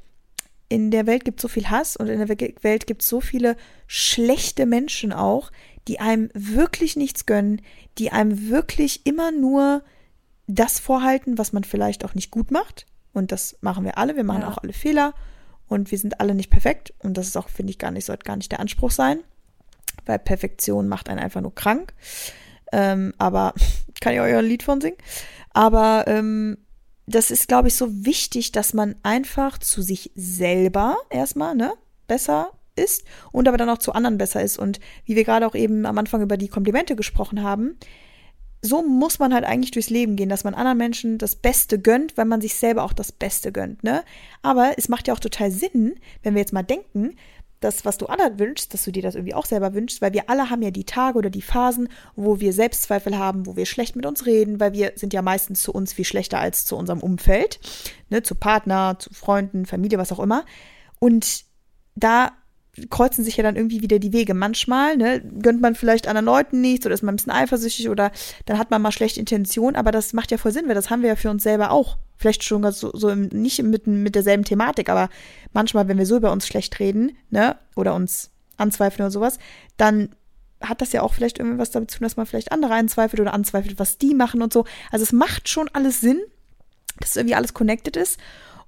in 0.70 0.92
der 0.92 1.08
Welt 1.08 1.26
gibt 1.26 1.40
es 1.40 1.42
so 1.42 1.48
viel 1.48 1.70
Hass 1.70 1.96
und 1.96 2.08
in 2.08 2.26
der 2.26 2.30
Welt 2.62 2.88
gibt 2.88 3.02
es 3.02 3.10
so 3.10 3.22
viele 3.22 3.56
schlechte 3.88 4.66
Menschen 4.66 5.14
auch, 5.14 5.52
die 5.88 6.00
einem 6.00 6.30
wirklich 6.34 6.96
nichts 6.96 7.26
gönnen, 7.26 7.62
die 7.98 8.12
einem 8.12 8.50
wirklich 8.50 9.06
immer 9.06 9.32
nur 9.32 9.84
das 10.48 10.80
vorhalten, 10.80 11.38
was 11.38 11.54
man 11.54 11.64
vielleicht 11.64 12.04
auch 12.04 12.16
nicht 12.16 12.32
gut 12.32 12.52
macht. 12.52 12.86
Und 13.14 13.32
das 13.32 13.58
machen 13.62 13.86
wir 13.86 13.98
alle. 13.98 14.16
Wir 14.16 14.24
machen 14.24 14.42
ja. 14.42 14.50
auch 14.50 14.58
alle 14.58 14.74
Fehler 14.74 15.14
und 15.68 15.92
wir 15.92 15.98
sind 15.98 16.20
alle 16.20 16.36
nicht 16.36 16.50
perfekt. 16.50 16.94
Und 17.00 17.18
das 17.18 17.28
ist 17.28 17.38
auch, 17.38 17.50
finde 17.50 17.72
ich, 17.72 17.80
gar 17.80 17.92
nicht, 17.92 18.06
sollte 18.06 18.26
gar 18.26 18.36
nicht 18.36 18.52
der 18.52 18.60
Anspruch 18.60 18.92
sein, 18.92 19.20
weil 20.06 20.20
Perfektion 20.20 20.88
macht 20.88 21.10
einen 21.10 21.20
einfach 21.20 21.42
nur 21.42 21.56
krank. 21.56 21.94
Ähm, 22.72 23.14
aber 23.18 23.54
kann 24.02 24.14
ich 24.14 24.20
euch 24.20 24.36
ein 24.36 24.46
Lied 24.46 24.64
von 24.64 24.82
singen? 24.82 24.98
Aber 25.54 26.06
ähm, 26.08 26.58
das 27.08 27.32
ist, 27.32 27.48
glaube 27.48 27.70
ich, 27.70 27.76
so 27.76 28.06
wichtig, 28.06 28.52
dass 28.52 28.74
man 28.74 28.96
einfach 29.02 29.58
zu 29.58 29.82
sich 29.82 30.12
selber 30.16 30.98
erstmal, 31.10 31.56
ne, 31.56 31.74
besser 32.08 32.52
ist 32.76 33.06
und 33.32 33.48
aber 33.48 33.58
dann 33.58 33.70
auch 33.70 33.80
zu 33.80 33.94
anderen 33.94 34.18
besser 34.18 34.42
ist. 34.44 34.60
Und 34.60 34.80
wie 35.06 35.16
wir 35.16 35.24
gerade 35.24 35.48
auch 35.48 35.56
eben 35.56 35.86
am 35.86 35.98
Anfang 35.98 36.22
über 36.22 36.38
die 36.38 36.50
Komplimente 36.50 36.96
gesprochen 36.96 37.42
haben, 37.42 37.78
so 38.62 38.82
muss 38.82 39.20
man 39.20 39.34
halt 39.34 39.46
eigentlich 39.46 39.72
durchs 39.72 39.90
Leben 39.90 40.16
gehen, 40.16 40.30
dass 40.30 40.44
man 40.44 40.54
anderen 40.54 40.78
Menschen 40.78 41.18
das 41.18 41.36
Beste 41.36 41.80
gönnt, 41.80 42.18
weil 42.18 42.26
man 42.26 42.42
sich 42.42 42.56
selber 42.56 42.84
auch 42.84 42.94
das 42.94 43.12
Beste 43.12 43.52
gönnt, 43.52 43.84
ne? 43.84 44.04
Aber 44.42 44.74
es 44.78 44.90
macht 44.90 45.08
ja 45.08 45.14
auch 45.14 45.20
total 45.20 45.52
Sinn, 45.52 45.96
wenn 46.24 46.34
wir 46.34 46.42
jetzt 46.42 46.54
mal 46.54 46.64
denken, 46.64 47.16
das, 47.60 47.86
was 47.86 47.98
du 47.98 48.06
anderen 48.06 48.40
wünschst, 48.40 48.74
dass 48.74 48.84
du 48.84 48.92
dir 48.92 49.02
das 49.02 49.16
irgendwie 49.16 49.34
auch 49.34 49.46
selber 49.46 49.74
wünschst, 49.74 50.02
weil 50.02 50.14
wir 50.14 50.30
alle 50.30 50.50
haben 50.50 50.62
ja 50.62 50.72
die 50.72 50.86
Tage 50.86 51.18
oder 51.18 51.30
die 51.30 51.42
Phasen, 51.42 51.90
wo 52.16 52.40
wir 52.40 52.54
Selbstzweifel 52.54 53.18
haben, 53.18 53.46
wo 53.46 53.56
wir 53.56 53.66
schlecht 53.66 53.96
mit 53.96 54.06
uns 54.06 54.26
reden, 54.26 54.60
weil 54.60 54.74
wir 54.74 54.94
sind 54.96 55.14
ja 55.14 55.22
meistens 55.22 55.64
zu 55.64 55.72
uns 55.72 55.94
viel 55.94 56.06
schlechter 56.06 56.40
als 56.40 56.66
zu 56.66 56.76
unserem 56.76 57.00
Umfeld, 57.00 57.60
ne, 58.10 58.22
zu 58.22 58.36
Partner, 58.36 58.98
zu 59.00 59.14
Freunden, 59.14 59.66
Familie, 59.66 59.98
was 59.98 60.12
auch 60.12 60.20
immer. 60.20 60.46
Und 61.00 61.46
da 61.96 62.32
kreuzen 62.90 63.24
sich 63.24 63.38
ja 63.38 63.44
dann 63.44 63.56
irgendwie 63.56 63.82
wieder 63.82 63.98
die 63.98 64.14
Wege. 64.14 64.36
Manchmal 64.36 64.98
ne, 64.98 65.22
gönnt 65.42 65.62
man 65.62 65.74
vielleicht 65.74 66.08
anderen 66.08 66.26
Leuten 66.26 66.62
nichts 66.62 66.86
oder 66.86 66.94
ist 66.94 67.02
man 67.02 67.14
ein 67.14 67.18
bisschen 67.18 67.34
eifersüchtig 67.34 67.90
oder 67.90 68.12
dann 68.46 68.60
hat 68.60 68.70
man 68.70 68.82
mal 68.82 68.92
schlechte 68.92 69.20
Intention, 69.20 69.76
aber 69.76 69.92
das 69.92 70.14
macht 70.14 70.32
ja 70.32 70.38
voll 70.38 70.52
Sinn, 70.52 70.68
weil 70.68 70.76
das 70.76 70.90
haben 70.90 71.02
wir 71.02 71.10
ja 71.10 71.16
für 71.16 71.32
uns 71.32 71.44
selber 71.44 71.72
auch. 71.72 71.98
Vielleicht 72.18 72.44
schon 72.44 72.70
so, 72.72 72.92
so 72.94 73.10
im, 73.10 73.28
nicht 73.28 73.62
mit, 73.62 73.88
mit 73.88 74.16
derselben 74.16 74.44
Thematik, 74.44 74.90
aber 74.90 75.10
manchmal, 75.54 75.88
wenn 75.88 75.98
wir 75.98 76.06
so 76.06 76.18
über 76.18 76.32
uns 76.32 76.48
schlecht 76.48 76.80
reden, 76.80 77.16
ne, 77.30 77.56
oder 77.76 77.94
uns 77.96 78.32
anzweifeln 78.58 79.06
oder 79.06 79.12
sowas, 79.12 79.38
dann 79.78 80.10
hat 80.62 80.82
das 80.82 80.92
ja 80.92 81.04
auch 81.04 81.14
vielleicht 81.14 81.40
irgendwas 81.40 81.72
damit 81.72 81.92
zu 81.92 82.00
tun, 82.00 82.06
dass 82.06 82.18
man 82.18 82.26
vielleicht 82.26 82.52
andere 82.52 82.74
anzweifelt 82.74 83.20
oder 83.20 83.34
anzweifelt, 83.34 83.80
was 83.80 83.98
die 83.98 84.16
machen 84.16 84.42
und 84.42 84.52
so. 84.52 84.66
Also 84.92 85.04
es 85.04 85.12
macht 85.12 85.50
schon 85.50 85.70
alles 85.74 86.02
Sinn, 86.02 86.20
dass 87.00 87.16
irgendwie 87.16 87.36
alles 87.36 87.54
connected 87.54 87.96
ist 87.96 88.20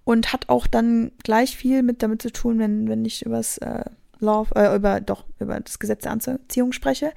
und 0.03 0.31
hat 0.31 0.49
auch 0.49 0.67
dann 0.67 1.11
gleich 1.23 1.57
viel 1.57 1.83
mit 1.83 2.03
damit 2.03 2.21
zu 2.21 2.31
tun, 2.31 2.59
wenn, 2.59 2.87
wenn 2.87 3.05
ich 3.05 3.25
übers 3.25 3.57
äh, 3.59 3.85
Law, 4.19 4.45
äh, 4.55 4.75
über, 4.75 5.01
doch, 5.01 5.25
über 5.39 5.59
das 5.59 5.79
Gesetz 5.79 6.03
der 6.03 6.11
Anziehung 6.11 6.73
spreche. 6.73 7.13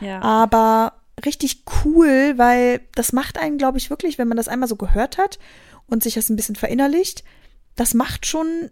Ja. 0.00 0.20
Aber 0.20 0.94
richtig 1.24 1.64
cool, 1.84 2.34
weil 2.36 2.80
das 2.94 3.12
macht 3.12 3.38
einen, 3.38 3.58
glaube 3.58 3.78
ich, 3.78 3.90
wirklich, 3.90 4.18
wenn 4.18 4.28
man 4.28 4.36
das 4.36 4.48
einmal 4.48 4.68
so 4.68 4.76
gehört 4.76 5.18
hat 5.18 5.38
und 5.92 6.02
sich 6.02 6.14
das 6.14 6.30
ein 6.30 6.36
bisschen 6.36 6.56
verinnerlicht, 6.56 7.22
das 7.76 7.92
macht 7.92 8.26
schon 8.26 8.70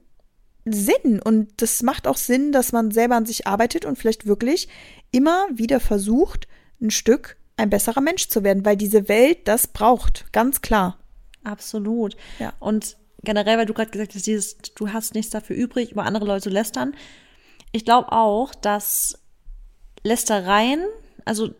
Sinn. 0.64 1.20
Und 1.22 1.62
das 1.62 1.82
macht 1.82 2.06
auch 2.06 2.16
Sinn, 2.16 2.50
dass 2.50 2.72
man 2.72 2.90
selber 2.90 3.16
an 3.16 3.26
sich 3.26 3.46
arbeitet 3.46 3.84
und 3.84 3.96
vielleicht 3.96 4.26
wirklich 4.26 4.68
immer 5.10 5.46
wieder 5.52 5.80
versucht, 5.80 6.48
ein 6.80 6.90
Stück 6.90 7.36
ein 7.56 7.68
besserer 7.68 8.00
Mensch 8.00 8.28
zu 8.28 8.42
werden, 8.42 8.64
weil 8.64 8.78
diese 8.78 9.08
Welt 9.08 9.46
das 9.46 9.66
braucht, 9.66 10.32
ganz 10.32 10.62
klar. 10.62 10.98
Absolut. 11.44 12.16
Ja. 12.38 12.54
Und 12.58 12.96
generell, 13.22 13.58
weil 13.58 13.66
du 13.66 13.74
gerade 13.74 13.90
gesagt 13.90 14.14
hast, 14.14 14.26
dieses, 14.26 14.56
du 14.74 14.90
hast 14.90 15.14
nichts 15.14 15.30
dafür 15.30 15.56
übrig, 15.56 15.92
über 15.92 16.04
andere 16.04 16.24
Leute 16.24 16.44
zu 16.44 16.50
lästern, 16.50 16.94
ich 17.70 17.84
glaube 17.84 18.12
auch, 18.12 18.54
dass 18.54 19.18
Lästereien, 20.02 20.82
also 21.26 21.50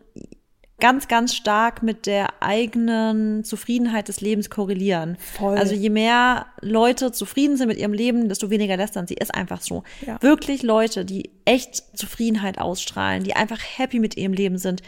ganz, 0.81 1.07
ganz 1.07 1.33
stark 1.33 1.83
mit 1.83 2.05
der 2.05 2.41
eigenen 2.41 3.45
Zufriedenheit 3.45 4.09
des 4.09 4.19
Lebens 4.19 4.49
korrelieren. 4.49 5.15
Voll. 5.37 5.57
Also 5.57 5.73
je 5.73 5.89
mehr 5.89 6.47
Leute 6.59 7.13
zufrieden 7.13 7.55
sind 7.55 7.69
mit 7.69 7.77
ihrem 7.77 7.93
Leben, 7.93 8.27
desto 8.27 8.49
weniger 8.49 8.75
lästern 8.75 9.07
sie. 9.07 9.13
Ist 9.13 9.33
einfach 9.33 9.61
so. 9.61 9.83
Ja. 10.05 10.21
Wirklich 10.21 10.63
Leute, 10.63 11.05
die 11.05 11.29
echt 11.45 11.97
Zufriedenheit 11.97 12.57
ausstrahlen, 12.57 13.23
die 13.23 13.35
einfach 13.35 13.59
happy 13.77 13.99
mit 13.99 14.17
ihrem 14.17 14.33
Leben 14.33 14.57
sind, 14.57 14.81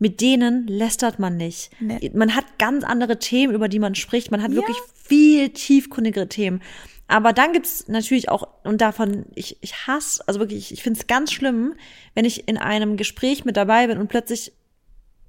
mit 0.00 0.20
denen 0.20 0.66
lästert 0.66 1.18
man 1.20 1.36
nicht. 1.36 1.70
Nee. 1.78 2.10
Man 2.14 2.34
hat 2.34 2.58
ganz 2.58 2.82
andere 2.82 3.18
Themen, 3.18 3.54
über 3.54 3.68
die 3.68 3.78
man 3.78 3.94
spricht. 3.94 4.30
Man 4.30 4.42
hat 4.42 4.50
ja. 4.50 4.56
wirklich 4.56 4.78
viel 4.94 5.50
tiefkundigere 5.50 6.28
Themen. 6.28 6.60
Aber 7.06 7.34
dann 7.34 7.52
gibt's 7.52 7.86
natürlich 7.86 8.30
auch, 8.30 8.48
und 8.64 8.80
davon, 8.80 9.26
ich, 9.34 9.58
ich 9.60 9.86
hasse, 9.86 10.26
also 10.26 10.40
wirklich, 10.40 10.72
ich 10.72 10.82
finde 10.82 10.98
es 10.98 11.06
ganz 11.06 11.32
schlimm, 11.32 11.74
wenn 12.14 12.24
ich 12.24 12.48
in 12.48 12.56
einem 12.56 12.96
Gespräch 12.96 13.44
mit 13.44 13.56
dabei 13.56 13.86
bin 13.86 13.98
und 13.98 14.08
plötzlich 14.08 14.52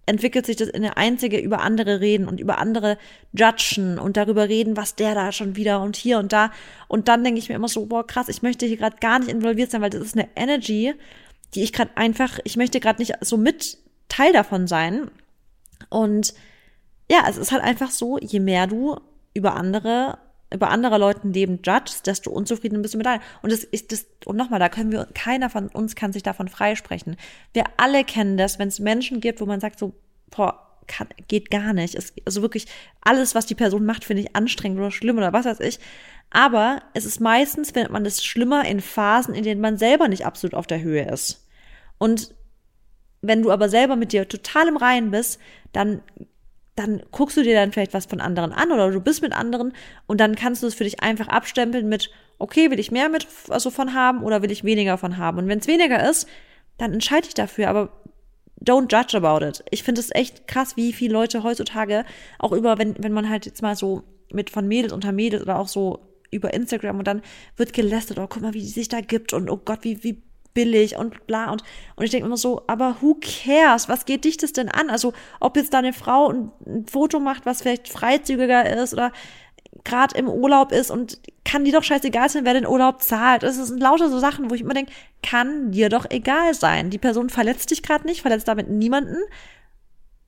entwickelt 0.05 0.45
sich 0.45 0.55
das 0.55 0.69
in 0.69 0.83
eine 0.83 0.97
einzige 0.97 1.39
über 1.39 1.61
andere 1.61 1.99
reden 1.99 2.27
und 2.27 2.39
über 2.39 2.59
andere 2.59 2.97
judgen 3.33 3.97
und 3.97 4.17
darüber 4.17 4.47
reden, 4.47 4.77
was 4.77 4.95
der 4.95 5.15
da 5.15 5.31
schon 5.31 5.55
wieder 5.55 5.81
und 5.81 5.95
hier 5.95 6.19
und 6.19 6.31
da. 6.31 6.51
Und 6.87 7.07
dann 7.07 7.23
denke 7.23 7.39
ich 7.39 7.49
mir 7.49 7.55
immer 7.55 7.67
so, 7.67 7.85
boah, 7.85 8.05
krass, 8.05 8.29
ich 8.29 8.41
möchte 8.41 8.65
hier 8.65 8.77
gerade 8.77 8.97
gar 8.97 9.19
nicht 9.19 9.31
involviert 9.31 9.71
sein, 9.71 9.81
weil 9.81 9.89
das 9.89 10.01
ist 10.01 10.15
eine 10.15 10.29
Energy, 10.35 10.93
die 11.53 11.63
ich 11.63 11.73
gerade 11.73 11.95
einfach, 11.95 12.39
ich 12.43 12.57
möchte 12.57 12.79
gerade 12.79 13.01
nicht 13.01 13.13
so 13.21 13.37
mit 13.37 13.77
Teil 14.09 14.33
davon 14.33 14.67
sein. 14.67 15.09
Und 15.89 16.33
ja, 17.09 17.25
es 17.29 17.37
ist 17.37 17.51
halt 17.51 17.63
einfach 17.63 17.91
so, 17.91 18.17
je 18.19 18.39
mehr 18.39 18.67
du 18.67 18.99
über 19.33 19.55
andere 19.55 20.17
über 20.53 20.69
andere 20.69 20.97
Leuten 20.97 21.33
Leben 21.33 21.59
judgst, 21.65 22.07
desto 22.07 22.31
unzufrieden 22.31 22.81
bist 22.81 22.93
du 22.93 22.97
mit 22.97 23.05
deinem. 23.05 23.21
Und 23.41 23.51
das 23.51 23.63
ist 23.63 23.91
das, 23.91 24.05
und 24.25 24.37
nochmal, 24.37 24.59
da 24.59 24.69
können 24.69 24.91
wir, 24.91 25.07
keiner 25.13 25.49
von 25.49 25.67
uns 25.67 25.95
kann 25.95 26.13
sich 26.13 26.23
davon 26.23 26.47
freisprechen. 26.47 27.17
Wir 27.53 27.63
alle 27.77 28.03
kennen 28.03 28.37
das, 28.37 28.59
wenn 28.59 28.67
es 28.67 28.79
Menschen 28.79 29.21
gibt, 29.21 29.41
wo 29.41 29.45
man 29.45 29.59
sagt 29.59 29.79
so, 29.79 29.93
boah, 30.29 30.61
kann, 30.87 31.07
geht 31.27 31.49
gar 31.49 31.73
nicht. 31.73 31.95
Es, 31.95 32.13
also 32.25 32.41
wirklich, 32.41 32.67
alles, 33.01 33.35
was 33.35 33.45
die 33.45 33.55
Person 33.55 33.85
macht, 33.85 34.05
finde 34.05 34.21
ich 34.23 34.35
anstrengend 34.35 34.79
oder 34.79 34.91
schlimm 34.91 35.17
oder 35.17 35.33
was 35.33 35.45
weiß 35.45 35.59
ich. 35.61 35.79
Aber 36.29 36.81
es 36.93 37.05
ist 37.05 37.19
meistens, 37.19 37.71
findet 37.71 37.91
man 37.91 38.03
das 38.03 38.23
schlimmer 38.23 38.65
in 38.65 38.81
Phasen, 38.81 39.33
in 39.33 39.43
denen 39.43 39.61
man 39.61 39.77
selber 39.77 40.07
nicht 40.07 40.25
absolut 40.25 40.53
auf 40.53 40.67
der 40.67 40.81
Höhe 40.81 41.09
ist. 41.11 41.47
Und 41.97 42.35
wenn 43.21 43.41
du 43.41 43.51
aber 43.51 43.69
selber 43.69 43.95
mit 43.95 44.11
dir 44.11 44.27
total 44.27 44.67
im 44.67 44.77
Reinen 44.77 45.11
bist, 45.11 45.39
dann 45.71 46.01
dann 46.75 47.01
guckst 47.11 47.37
du 47.37 47.43
dir 47.43 47.55
dann 47.55 47.71
vielleicht 47.71 47.93
was 47.93 48.05
von 48.05 48.19
anderen 48.19 48.51
an 48.51 48.71
oder 48.71 48.91
du 48.91 48.99
bist 48.99 49.21
mit 49.21 49.33
anderen 49.33 49.73
und 50.07 50.19
dann 50.19 50.35
kannst 50.35 50.61
du 50.61 50.67
es 50.67 50.75
für 50.75 50.83
dich 50.83 51.01
einfach 51.01 51.27
abstempeln 51.27 51.87
mit, 51.87 52.11
okay, 52.37 52.69
will 52.69 52.79
ich 52.79 52.91
mehr 52.91 53.09
mit 53.09 53.27
also 53.49 53.69
von 53.69 53.93
haben 53.93 54.23
oder 54.23 54.41
will 54.41 54.51
ich 54.51 54.63
weniger 54.63 54.97
von 54.97 55.17
haben? 55.17 55.37
Und 55.37 55.47
wenn 55.47 55.59
es 55.59 55.67
weniger 55.67 56.07
ist, 56.09 56.27
dann 56.77 56.93
entscheide 56.93 57.27
ich 57.27 57.33
dafür, 57.33 57.69
aber 57.69 57.89
don't 58.61 58.91
judge 58.91 59.15
about 59.15 59.45
it. 59.45 59.63
Ich 59.71 59.83
finde 59.83 60.01
es 60.01 60.13
echt 60.13 60.47
krass, 60.47 60.75
wie 60.75 60.91
viele 60.91 61.13
Leute 61.13 61.43
heutzutage 61.43 62.03
auch 62.39 62.51
über, 62.51 62.77
wenn, 62.77 62.95
wenn 63.01 63.13
man 63.13 63.29
halt 63.29 63.45
jetzt 63.45 63.61
mal 63.61 63.75
so 63.75 64.03
mit 64.31 64.49
von 64.49 64.67
Mädels 64.67 64.91
unter 64.91 65.13
Mädels 65.13 65.43
oder 65.43 65.59
auch 65.59 65.69
so 65.69 65.99
über 66.31 66.53
Instagram 66.53 66.99
und 66.99 67.07
dann 67.07 67.21
wird 67.55 67.71
gelästert, 67.71 68.19
oh, 68.19 68.27
guck 68.27 68.41
mal, 68.41 68.53
wie 68.53 68.59
die 68.59 68.65
sich 68.65 68.89
da 68.89 68.99
gibt 68.99 69.31
und 69.31 69.49
oh 69.49 69.61
Gott, 69.63 69.79
wie, 69.83 70.03
wie 70.03 70.21
billig 70.55 70.97
und 70.97 71.27
bla 71.27 71.51
und, 71.51 71.61
und 71.95 72.05
ich 72.05 72.09
denke 72.09 72.25
immer 72.25 72.37
so, 72.37 72.63
aber 72.65 72.97
who 73.01 73.19
cares? 73.21 73.87
Was 73.87 74.05
geht 74.05 74.25
dich 74.25 74.37
das 74.37 74.53
denn 74.53 74.69
an? 74.69 74.89
Also, 74.89 75.13
ob 75.39 75.55
jetzt 75.55 75.75
da 75.75 75.77
eine 75.77 75.93
Frau 75.93 76.29
ein, 76.31 76.51
ein 76.65 76.87
Foto 76.87 77.19
macht, 77.19 77.45
was 77.45 77.61
vielleicht 77.61 77.87
freizügiger 77.87 78.67
ist 78.81 78.93
oder 78.93 79.11
gerade 79.83 80.17
im 80.17 80.27
Urlaub 80.27 80.71
ist 80.71 80.89
und 80.89 81.19
kann 81.43 81.65
dir 81.65 81.73
doch 81.73 81.83
scheißegal 81.83 82.29
sein, 82.29 82.45
wer 82.45 82.53
den 82.53 82.65
Urlaub 82.65 83.01
zahlt. 83.01 83.43
Es 83.43 83.57
sind 83.57 83.79
lauter 83.79 84.09
so 84.09 84.19
Sachen, 84.19 84.49
wo 84.49 84.55
ich 84.55 84.61
immer 84.61 84.73
denke, 84.73 84.91
kann 85.21 85.71
dir 85.71 85.89
doch 85.89 86.05
egal 86.09 86.53
sein. 86.53 86.89
Die 86.89 86.97
Person 86.97 87.29
verletzt 87.29 87.69
dich 87.69 87.83
gerade 87.83 88.07
nicht, 88.07 88.21
verletzt 88.21 88.47
damit 88.47 88.69
niemanden. 88.69 89.17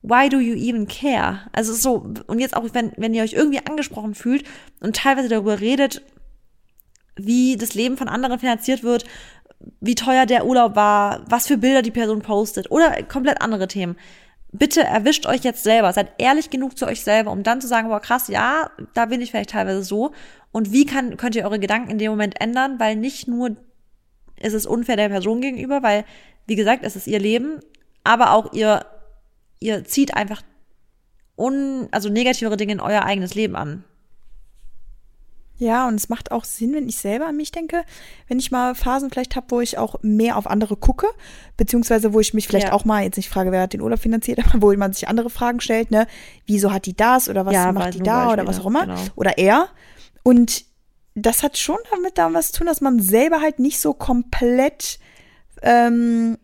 Why 0.02 0.28
do 0.28 0.38
you 0.38 0.54
even 0.54 0.86
care? 0.86 1.40
Also 1.52 1.72
so, 1.74 2.14
und 2.26 2.38
jetzt 2.38 2.56
auch, 2.56 2.64
wenn, 2.72 2.92
wenn 2.96 3.14
ihr 3.14 3.24
euch 3.24 3.32
irgendwie 3.32 3.66
angesprochen 3.66 4.14
fühlt 4.14 4.44
und 4.80 4.94
teilweise 4.94 5.28
darüber 5.28 5.60
redet, 5.60 6.02
wie 7.16 7.56
das 7.56 7.74
Leben 7.74 7.96
von 7.96 8.08
anderen 8.08 8.38
finanziert 8.38 8.84
wird, 8.84 9.04
wie 9.80 9.94
teuer 9.94 10.26
der 10.26 10.46
Urlaub 10.46 10.76
war, 10.76 11.24
was 11.28 11.46
für 11.46 11.58
Bilder 11.58 11.82
die 11.82 11.90
Person 11.90 12.22
postet 12.22 12.70
oder 12.70 13.02
komplett 13.02 13.40
andere 13.40 13.68
Themen. 13.68 13.96
Bitte 14.50 14.82
erwischt 14.82 15.26
euch 15.26 15.42
jetzt 15.42 15.62
selber, 15.62 15.92
seid 15.92 16.12
ehrlich 16.18 16.48
genug 16.48 16.78
zu 16.78 16.86
euch 16.86 17.02
selber, 17.02 17.32
um 17.32 17.42
dann 17.42 17.60
zu 17.60 17.68
sagen, 17.68 17.88
boah, 17.88 18.00
krass, 18.00 18.28
ja, 18.28 18.70
da 18.94 19.06
bin 19.06 19.20
ich 19.20 19.30
vielleicht 19.30 19.50
teilweise 19.50 19.82
so. 19.82 20.12
Und 20.52 20.72
wie 20.72 20.86
kann, 20.86 21.16
könnt 21.18 21.36
ihr 21.36 21.44
eure 21.44 21.58
Gedanken 21.58 21.90
in 21.90 21.98
dem 21.98 22.10
Moment 22.10 22.40
ändern? 22.40 22.80
Weil 22.80 22.96
nicht 22.96 23.28
nur 23.28 23.56
ist 24.40 24.54
es 24.54 24.66
unfair 24.66 24.96
der 24.96 25.10
Person 25.10 25.40
gegenüber, 25.40 25.82
weil, 25.82 26.04
wie 26.46 26.56
gesagt, 26.56 26.82
es 26.84 26.96
ist 26.96 27.06
ihr 27.06 27.18
Leben, 27.18 27.60
aber 28.04 28.32
auch 28.32 28.52
ihr, 28.54 28.86
ihr 29.60 29.84
zieht 29.84 30.14
einfach 30.14 30.42
un, 31.36 31.88
also 31.90 32.08
negativere 32.08 32.56
Dinge 32.56 32.72
in 32.72 32.80
euer 32.80 33.04
eigenes 33.04 33.34
Leben 33.34 33.56
an. 33.56 33.84
Ja, 35.58 35.88
und 35.88 35.96
es 35.96 36.08
macht 36.08 36.30
auch 36.30 36.44
Sinn, 36.44 36.72
wenn 36.72 36.88
ich 36.88 36.96
selber 36.96 37.26
an 37.26 37.36
mich 37.36 37.50
denke, 37.50 37.82
wenn 38.28 38.38
ich 38.38 38.52
mal 38.52 38.76
Phasen 38.76 39.10
vielleicht 39.10 39.34
habe, 39.34 39.46
wo 39.50 39.60
ich 39.60 39.76
auch 39.76 39.96
mehr 40.02 40.36
auf 40.36 40.46
andere 40.46 40.76
gucke, 40.76 41.08
beziehungsweise 41.56 42.12
wo 42.12 42.20
ich 42.20 42.32
mich 42.32 42.46
vielleicht 42.46 42.68
ja. 42.68 42.72
auch 42.72 42.84
mal 42.84 43.02
jetzt 43.02 43.16
nicht 43.16 43.28
frage, 43.28 43.50
wer 43.50 43.62
hat 43.62 43.72
den 43.72 43.80
Urlaub 43.80 43.98
finanziert, 43.98 44.38
aber 44.44 44.62
wo 44.62 44.72
man 44.76 44.92
sich 44.92 45.08
andere 45.08 45.30
Fragen 45.30 45.60
stellt, 45.60 45.90
ne, 45.90 46.06
wieso 46.46 46.72
hat 46.72 46.86
die 46.86 46.96
das 46.96 47.28
oder 47.28 47.44
was 47.44 47.54
ja, 47.54 47.72
macht 47.72 47.94
die 47.94 47.98
da 48.00 48.32
oder 48.32 48.46
was 48.46 48.60
auch 48.60 48.66
immer 48.66 48.86
genau. 48.86 49.00
oder 49.16 49.36
er. 49.36 49.68
Und 50.22 50.64
das 51.16 51.42
hat 51.42 51.58
schon 51.58 51.78
damit 51.90 52.18
da 52.18 52.32
was 52.32 52.52
zu 52.52 52.58
tun, 52.58 52.68
dass 52.68 52.80
man 52.80 53.00
selber 53.00 53.40
halt 53.40 53.58
nicht 53.58 53.80
so 53.80 53.94
komplett 53.94 55.00
ähm, 55.62 56.38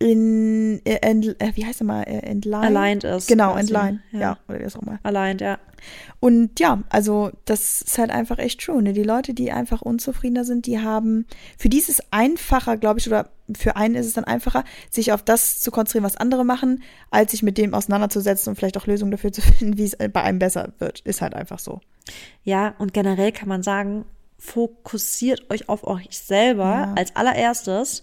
in, 0.00 0.78
in 0.78 1.40
äh, 1.40 1.52
wie 1.54 1.66
heißt 1.66 1.80
er 1.80 1.86
mal, 1.86 2.02
äh, 2.02 2.18
entlined? 2.18 2.64
Aligned 2.64 3.04
ist. 3.04 3.26
Genau, 3.26 3.56
entlined, 3.56 4.00
ja. 4.12 4.20
ja. 4.20 4.38
Oder 4.48 4.60
wie 4.60 4.66
auch 4.66 4.82
immer. 4.82 5.00
Aligned, 5.02 5.40
ja. 5.40 5.58
Und 6.20 6.60
ja, 6.60 6.82
also 6.88 7.30
das 7.44 7.82
ist 7.82 7.98
halt 7.98 8.10
einfach 8.10 8.38
echt 8.38 8.60
true. 8.60 8.80
Ne? 8.82 8.92
Die 8.92 9.02
Leute, 9.02 9.34
die 9.34 9.50
einfach 9.50 9.82
unzufriedener 9.82 10.44
sind, 10.44 10.66
die 10.66 10.80
haben, 10.80 11.26
für 11.56 11.68
die 11.68 11.78
ist 11.78 11.88
es 11.88 12.00
einfacher, 12.12 12.76
glaube 12.76 13.00
ich, 13.00 13.08
oder 13.08 13.30
für 13.56 13.76
einen 13.76 13.96
ist 13.96 14.06
es 14.06 14.12
dann 14.12 14.24
einfacher, 14.24 14.64
sich 14.90 15.12
auf 15.12 15.22
das 15.22 15.58
zu 15.58 15.70
konzentrieren, 15.70 16.04
was 16.04 16.16
andere 16.16 16.44
machen, 16.44 16.82
als 17.10 17.32
sich 17.32 17.42
mit 17.42 17.58
dem 17.58 17.74
auseinanderzusetzen 17.74 18.50
und 18.50 18.56
vielleicht 18.56 18.76
auch 18.76 18.86
Lösungen 18.86 19.10
dafür 19.10 19.32
zu 19.32 19.40
finden, 19.58 19.78
wie 19.78 19.84
es 19.84 19.96
bei 19.96 20.22
einem 20.22 20.38
besser 20.38 20.72
wird. 20.78 21.00
Ist 21.00 21.22
halt 21.22 21.34
einfach 21.34 21.58
so. 21.58 21.80
Ja, 22.44 22.74
und 22.78 22.94
generell 22.94 23.32
kann 23.32 23.48
man 23.48 23.62
sagen, 23.62 24.04
fokussiert 24.38 25.50
euch 25.50 25.68
auf 25.68 25.84
euch 25.84 26.10
selber 26.10 26.64
ja. 26.64 26.94
als 26.96 27.16
allererstes 27.16 28.02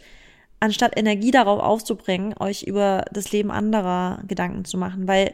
anstatt 0.60 0.98
Energie 0.98 1.32
darauf 1.32 1.62
aufzubringen, 1.62 2.36
euch 2.39 2.63
über 2.63 3.06
das 3.12 3.32
Leben 3.32 3.52
anderer 3.52 4.22
Gedanken 4.28 4.65
zu 4.65 4.78
machen. 4.78 5.08
Weil, 5.08 5.34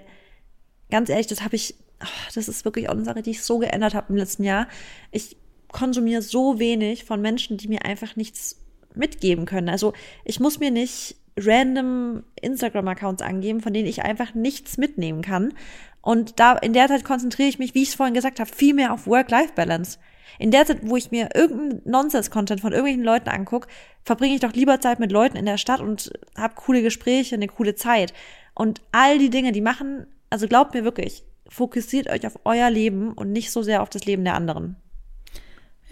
ganz 0.89 1.09
ehrlich, 1.09 1.27
das 1.27 1.41
habe 1.41 1.55
ich, 1.55 1.75
oh, 2.03 2.31
das 2.33 2.47
ist 2.47 2.65
wirklich 2.65 2.89
auch 2.89 2.93
eine 2.93 3.05
Sache, 3.05 3.21
die 3.21 3.31
ich 3.31 3.43
so 3.43 3.59
geändert 3.59 3.93
habe 3.93 4.07
im 4.09 4.17
letzten 4.17 4.43
Jahr. 4.43 4.67
Ich 5.11 5.37
konsumiere 5.71 6.21
so 6.21 6.59
wenig 6.59 7.05
von 7.05 7.21
Menschen, 7.21 7.57
die 7.57 7.67
mir 7.67 7.85
einfach 7.85 8.15
nichts 8.15 8.57
mitgeben 8.93 9.45
können. 9.45 9.69
Also 9.69 9.93
ich 10.25 10.39
muss 10.39 10.59
mir 10.59 10.71
nicht 10.71 11.15
random 11.37 12.23
Instagram-Accounts 12.41 13.21
angeben, 13.21 13.61
von 13.61 13.73
denen 13.73 13.87
ich 13.87 14.03
einfach 14.03 14.33
nichts 14.33 14.77
mitnehmen 14.77 15.21
kann. 15.21 15.53
Und 16.01 16.39
da 16.39 16.53
in 16.57 16.73
der 16.73 16.87
Zeit 16.87 17.03
konzentriere 17.03 17.49
ich 17.49 17.59
mich, 17.59 17.73
wie 17.73 17.83
ich 17.83 17.89
es 17.89 17.95
vorhin 17.95 18.13
gesagt 18.15 18.39
habe, 18.39 18.51
viel 18.51 18.73
mehr 18.73 18.91
auf 18.91 19.07
Work-Life-Balance. 19.07 19.99
In 20.39 20.51
der 20.51 20.65
Zeit, 20.65 20.79
wo 20.83 20.97
ich 20.97 21.11
mir 21.11 21.29
irgendeinen 21.33 21.81
Nonsense-Content 21.85 22.61
von 22.61 22.71
irgendwelchen 22.71 23.03
Leuten 23.03 23.29
angucke, 23.29 23.67
verbringe 24.03 24.35
ich 24.35 24.41
doch 24.41 24.53
lieber 24.53 24.79
Zeit 24.81 24.99
mit 24.99 25.11
Leuten 25.11 25.37
in 25.37 25.45
der 25.45 25.57
Stadt 25.57 25.79
und 25.79 26.11
habe 26.37 26.55
coole 26.55 26.81
Gespräche, 26.81 27.35
eine 27.35 27.47
coole 27.47 27.75
Zeit. 27.75 28.13
Und 28.53 28.81
all 28.91 29.17
die 29.17 29.29
Dinge, 29.29 29.51
die 29.51 29.61
machen, 29.61 30.07
also 30.29 30.47
glaubt 30.47 30.73
mir 30.73 30.83
wirklich, 30.83 31.23
fokussiert 31.47 32.09
euch 32.09 32.25
auf 32.25 32.39
euer 32.45 32.69
Leben 32.69 33.13
und 33.13 33.31
nicht 33.31 33.51
so 33.51 33.61
sehr 33.61 33.81
auf 33.81 33.89
das 33.89 34.05
Leben 34.05 34.23
der 34.23 34.35
anderen. 34.35 34.77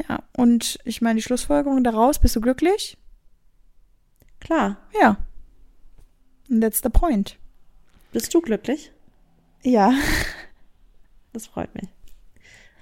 Ja, 0.07 0.23
und 0.35 0.79
ich 0.85 1.01
meine, 1.01 1.17
die 1.17 1.23
Schlussfolgerung 1.23 1.83
daraus, 1.83 2.19
bist 2.19 2.35
du 2.35 2.41
glücklich? 2.41 2.97
Klar. 4.39 4.77
Ja. 4.99 5.17
And 6.49 6.63
that's 6.63 6.81
the 6.81 6.89
point. 6.89 7.37
Bist 8.11 8.33
du 8.33 8.41
glücklich? 8.41 8.91
Ja. 9.63 9.93
Das 11.33 11.47
freut 11.47 11.73
mich. 11.75 11.89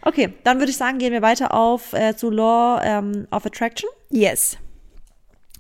Okay, 0.07 0.33
dann 0.45 0.59
würde 0.59 0.69
ich 0.69 0.77
sagen, 0.77 0.99
gehen 0.99 1.11
wir 1.11 1.21
weiter 1.21 1.53
auf 1.53 1.91
äh, 1.91 2.15
zu 2.15 2.29
Law 2.29 2.79
ähm, 2.81 3.27
of 3.29 3.45
Attraction. 3.45 3.89
Yes. 4.09 4.57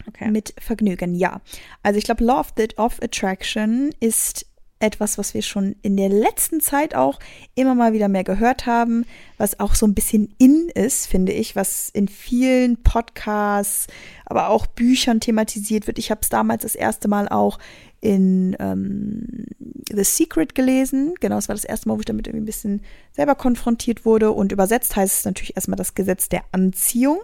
Okay. 0.07 0.31
Mit 0.31 0.53
Vergnügen, 0.57 1.15
ja. 1.15 1.41
Also 1.83 1.97
ich 1.97 2.05
glaube, 2.05 2.23
Law 2.23 2.39
of, 2.39 2.53
the, 2.55 2.69
of 2.77 3.01
Attraction 3.01 3.93
ist 3.99 4.45
etwas, 4.79 5.17
was 5.17 5.33
wir 5.33 5.41
schon 5.41 5.75
in 5.81 5.97
der 5.97 6.07
letzten 6.07 6.61
Zeit 6.61 6.95
auch 6.95 7.19
immer 7.55 7.75
mal 7.75 7.91
wieder 7.91 8.07
mehr 8.07 8.23
gehört 8.23 8.65
haben, 8.65 9.05
was 9.37 9.59
auch 9.59 9.75
so 9.75 9.85
ein 9.85 9.93
bisschen 9.93 10.33
in 10.37 10.69
ist, 10.69 11.07
finde 11.07 11.33
ich, 11.33 11.57
was 11.57 11.89
in 11.89 12.07
vielen 12.07 12.81
Podcasts, 12.83 13.87
aber 14.25 14.47
auch 14.47 14.65
Büchern 14.65 15.19
thematisiert 15.19 15.87
wird. 15.87 15.99
Ich 15.99 16.09
habe 16.09 16.21
es 16.21 16.29
damals 16.29 16.61
das 16.61 16.75
erste 16.75 17.09
Mal 17.09 17.27
auch 17.27 17.59
in 18.01 18.55
ähm, 18.59 19.45
The 19.91 20.03
Secret 20.03 20.55
gelesen. 20.55 21.15
Genau, 21.19 21.35
das 21.35 21.47
war 21.47 21.55
das 21.55 21.65
erste 21.65 21.87
Mal, 21.87 21.95
wo 21.95 21.99
ich 21.99 22.05
damit 22.05 22.27
irgendwie 22.27 22.43
ein 22.43 22.45
bisschen 22.45 22.81
selber 23.11 23.35
konfrontiert 23.35 24.05
wurde. 24.05 24.31
Und 24.31 24.51
übersetzt 24.51 24.95
heißt 24.95 25.19
es 25.19 25.25
natürlich 25.25 25.55
erstmal 25.55 25.77
das 25.77 25.95
Gesetz 25.95 26.29
der 26.29 26.43
Anziehung. 26.51 27.19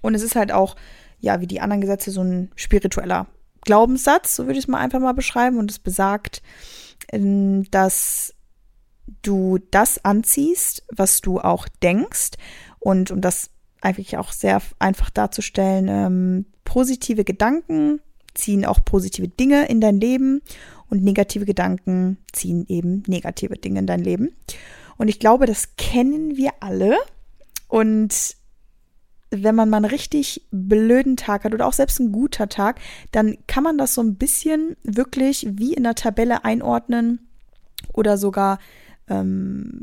Und 0.00 0.14
es 0.14 0.22
ist 0.22 0.36
halt 0.36 0.52
auch, 0.52 0.76
ja, 1.20 1.40
wie 1.40 1.46
die 1.46 1.60
anderen 1.60 1.80
Gesetze, 1.80 2.10
so 2.10 2.22
ein 2.22 2.50
spiritueller 2.56 3.26
Glaubenssatz, 3.62 4.36
so 4.36 4.46
würde 4.46 4.58
ich 4.58 4.64
es 4.64 4.68
mal 4.68 4.78
einfach 4.78 5.00
mal 5.00 5.12
beschreiben. 5.12 5.58
Und 5.58 5.70
es 5.70 5.78
besagt, 5.78 6.42
ähm, 7.12 7.70
dass 7.70 8.34
du 9.22 9.58
das 9.70 10.04
anziehst, 10.04 10.84
was 10.94 11.20
du 11.20 11.40
auch 11.40 11.68
denkst. 11.82 12.32
Und 12.78 13.10
um 13.10 13.20
das 13.20 13.50
eigentlich 13.80 14.16
auch 14.16 14.32
sehr 14.32 14.62
einfach 14.78 15.10
darzustellen, 15.10 15.88
ähm, 15.88 16.46
positive 16.64 17.24
Gedanken 17.24 18.00
ziehen 18.36 18.64
auch 18.64 18.84
positive 18.84 19.28
Dinge 19.28 19.68
in 19.68 19.80
dein 19.80 20.00
Leben 20.00 20.42
und 20.88 21.02
negative 21.02 21.44
Gedanken 21.44 22.18
ziehen 22.32 22.64
eben 22.68 23.02
negative 23.06 23.56
Dinge 23.56 23.80
in 23.80 23.86
dein 23.86 24.00
Leben. 24.00 24.30
Und 24.96 25.08
ich 25.08 25.18
glaube, 25.18 25.46
das 25.46 25.76
kennen 25.76 26.36
wir 26.36 26.52
alle. 26.60 26.96
Und 27.68 28.36
wenn 29.30 29.54
man 29.54 29.68
mal 29.68 29.78
einen 29.78 29.86
richtig 29.86 30.46
blöden 30.50 31.16
Tag 31.16 31.44
hat 31.44 31.52
oder 31.52 31.66
auch 31.66 31.72
selbst 31.72 31.98
ein 31.98 32.12
guter 32.12 32.48
Tag, 32.48 32.80
dann 33.12 33.36
kann 33.46 33.64
man 33.64 33.78
das 33.78 33.94
so 33.94 34.02
ein 34.02 34.16
bisschen 34.16 34.76
wirklich 34.84 35.46
wie 35.50 35.74
in 35.74 35.82
der 35.82 35.94
Tabelle 35.94 36.44
einordnen 36.44 37.26
oder 37.92 38.16
sogar 38.16 38.58
ähm, 39.08 39.82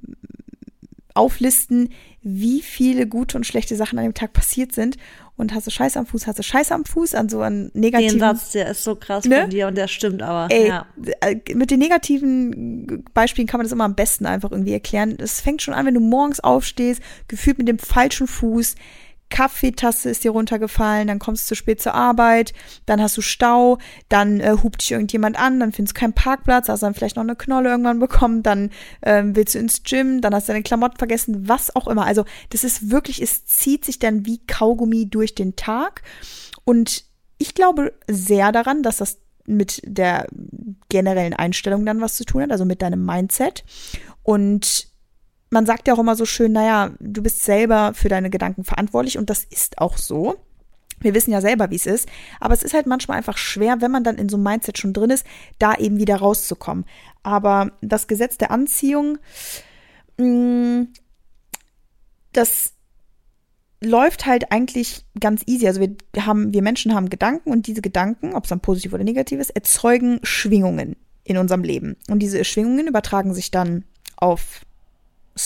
auflisten, 1.13 1.89
wie 2.21 2.61
viele 2.61 3.07
gute 3.07 3.37
und 3.37 3.45
schlechte 3.45 3.75
Sachen 3.75 3.99
an 3.99 4.05
dem 4.05 4.13
Tag 4.13 4.33
passiert 4.33 4.71
sind. 4.71 4.97
Und 5.35 5.53
hast 5.53 5.65
du 5.65 5.71
Scheiß 5.71 5.97
am 5.97 6.05
Fuß, 6.05 6.27
hast 6.27 6.37
du 6.37 6.43
Scheiß 6.43 6.71
am 6.71 6.85
Fuß, 6.85 7.15
an 7.15 7.27
so 7.27 7.41
einen 7.41 7.71
negativen. 7.73 8.13
Den 8.13 8.19
Satz, 8.19 8.51
der 8.51 8.69
ist 8.69 8.83
so 8.83 8.95
krass 8.95 9.25
ne? 9.25 9.41
von 9.41 9.49
dir 9.49 9.67
und 9.67 9.75
der 9.75 9.87
stimmt 9.87 10.21
aber. 10.21 10.53
Ey, 10.53 10.67
ja. 10.67 10.85
Äh, 11.21 11.37
mit 11.55 11.71
den 11.71 11.79
negativen 11.79 13.03
Beispielen 13.13 13.47
kann 13.47 13.57
man 13.57 13.65
das 13.65 13.71
immer 13.71 13.85
am 13.85 13.95
besten 13.95 14.27
einfach 14.27 14.51
irgendwie 14.51 14.73
erklären. 14.73 15.17
Es 15.19 15.41
fängt 15.41 15.61
schon 15.63 15.73
an, 15.73 15.85
wenn 15.87 15.95
du 15.95 15.99
morgens 15.99 16.39
aufstehst, 16.39 17.01
gefühlt 17.27 17.57
mit 17.57 17.67
dem 17.67 17.79
falschen 17.79 18.27
Fuß, 18.27 18.75
Kaffeetasse 19.33 20.11
ist 20.11 20.23
dir 20.23 20.29
runtergefallen, 20.29 21.07
dann 21.07 21.17
kommst 21.17 21.45
du 21.45 21.47
zu 21.47 21.55
spät 21.55 21.81
zur 21.81 21.95
Arbeit, 21.95 22.53
dann 22.85 23.01
hast 23.01 23.17
du 23.17 23.21
Stau, 23.21 23.79
dann 24.07 24.39
äh, 24.39 24.55
hupt 24.61 24.83
dich 24.83 24.91
irgendjemand 24.91 25.39
an, 25.39 25.59
dann 25.59 25.71
findest 25.71 25.97
du 25.97 25.99
keinen 25.99 26.13
Parkplatz, 26.13 26.69
hast 26.69 26.83
dann 26.83 26.93
vielleicht 26.93 27.15
noch 27.15 27.23
eine 27.23 27.35
Knolle 27.35 27.69
irgendwann 27.69 27.97
bekommen, 27.97 28.43
dann 28.43 28.69
ähm, 29.01 29.35
willst 29.35 29.55
du 29.55 29.59
ins 29.59 29.81
Gym, 29.81 30.21
dann 30.21 30.35
hast 30.35 30.47
du 30.47 30.51
deine 30.53 30.61
Klamotten 30.61 30.97
vergessen, 30.97 31.49
was 31.49 31.75
auch 31.75 31.87
immer. 31.87 32.05
Also 32.05 32.25
das 32.51 32.63
ist 32.63 32.91
wirklich, 32.91 33.23
es 33.23 33.43
zieht 33.45 33.85
sich 33.85 33.97
dann 33.97 34.27
wie 34.27 34.37
Kaugummi 34.45 35.09
durch 35.09 35.33
den 35.33 35.55
Tag 35.55 36.03
und 36.63 37.05
ich 37.39 37.55
glaube 37.55 37.91
sehr 38.07 38.51
daran, 38.51 38.83
dass 38.83 38.97
das 38.97 39.17
mit 39.47 39.81
der 39.83 40.27
generellen 40.89 41.33
Einstellung 41.33 41.87
dann 41.87 42.01
was 42.01 42.13
zu 42.13 42.23
tun 42.23 42.43
hat, 42.43 42.51
also 42.51 42.65
mit 42.65 42.83
deinem 42.83 43.03
Mindset. 43.03 43.65
Und 44.21 44.92
man 45.53 45.67
sagt 45.67 45.87
ja 45.87 45.93
auch 45.93 45.99
immer 45.99 46.15
so 46.15 46.25
schön, 46.25 46.51
naja, 46.51 46.91
du 46.99 47.21
bist 47.21 47.43
selber 47.43 47.93
für 47.93 48.09
deine 48.09 48.31
Gedanken 48.31 48.63
verantwortlich 48.63 49.19
und 49.19 49.29
das 49.29 49.43
ist 49.43 49.77
auch 49.77 49.97
so. 49.97 50.35
Wir 50.99 51.13
wissen 51.13 51.31
ja 51.31 51.41
selber, 51.41 51.69
wie 51.69 51.75
es 51.75 51.85
ist, 51.85 52.09
aber 52.39 52.53
es 52.53 52.63
ist 52.63 52.73
halt 52.73 52.87
manchmal 52.87 53.17
einfach 53.17 53.37
schwer, 53.37 53.79
wenn 53.79 53.91
man 53.91 54.03
dann 54.03 54.17
in 54.17 54.29
so 54.29 54.37
einem 54.37 54.45
Mindset 54.45 54.79
schon 54.79 54.93
drin 54.93 55.11
ist, 55.11 55.25
da 55.59 55.75
eben 55.75 55.97
wieder 55.97 56.15
rauszukommen. 56.15 56.85
Aber 57.21 57.71
das 57.81 58.07
Gesetz 58.07 58.37
der 58.37 58.49
Anziehung, 58.51 59.19
mm, 60.17 60.83
das 62.31 62.73
läuft 63.79 64.25
halt 64.25 64.51
eigentlich 64.51 65.05
ganz 65.19 65.43
easy. 65.45 65.67
Also 65.67 65.81
wir 65.81 66.25
haben, 66.25 66.51
wir 66.53 66.63
Menschen 66.63 66.95
haben 66.95 67.09
Gedanken 67.09 67.51
und 67.51 67.67
diese 67.67 67.81
Gedanken, 67.81 68.33
ob 68.33 68.45
es 68.45 68.49
dann 68.49 68.61
positiv 68.61 68.93
oder 68.93 69.03
negativ 69.03 69.39
ist, 69.39 69.51
erzeugen 69.51 70.19
Schwingungen 70.23 70.95
in 71.25 71.37
unserem 71.37 71.63
Leben. 71.63 71.97
Und 72.09 72.19
diese 72.19 72.43
Schwingungen 72.43 72.87
übertragen 72.87 73.33
sich 73.35 73.51
dann 73.51 73.83
auf 74.15 74.61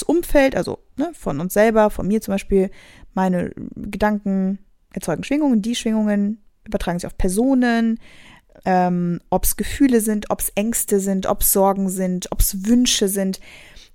Umfeld, 0.04 0.56
also 0.56 0.80
ne, 0.98 1.12
von 1.14 1.40
uns 1.40 1.54
selber, 1.54 1.90
von 1.90 2.08
mir 2.08 2.22
zum 2.22 2.34
Beispiel, 2.34 2.70
meine 3.14 3.52
Gedanken 3.76 4.60
erzeugen 4.94 5.24
Schwingungen, 5.24 5.62
die 5.62 5.76
Schwingungen 5.76 6.42
übertragen 6.66 7.00
sich 7.00 7.08
auf 7.08 7.18
Personen, 7.18 8.00
ähm, 8.66 9.22
ob 9.30 9.46
es 9.46 9.56
Gefühle 9.56 10.02
sind, 10.02 10.30
ob 10.30 10.42
es 10.42 10.52
Ängste 10.56 11.00
sind, 11.00 11.26
ob 11.26 11.42
es 11.42 11.52
Sorgen 11.54 11.90
sind, 11.90 12.32
ob 12.32 12.40
es 12.40 12.66
Wünsche 12.66 13.08
sind. 13.08 13.40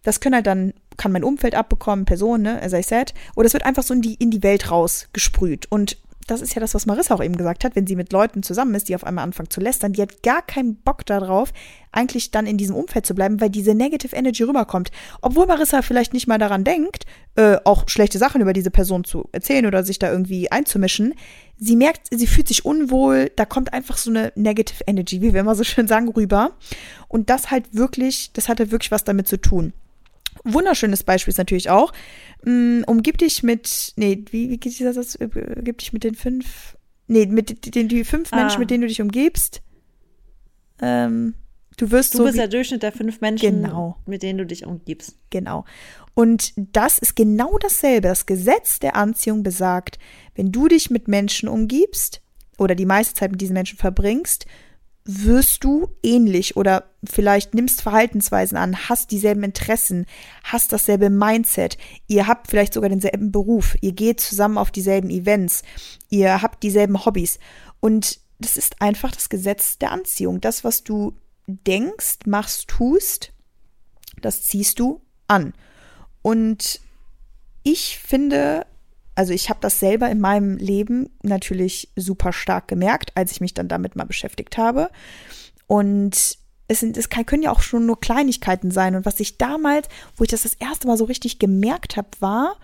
Das 0.03 0.21
können 0.21 0.35
halt 0.35 0.47
dann, 0.47 0.73
kann 0.97 1.13
mein 1.13 1.25
Umfeld 1.25 1.55
abbekommen, 1.55 2.05
Personen, 2.05 2.43
ne, 2.43 2.63
as 2.63 2.73
I 2.73 2.83
said, 2.83 3.15
oder 3.37 3.47
es 3.47 3.53
wird 3.53 3.65
einfach 3.65 3.83
so 3.83 3.95
in 3.95 4.03
die, 4.03 4.15
in 4.15 4.31
die 4.31 4.43
Welt 4.43 4.71
rausgesprüht. 4.71 5.67
Und 5.71 5.99
das 6.27 6.43
ist 6.43 6.55
ja 6.55 6.61
das, 6.61 6.75
was 6.75 6.87
Marissa 6.87 7.15
auch 7.15 7.23
eben 7.23 7.37
gesagt 7.37 7.65
hat, 7.65 7.77
wenn 7.77 7.87
sie 7.87 7.97
mit 7.97 8.13
Leuten 8.13 8.43
zusammen 8.43 8.75
ist, 8.75 8.89
die 8.89 8.95
auf 8.95 9.05
einmal 9.05 9.25
anfangen 9.25 9.51
zu 9.51 9.61
lästern, 9.61 9.93
die 9.93 10.03
hat 10.03 10.23
gar 10.23 10.43
keinen 10.43 10.77
Bock 10.77 11.05
darauf, 11.07 11.53
eigentlich 11.91 12.31
dann 12.31 12.47
in 12.47 12.57
diesem 12.57 12.77
Umfeld 12.77 13.07
zu 13.07 13.15
bleiben, 13.15 13.41
weil 13.41 13.51
diese 13.51 13.75
Negative 13.75 14.15
Energy 14.17 14.43
rüberkommt. 14.43 14.91
Obwohl 15.21 15.47
Marissa 15.47 15.83
vielleicht 15.83 16.15
nicht 16.15 16.27
mal 16.27 16.39
daran 16.39 16.65
denkt, 16.65 17.05
äh, 17.37 17.57
auch 17.65 17.89
schlechte 17.89 18.19
Sachen 18.19 18.41
über 18.41 18.53
diese 18.53 18.71
Person 18.71 19.05
zu 19.05 19.29
erzählen 19.33 19.67
oder 19.67 19.85
sich 19.85 19.99
da 19.99 20.11
irgendwie 20.11 20.51
einzumischen. 20.51 21.15
Sie 21.59 21.77
merkt, 21.77 22.09
sie 22.11 22.27
fühlt 22.27 22.49
sich 22.49 22.65
unwohl, 22.65 23.31
da 23.37 23.45
kommt 23.45 23.73
einfach 23.73 23.97
so 23.97 24.11
eine 24.11 24.33
Negative 24.35 24.85
Energy, 24.87 25.21
wie 25.21 25.33
wir 25.33 25.41
immer 25.41 25.55
so 25.55 25.65
schön 25.65 25.87
sagen, 25.87 26.09
rüber. 26.09 26.53
Und 27.09 27.31
das 27.31 27.51
halt 27.51 27.75
wirklich, 27.75 28.33
das 28.33 28.49
hat 28.49 28.59
halt 28.59 28.71
wirklich 28.71 28.91
was 28.91 29.05
damit 29.05 29.29
zu 29.29 29.41
tun. 29.41 29.73
Wunderschönes 30.45 31.05
Beispiel 31.05 31.31
ist 31.31 31.39
natürlich 31.39 31.71
auch, 31.71 31.93
mm, 32.45 32.83
umgib 32.87 33.19
dich 33.19 33.43
mit, 33.43 33.93
nee, 33.97 34.25
wie, 34.31 34.51
wie 34.51 34.59
geht 34.59 34.79
dieser 34.79 34.93
Satz, 34.93 35.17
umgib 35.17 35.79
dich 35.79 35.93
mit 35.93 36.05
den 36.05 36.15
fünf, 36.15 36.77
nee, 37.07 37.27
mit 37.27 37.75
den 37.75 37.89
die 37.89 38.05
fünf 38.05 38.33
ah. 38.33 38.37
Menschen, 38.37 38.61
mit 38.61 38.71
denen 38.71 38.83
du 38.83 38.89
dich 38.89 39.01
umgibst. 39.01 39.63
Ähm, 40.81 41.35
du 41.77 41.91
wirst 41.91 42.15
du 42.15 42.19
so. 42.19 42.25
Du 42.25 42.29
bist 42.29 42.39
der 42.39 42.49
Durchschnitt 42.49 42.83
der 42.83 42.93
fünf 42.93 43.21
Menschen, 43.21 43.63
genau. 43.63 43.99
mit 44.07 44.23
denen 44.23 44.39
du 44.39 44.47
dich 44.47 44.67
umgibst. 44.67 45.17
Genau. 45.31 45.65
Und 46.15 46.53
das 46.57 46.99
ist 46.99 47.17
genau 47.17 47.57
dasselbe. 47.59 48.09
Das 48.09 48.27
Gesetz 48.27 48.79
der 48.81 48.97
Anziehung 48.97 49.43
besagt, 49.43 49.99
wenn 50.35 50.53
du 50.53 50.69
dich 50.69 50.91
mit 50.91 51.09
Menschen 51.09 51.49
umgibst 51.49 52.21
oder 52.59 52.75
die 52.75 52.87
meiste 52.87 53.15
Zeit 53.15 53.31
mit 53.31 53.41
diesen 53.41 53.55
Menschen 53.55 53.79
verbringst, 53.79 54.47
wirst 55.05 55.65
du 55.65 55.89
ähnlich 56.03 56.57
oder 56.57 56.85
vielleicht 57.03 57.55
nimmst 57.55 57.83
Verhaltensweisen 57.83 58.57
an, 58.57 58.89
hast 58.89 59.11
dieselben 59.11 59.43
Interessen, 59.43 60.07
hast 60.45 60.73
dasselbe 60.73 61.11
Mindset, 61.11 61.77
ihr 62.07 62.27
habt 62.29 62.49
vielleicht 62.49 62.75
sogar 62.75 62.89
denselben 62.89 63.33
Beruf, 63.33 63.77
ihr 63.81 63.93
geht 63.93 64.21
zusammen 64.21 64.59
auf 64.59 64.71
dieselben 64.71 65.11
Events, 65.11 65.63
ihr 66.09 66.41
habt 66.41 66.63
dieselben 66.63 67.05
Hobbys 67.05 67.41
und 67.81 68.21
das 68.39 68.57
ist 68.57 68.81
einfach 68.81 69.13
das 69.13 69.29
Gesetz 69.29 69.79
der 69.79 69.93
Anziehung. 69.93 70.41
Das, 70.41 70.65
was 70.65 70.83
du 70.83 71.17
denkst, 71.47 72.27
machst, 72.27 72.69
tust, 72.69 73.33
das 74.21 74.43
ziehst 74.43 74.79
du 74.79 75.01
an. 75.29 75.55
Und 76.23 76.81
ich 77.63 77.99
finde, 77.99 78.67
also 79.15 79.33
ich 79.33 79.51
habe 79.51 79.61
das 79.61 79.79
selber 79.79 80.11
in 80.11 80.21
meinem 80.21 80.57
Leben 80.57 81.11
natürlich 81.23 81.93
super 81.97 82.33
stark 82.33 82.69
gemerkt, 82.69 83.13
als 83.15 83.33
ich 83.33 83.41
mich 83.41 83.55
dann 83.55 83.69
damit 83.69 83.97
mal 83.97 84.05
beschäftigt 84.05 84.57
habe. 84.57 84.91
Und 85.67 86.39
es, 86.69 86.81
sind, 86.81 86.97
es 86.97 87.09
kann, 87.09 87.27
können 87.27 87.43
ja 87.43 87.53
auch 87.53 87.61
schon 87.61 87.87
nur 87.87 88.01
Kleinigkeiten 88.01 88.71
sein. 88.71 88.95
Und 88.95 89.05
was 89.05 89.21
ich 89.21 89.39
damals, 89.39 89.89
wo 90.17 90.25
ich 90.25 90.31
das 90.31 90.43
das 90.43 90.55
erste 90.55 90.87
Mal 90.87 90.97
so 90.97 91.05
richtig 91.05 91.39
gemerkt 91.39 91.97
habe, 91.97 92.09
war, 92.21 92.57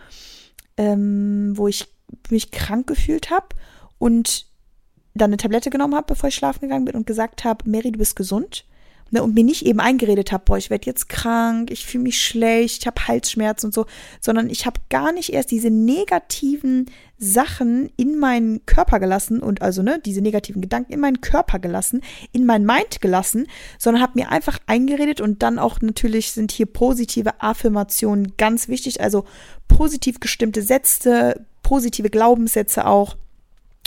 ähm, 0.77 1.53
wo 1.55 1.69
ich 1.69 1.87
mich 2.31 2.51
krank 2.51 2.87
gefühlt 2.87 3.31
habe 3.31 3.49
und 3.99 4.47
dann 5.15 5.31
eine 5.31 5.37
Tablette 5.37 5.71
genommen 5.71 5.95
habe, 5.95 6.07
bevor 6.07 6.29
ich 6.29 6.35
schlafen 6.35 6.61
gegangen 6.61 6.85
bin 6.85 6.95
und 6.95 7.07
gesagt 7.07 7.45
habe, 7.45 7.69
Mary, 7.69 7.93
du 7.93 7.99
bist 7.99 8.17
gesund. 8.17 8.65
Ne, 9.11 9.23
und 9.23 9.35
mir 9.35 9.45
nicht 9.45 9.65
eben 9.65 9.81
eingeredet 9.81 10.33
habe, 10.33 10.45
boah, 10.45 10.59
ich 10.59 10.69
werde 10.69 10.85
jetzt 10.85 11.09
krank, 11.09 11.71
ich 11.71 11.87
fühle 11.87 12.05
mich 12.05 12.21
schlecht, 12.21 12.83
ich 12.83 12.87
habe 12.87 13.09
Halsschmerzen 13.09 13.67
und 13.67 13.75
so, 13.75 13.87
sondern 14.21 14.51
ich 14.51 14.67
habe 14.67 14.81
gar 14.91 15.13
nicht 15.13 15.33
erst 15.33 15.51
diese 15.51 15.71
negativen 15.71 16.91
Sachen 17.17 17.91
in 17.97 18.19
meinen 18.19 18.67
Körper 18.67 19.01
gelassen 19.01 19.41
und 19.41 19.63
also 19.63 19.83
ne, 19.83 19.99
diese 20.05 20.21
negativen 20.21 20.61
Gedanken 20.61 20.93
in 20.93 21.01
meinen 21.01 21.23
Körper 21.23 21.59
gelassen, 21.59 22.03
in 22.33 22.45
mein 22.45 22.67
Mind 22.67 23.01
gelassen, 23.01 23.47
sondern 23.79 24.03
habe 24.03 24.13
mir 24.17 24.31
einfach 24.31 24.59
eingeredet 24.67 25.23
und 25.23 25.43
dann 25.43 25.59
auch 25.59 25.81
natürlich 25.81 26.33
sind 26.33 26.53
hier 26.53 26.67
positive 26.67 27.41
Affirmationen 27.41 28.37
ganz 28.37 28.69
wichtig, 28.69 29.01
also 29.01 29.25
positiv 29.69 30.21
gestimmte 30.21 30.61
Sätze, 30.63 31.47
positive 31.63 32.11
Glaubenssätze 32.11 32.87
auch 32.87 33.17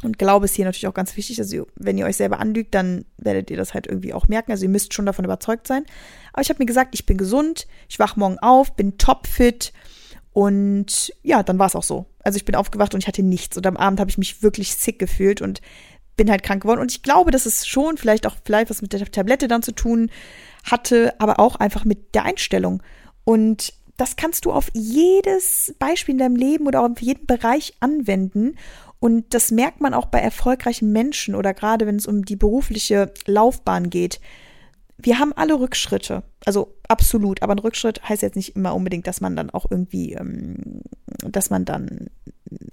und 0.04 0.18
Glaube 0.18 0.46
ist 0.46 0.56
hier 0.56 0.66
natürlich 0.66 0.88
auch 0.88 0.94
ganz 0.94 1.16
wichtig. 1.16 1.40
Also, 1.40 1.68
wenn 1.76 1.98
ihr 1.98 2.06
euch 2.06 2.18
selber 2.18 2.40
anlügt, 2.40 2.74
dann 2.74 3.06
werdet 3.18 3.52
ihr 3.52 3.58
das 3.58 3.74
halt 3.74 3.88
irgendwie 3.88 4.14
auch 4.14 4.28
merken. 4.28 4.52
Also, 4.52 4.64
ihr 4.64 4.70
müsst 4.70 4.94
schon 4.94 5.06
davon 5.06 5.26
überzeugt 5.26 5.68
sein. 5.68 5.86
Aber 6.34 6.42
ich 6.42 6.50
habe 6.50 6.60
mir 6.60 6.66
gesagt, 6.66 6.96
ich 6.96 7.06
bin 7.06 7.18
gesund, 7.18 7.68
ich 7.90 8.00
wach 8.00 8.16
morgen 8.16 8.40
auf, 8.40 8.76
bin 8.76 8.98
topfit. 8.98 9.74
Und 10.34 11.14
ja, 11.24 11.44
dann 11.44 11.60
war 11.60 11.68
es 11.68 11.76
auch 11.76 11.84
so. 11.84 12.08
Also, 12.24 12.38
ich 12.38 12.46
bin 12.46 12.56
aufgewacht 12.56 12.94
und 12.94 13.02
ich 13.02 13.08
hatte 13.08 13.24
nichts. 13.24 13.58
Und 13.58 13.68
am 13.68 13.78
Abend 13.78 14.00
habe 14.00 14.10
ich 14.10 14.18
mich 14.18 14.42
wirklich 14.42 14.76
sick 14.76 14.98
gefühlt 14.98 15.42
und 15.42 15.62
bin 16.18 16.32
halt 16.32 16.44
krank 16.44 16.64
geworden. 16.64 16.80
Und 16.80 16.92
ich 16.92 17.04
glaube, 17.04 17.32
dass 17.32 17.46
es 17.46 17.68
schon 17.68 17.98
vielleicht 17.98 18.28
auch 18.28 18.36
vielleicht 18.44 18.70
was 18.70 18.82
mit 18.82 18.94
der 18.94 19.06
Tablette 19.06 19.48
dann 19.48 19.64
zu 19.64 19.72
tun 19.72 20.10
hatte, 20.64 21.14
aber 21.20 21.40
auch 21.40 21.56
einfach 21.56 21.86
mit 21.86 22.16
der 22.16 22.26
Einstellung. 22.26 22.82
Und 23.24 23.74
das 23.98 24.16
kannst 24.16 24.46
du 24.46 24.52
auf 24.52 24.70
jedes 24.74 25.76
Beispiel 25.78 26.14
in 26.14 26.20
deinem 26.20 26.36
Leben 26.36 26.66
oder 26.66 26.84
auf 26.84 27.02
jeden 27.02 27.28
Bereich 27.28 27.76
anwenden. 27.80 28.56
Und 29.02 29.34
das 29.34 29.50
merkt 29.50 29.82
man 29.82 29.96
auch 29.96 30.06
bei 30.06 30.20
erfolgreichen 30.20 30.92
Menschen 30.92 31.34
oder 31.34 31.56
gerade 31.56 31.88
wenn 31.88 31.96
es 31.96 32.06
um 32.06 32.24
die 32.24 32.36
berufliche 32.36 33.12
Laufbahn 33.26 33.90
geht. 33.90 34.22
Wir 34.96 35.18
haben 35.18 35.34
alle 35.34 35.60
Rückschritte, 35.60 36.22
also 36.46 36.76
absolut, 36.88 37.42
aber 37.42 37.56
ein 37.56 37.60
Rückschritt 37.60 38.08
heißt 38.08 38.22
jetzt 38.22 38.36
nicht 38.36 38.56
immer 38.56 38.76
unbedingt, 38.76 39.08
dass 39.08 39.20
man 39.20 39.36
dann 39.36 39.50
auch 39.50 39.66
irgendwie, 39.72 40.14
ähm, 40.14 40.84
dass 41.24 41.50
man 41.50 41.66
dann 41.66 42.12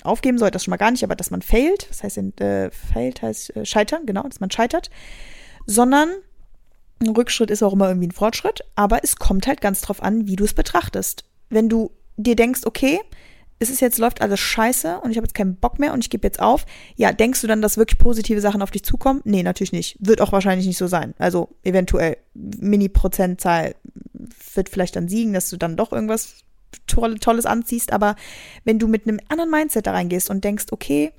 aufgeben 0.03 0.37
soll, 0.37 0.51
das 0.51 0.65
schon 0.65 0.71
mal 0.71 0.77
gar 0.77 0.91
nicht, 0.91 1.03
aber 1.03 1.17
dass 1.17 1.31
man 1.31 1.41
failt, 1.41 1.89
das 1.89 2.03
heißt, 2.03 2.19
äh, 2.43 2.71
failt 2.73 3.23
heißt 3.23 3.57
äh, 3.57 3.65
scheitern, 3.65 4.05
genau, 4.05 4.25
dass 4.25 4.41
man 4.41 4.51
scheitert, 4.51 4.91
sondern 5.65 6.11
ein 7.01 7.09
Rückschritt 7.09 7.51
ist 7.51 7.63
auch 7.63 7.73
immer 7.73 7.89
irgendwie 7.89 8.09
ein 8.09 8.13
Fortschritt, 8.13 8.61
aber 8.75 9.03
es 9.03 9.17
kommt 9.17 9.47
halt 9.47 9.63
ganz 9.63 9.81
drauf 9.81 10.03
an, 10.03 10.27
wie 10.27 10.37
du 10.37 10.45
es 10.45 10.53
betrachtest. 10.53 11.25
Wenn 11.49 11.71
du 11.71 11.91
dir 12.19 12.37
denkst, 12.37 12.67
okay, 12.67 13.01
es 13.59 13.71
ist 13.71 13.81
jetzt, 13.81 13.99
läuft 13.99 14.21
alles 14.21 14.41
scheiße 14.41 15.01
und 15.01 15.11
ich 15.11 15.17
habe 15.17 15.27
jetzt 15.27 15.35
keinen 15.35 15.57
Bock 15.57 15.79
mehr 15.79 15.93
und 15.93 16.05
ich 16.05 16.11
gebe 16.11 16.27
jetzt 16.27 16.41
auf. 16.41 16.65
Ja, 16.97 17.13
denkst 17.13 17.41
du 17.41 17.47
dann, 17.47 17.63
dass 17.63 17.77
wirklich 17.77 17.99
positive 17.99 18.41
Sachen 18.41 18.63
auf 18.63 18.71
dich 18.71 18.85
zukommen? 18.85 19.21
Nee, 19.25 19.43
natürlich 19.43 19.73
nicht. 19.73 19.97
Wird 20.01 20.21
auch 20.21 20.33
wahrscheinlich 20.33 20.67
nicht 20.67 20.79
so 20.79 20.87
sein. 20.87 21.15
Also 21.19 21.49
eventuell 21.65 22.19
Mini-Prozentzahl 22.35 23.75
wird 24.55 24.69
vielleicht 24.69 24.97
dann 24.97 25.09
siegen, 25.09 25.33
dass 25.33 25.51
du 25.51 25.57
dann 25.57 25.77
doch 25.77 25.93
irgendwas 25.93 26.45
Tolles 26.87 27.47
anziehst. 27.47 27.93
Aber 27.93 28.17
wenn 28.65 28.79
du 28.79 28.87
mit 28.87 29.07
einem 29.07 29.21
anderen 29.29 29.51
Mindset 29.51 29.87
da 29.87 29.93
reingehst 29.93 30.31
und 30.31 30.45
denkst, 30.45 30.67
okay, 30.71 31.13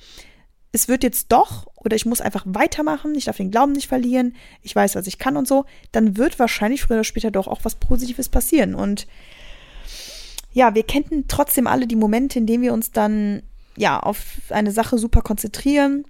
es 0.72 0.88
wird 0.88 1.04
jetzt 1.04 1.32
doch 1.32 1.68
oder 1.76 1.96
ich 1.96 2.06
muss 2.06 2.22
einfach 2.22 2.44
weitermachen, 2.46 3.16
ich 3.16 3.26
darf 3.26 3.38
den 3.38 3.52
Glauben 3.52 3.72
nicht 3.72 3.88
verlieren, 3.88 4.36
ich 4.62 4.76
weiß, 4.76 4.96
was 4.96 5.08
ich 5.08 5.18
kann 5.18 5.36
und 5.36 5.48
so, 5.48 5.66
dann 5.92 6.16
wird 6.16 6.38
wahrscheinlich 6.38 6.84
früher 6.84 6.98
oder 6.98 7.04
später 7.04 7.32
doch 7.32 7.48
auch 7.48 7.62
was 7.64 7.76
Positives 7.76 8.30
passieren. 8.30 8.76
Und 8.76 9.08
ja, 10.52 10.76
wir 10.76 10.84
kennen 10.84 11.26
trotzdem 11.28 11.68
alle 11.68 11.88
die 11.88 11.95
Momente, 11.95 12.39
in 12.39 12.45
denen 12.45 12.64
wir 12.64 12.74
uns 12.74 12.91
dann 12.91 13.43
ja 13.76 14.00
auf 14.00 14.41
eine 14.50 14.72
Sache 14.72 14.97
super 14.97 15.22
konzentrieren 15.22 16.06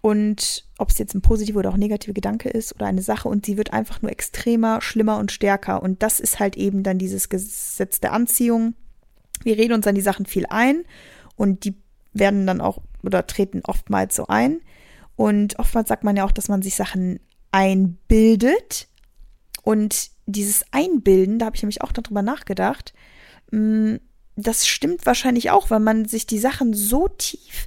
und 0.00 0.64
ob 0.78 0.90
es 0.90 0.98
jetzt 0.98 1.14
ein 1.14 1.22
positiver 1.22 1.60
oder 1.60 1.70
auch 1.70 1.76
negativer 1.76 2.14
Gedanke 2.14 2.48
ist 2.48 2.74
oder 2.74 2.86
eine 2.86 3.02
Sache 3.02 3.28
und 3.28 3.46
sie 3.46 3.56
wird 3.56 3.72
einfach 3.72 4.02
nur 4.02 4.10
extremer, 4.10 4.80
schlimmer 4.80 5.18
und 5.18 5.30
stärker 5.30 5.82
und 5.82 6.02
das 6.02 6.20
ist 6.20 6.40
halt 6.40 6.56
eben 6.56 6.82
dann 6.82 6.98
dieses 6.98 7.28
Gesetz 7.28 8.00
der 8.00 8.12
Anziehung. 8.12 8.74
Wir 9.44 9.58
reden 9.58 9.74
uns 9.74 9.86
an 9.86 9.94
die 9.94 10.00
Sachen 10.00 10.26
viel 10.26 10.46
ein 10.48 10.84
und 11.36 11.64
die 11.64 11.74
werden 12.12 12.46
dann 12.46 12.60
auch 12.60 12.78
oder 13.02 13.26
treten 13.26 13.62
oftmals 13.64 14.14
so 14.14 14.26
ein. 14.26 14.60
Und 15.16 15.58
oftmals 15.58 15.88
sagt 15.88 16.04
man 16.04 16.16
ja 16.16 16.24
auch, 16.24 16.32
dass 16.32 16.48
man 16.48 16.62
sich 16.62 16.74
Sachen 16.74 17.20
einbildet. 17.50 18.88
Und 19.62 20.10
dieses 20.26 20.64
Einbilden, 20.72 21.38
da 21.38 21.46
habe 21.46 21.56
ich 21.56 21.62
nämlich 21.62 21.82
auch 21.82 21.92
darüber 21.92 22.22
nachgedacht, 22.22 22.94
das 24.36 24.66
stimmt 24.66 25.04
wahrscheinlich 25.06 25.50
auch, 25.50 25.70
weil 25.70 25.80
man 25.80 26.06
sich 26.06 26.26
die 26.26 26.38
Sachen 26.38 26.72
so 26.74 27.08
tief 27.08 27.66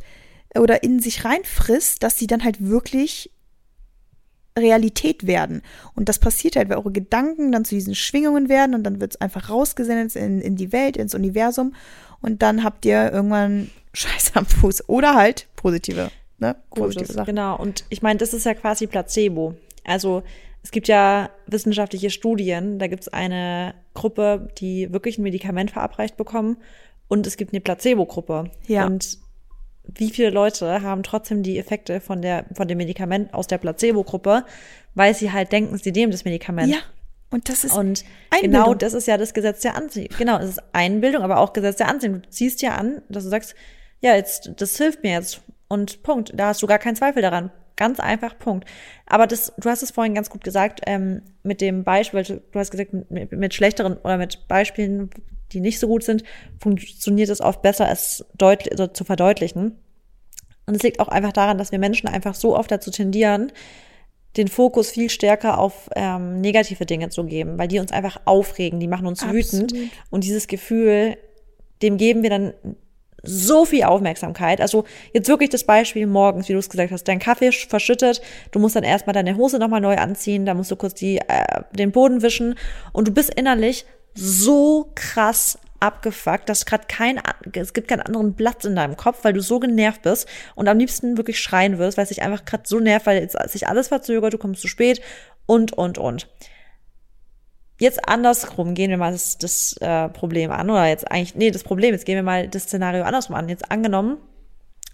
oder 0.58 0.84
in 0.84 1.00
sich 1.00 1.26
reinfrisst, 1.26 2.02
dass 2.02 2.18
sie 2.18 2.28
dann 2.28 2.44
halt 2.44 2.66
wirklich 2.66 3.32
Realität 4.58 5.28
werden. 5.28 5.62
Und 5.96 6.08
das 6.08 6.20
passiert 6.20 6.56
halt, 6.56 6.70
weil 6.70 6.78
eure 6.78 6.92
Gedanken 6.92 7.52
dann 7.52 7.66
zu 7.66 7.76
diesen 7.76 7.94
Schwingungen 7.94 8.48
werden 8.48 8.74
und 8.74 8.84
dann 8.84 9.02
wird 9.02 9.16
es 9.16 9.22
einfach 9.22 9.50
rausgesendet 9.50 10.16
in, 10.16 10.40
in 10.42 10.56
die 10.56 10.72
Welt, 10.72 10.98
ins 10.98 11.14
Universum. 11.14 11.76
Und 12.22 12.42
dann 12.42 12.64
habt 12.64 12.86
ihr 12.86 13.12
irgendwann 13.12 13.70
Scheiße 13.94 14.32
am 14.36 14.46
Fuß. 14.46 14.88
Oder 14.88 15.14
halt 15.14 15.48
positive, 15.56 16.10
ne? 16.40 16.56
Positive 16.70 17.12
Sachen. 17.12 17.28
Genau. 17.28 17.58
Und 17.58 17.84
ich 17.90 18.02
meine, 18.02 18.18
das 18.18 18.34
ist 18.34 18.46
ja 18.46 18.54
quasi 18.54 18.88
Placebo. 18.88 19.56
Also 19.84 20.24
es 20.64 20.72
gibt 20.72 20.88
ja 20.88 21.30
wissenschaftliche 21.48 22.10
Studien, 22.10 22.80
da 22.80 22.88
gibt 22.88 23.04
es 23.04 23.08
eine 23.10 23.76
Gruppe, 23.96 24.50
die 24.60 24.94
wirklich 24.94 25.18
ein 25.18 25.24
Medikament 25.24 25.72
verabreicht 25.72 26.18
bekommen 26.18 26.58
und 27.08 27.26
es 27.26 27.38
gibt 27.38 27.54
eine 27.54 27.62
Placebo-Gruppe. 27.62 28.52
Ja. 28.68 28.86
Und 28.86 29.18
wie 29.84 30.10
viele 30.10 30.30
Leute 30.30 30.82
haben 30.82 31.04
trotzdem 31.04 31.44
die 31.44 31.58
Effekte 31.58 32.00
von 32.00 32.22
der 32.22 32.46
von 32.54 32.68
dem 32.68 32.78
Medikament 32.78 33.34
aus 33.34 33.48
der 33.48 33.58
Placebo-Gruppe, 33.58 34.46
weil 34.94 35.16
sie 35.16 35.32
halt 35.32 35.52
denken, 35.52 35.78
sie 35.78 35.92
nehmen 35.92 36.12
das 36.12 36.26
Medikament. 36.26 36.72
Ja. 36.72 36.80
Und 37.32 37.50
das 37.50 37.64
ist 37.64 37.76
und 37.76 38.06
Einbildung. 38.30 38.64
genau 38.64 38.74
das 38.76 38.94
ist 38.94 39.08
ja 39.08 39.18
das 39.18 39.34
Gesetz 39.34 39.62
der 39.62 39.76
Anziehung. 39.76 40.10
Genau, 40.18 40.38
es 40.38 40.52
ist 40.52 40.64
Einbildung, 40.74 41.24
aber 41.24 41.40
auch 41.40 41.54
Gesetz 41.54 41.78
der 41.78 41.88
Anziehung. 41.88 42.22
Du 42.22 42.30
ziehst 42.30 42.62
ja 42.62 42.76
an, 42.76 43.02
dass 43.10 43.24
du 43.24 43.30
sagst, 43.30 43.56
ja, 44.00 44.16
jetzt 44.16 44.52
das 44.58 44.78
hilft 44.78 45.04
mir 45.04 45.14
jetzt 45.14 45.42
und 45.68 46.04
Punkt. 46.04 46.32
Da 46.36 46.48
hast 46.48 46.62
du 46.62 46.68
gar 46.68 46.80
keinen 46.80 46.96
Zweifel 46.96 47.22
daran. 47.22 47.52
Ganz 47.76 48.00
einfach, 48.00 48.38
Punkt. 48.38 48.68
Aber 49.06 49.28
das, 49.28 49.54
du 49.58 49.70
hast 49.70 49.84
es 49.84 49.92
vorhin 49.92 50.14
ganz 50.14 50.30
gut 50.30 50.44
gesagt, 50.44 50.82
ähm, 50.86 51.22
mit 51.44 51.62
dem 51.62 51.84
Beispiel, 51.84 52.24
du 52.24 52.60
hast 52.60 52.72
gesagt, 52.72 52.94
mit, 53.10 53.32
mit 53.32 53.54
schlechteren 53.54 53.98
oder 53.98 54.18
mit 54.18 54.48
Beispielen, 54.48 55.10
die 55.52 55.60
nicht 55.60 55.80
so 55.80 55.88
gut 55.88 56.04
sind, 56.04 56.24
funktioniert 56.60 57.30
es 57.30 57.42
oft 57.42 57.62
besser, 57.62 57.90
es 57.92 58.26
deutlich, 58.38 58.72
also 58.72 58.88
zu 58.88 59.04
verdeutlichen. 59.04 59.78
Und 60.66 60.76
es 60.76 60.84
liegt 60.84 61.00
auch 61.00 61.10
einfach 61.10 61.34
daran, 61.34 61.58
dass 61.58 61.72
wir 61.72 61.80
Menschen 61.80 62.08
einfach 62.08 62.34
so 62.34 62.58
oft 62.58 62.72
dazu 62.72 62.92
tendieren, 62.92 63.52
den 64.38 64.48
Fokus 64.48 64.92
viel 64.92 65.10
stärker 65.10 65.60
auf 65.60 65.90
ähm, 65.96 66.42
negative 66.42 66.86
Dinge 66.86 67.10
zu 67.10 67.24
geben, 67.26 67.58
weil 67.58 67.68
die 67.68 67.80
uns 67.80 67.92
einfach 67.92 68.20
aufregen, 68.26 68.80
die 68.80 68.88
machen 68.88 69.06
uns 69.08 69.24
Absolut. 69.24 69.46
wütend. 69.46 69.74
Und 70.10 70.24
dieses 70.24 70.48
Gefühl, 70.48 71.18
dem 71.82 71.98
geben 71.98 72.24
wir 72.24 72.30
dann 72.30 72.54
so 73.24 73.66
viel 73.66 73.84
Aufmerksamkeit. 73.84 74.62
Also 74.62 74.86
jetzt 75.14 75.28
wirklich 75.28 75.50
das 75.50 75.64
Beispiel 75.64 76.08
morgens, 76.08 76.48
wie 76.48 76.54
du 76.54 76.60
es 76.60 76.70
gesagt 76.70 76.92
hast, 76.92 77.08
dein 77.08 77.20
Kaffee 77.20 77.52
verschüttet, 77.52 78.22
du 78.52 78.60
musst 78.60 78.76
dann 78.76 78.84
erstmal 78.84 79.14
deine 79.14 79.36
Hose 79.36 79.60
nochmal 79.60 79.82
neu 79.82 79.96
anziehen, 79.96 80.46
da 80.46 80.54
musst 80.54 80.72
du 80.72 80.76
kurz 80.76 80.94
die, 80.94 81.18
äh, 81.18 81.64
den 81.74 81.92
Boden 81.92 82.22
wischen 82.22 82.56
und 82.94 83.08
du 83.08 83.12
bist 83.12 83.34
innerlich 83.34 83.86
so 84.14 84.92
krass 84.96 85.60
abgefuckt, 85.80 86.50
dass 86.50 86.66
gerade 86.66 86.86
kein, 86.88 87.22
es 87.54 87.74
gibt 87.74 87.88
keinen 87.88 88.02
anderen 88.02 88.36
Platz 88.36 88.66
in 88.66 88.76
deinem 88.76 88.96
Kopf, 88.96 89.20
weil 89.24 89.34
du 89.34 89.42
so 89.42 89.60
genervt 89.60 90.04
bist 90.04 90.28
und 90.56 90.68
am 90.68 90.80
liebsten 90.80 91.18
wirklich 91.18 91.40
schreien 91.40 91.78
wirst, 91.78 91.98
weil 91.98 92.04
es 92.04 92.10
dich 92.10 92.22
einfach 92.22 92.46
gerade 92.46 92.64
so 92.66 92.80
nervt, 92.80 93.06
weil 93.06 93.22
jetzt 93.22 93.38
sich 93.52 93.68
alles 93.68 93.90
verzögert, 93.90 94.34
du 94.34 94.38
kommst 94.38 94.62
zu 94.62 94.68
spät 94.68 95.02
und, 95.46 95.74
und, 95.74 95.98
und. 95.98 96.28
Jetzt 97.78 98.08
andersrum 98.08 98.74
gehen 98.74 98.90
wir 98.90 98.98
mal 98.98 99.12
das, 99.12 99.38
das 99.38 99.76
äh, 99.82 100.10
Problem 100.10 100.52
an, 100.52 100.70
oder 100.70 100.88
jetzt 100.88 101.12
eigentlich, 101.12 101.36
nee, 101.36 101.52
das 101.52 101.64
Problem, 101.64 101.94
jetzt 101.94 102.06
gehen 102.06 102.16
wir 102.16 102.24
mal 102.24 102.48
das 102.48 102.64
Szenario 102.64 103.04
andersrum 103.04 103.36
an. 103.36 103.50
Jetzt 103.50 103.70
angenommen, 103.70 104.18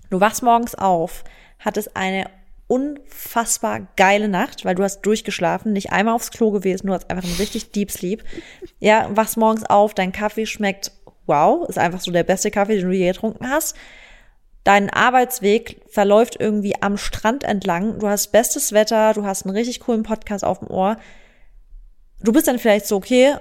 du 0.09 0.19
wachst 0.19 0.41
morgens 0.41 0.75
auf, 0.75 1.23
hattest 1.59 1.95
eine 1.95 2.25
unfassbar 2.67 3.87
geile 3.97 4.29
Nacht, 4.29 4.65
weil 4.65 4.75
du 4.75 4.83
hast 4.83 5.01
durchgeschlafen, 5.01 5.73
nicht 5.73 5.91
einmal 5.91 6.15
aufs 6.15 6.31
Klo 6.31 6.51
gewesen, 6.51 6.87
du 6.87 6.93
hast 6.93 7.09
einfach 7.11 7.25
einen 7.27 7.37
richtig 7.37 7.71
Deep 7.71 7.91
Sleep. 7.91 8.23
Ja, 8.79 9.09
wachst 9.13 9.37
morgens 9.37 9.65
auf, 9.65 9.93
dein 9.93 10.11
Kaffee 10.11 10.45
schmeckt 10.45 10.91
wow, 11.27 11.67
ist 11.67 11.77
einfach 11.77 12.01
so 12.01 12.11
der 12.11 12.23
beste 12.23 12.51
Kaffee, 12.51 12.75
den 12.75 12.89
du 12.89 12.95
je 12.95 13.07
getrunken 13.07 13.49
hast. 13.49 13.75
Dein 14.63 14.89
Arbeitsweg 14.89 15.81
verläuft 15.87 16.37
irgendwie 16.39 16.75
am 16.81 16.97
Strand 16.97 17.43
entlang, 17.43 17.99
du 17.99 18.07
hast 18.07 18.31
bestes 18.31 18.73
Wetter, 18.73 19.13
du 19.13 19.25
hast 19.25 19.45
einen 19.45 19.55
richtig 19.55 19.79
coolen 19.79 20.03
Podcast 20.03 20.43
auf 20.43 20.59
dem 20.59 20.69
Ohr 20.69 20.97
du 22.23 22.31
bist 22.31 22.47
dann 22.47 22.59
vielleicht 22.59 22.87
so, 22.87 22.95
okay, 22.97 23.35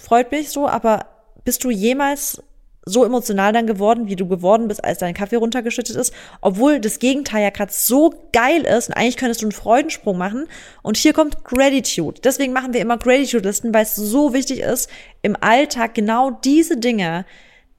freut 0.00 0.30
mich 0.30 0.50
so, 0.50 0.68
aber 0.68 1.06
bist 1.44 1.64
du 1.64 1.70
jemals 1.70 2.42
so 2.86 3.04
emotional 3.04 3.52
dann 3.52 3.66
geworden, 3.66 4.08
wie 4.08 4.16
du 4.16 4.28
geworden 4.28 4.68
bist, 4.68 4.84
als 4.84 4.98
dein 4.98 5.14
Kaffee 5.14 5.36
runtergeschüttet 5.36 5.96
ist, 5.96 6.12
obwohl 6.40 6.80
das 6.80 6.98
Gegenteil 6.98 7.42
ja 7.42 7.50
gerade 7.50 7.72
so 7.72 8.12
geil 8.32 8.62
ist 8.62 8.88
und 8.88 8.94
eigentlich 8.94 9.16
könntest 9.16 9.40
du 9.40 9.46
einen 9.46 9.52
Freudensprung 9.52 10.18
machen. 10.18 10.46
Und 10.82 10.96
hier 10.96 11.12
kommt 11.12 11.44
Gratitude. 11.44 12.20
Deswegen 12.22 12.52
machen 12.52 12.74
wir 12.74 12.80
immer 12.80 12.98
Gratitude-Listen, 12.98 13.72
weil 13.72 13.84
es 13.84 13.94
so 13.94 14.34
wichtig 14.34 14.60
ist, 14.60 14.90
im 15.22 15.36
Alltag 15.40 15.94
genau 15.94 16.30
diese 16.30 16.76
Dinge, 16.76 17.24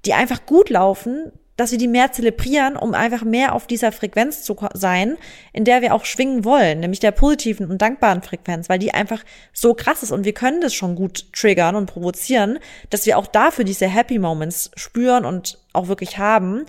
die 0.06 0.14
einfach 0.14 0.46
gut 0.46 0.70
laufen, 0.70 1.32
dass 1.58 1.72
wir 1.72 1.78
die 1.78 1.88
mehr 1.88 2.12
zelebrieren, 2.12 2.76
um 2.76 2.94
einfach 2.94 3.24
mehr 3.24 3.54
auf 3.54 3.68
dieser 3.68 3.92
Frequenz 3.92 4.44
zu 4.44 4.58
sein, 4.74 5.18
in 5.54 5.64
der 5.64 5.82
wir 5.82 5.94
auch 5.94 6.06
schwingen 6.06 6.44
wollen, 6.44 6.82
nämlich 6.82 7.00
der 7.00 7.12
positiven 7.12 7.70
und 7.70 7.82
dankbaren 7.82 8.22
Frequenz, 8.22 8.68
weil 8.68 8.80
die 8.80 8.94
einfach 8.94 9.24
so 9.54 9.74
krass 9.74 10.04
ist 10.04 10.12
und 10.12 10.26
wir 10.26 10.34
können 10.34 10.62
das 10.62 10.74
schon 10.74 10.96
gut 10.96 11.32
triggern 11.34 11.76
und 11.76 11.86
provozieren, 11.86 12.60
dass 12.90 13.06
wir 13.06 13.18
auch 13.18 13.28
dafür 13.28 13.64
diese 13.64 13.88
Happy 13.88 14.20
Moments 14.20 14.72
spüren 14.76 15.26
und 15.26 15.60
auch 15.74 15.88
wirklich 15.88 16.18
haben. 16.18 16.66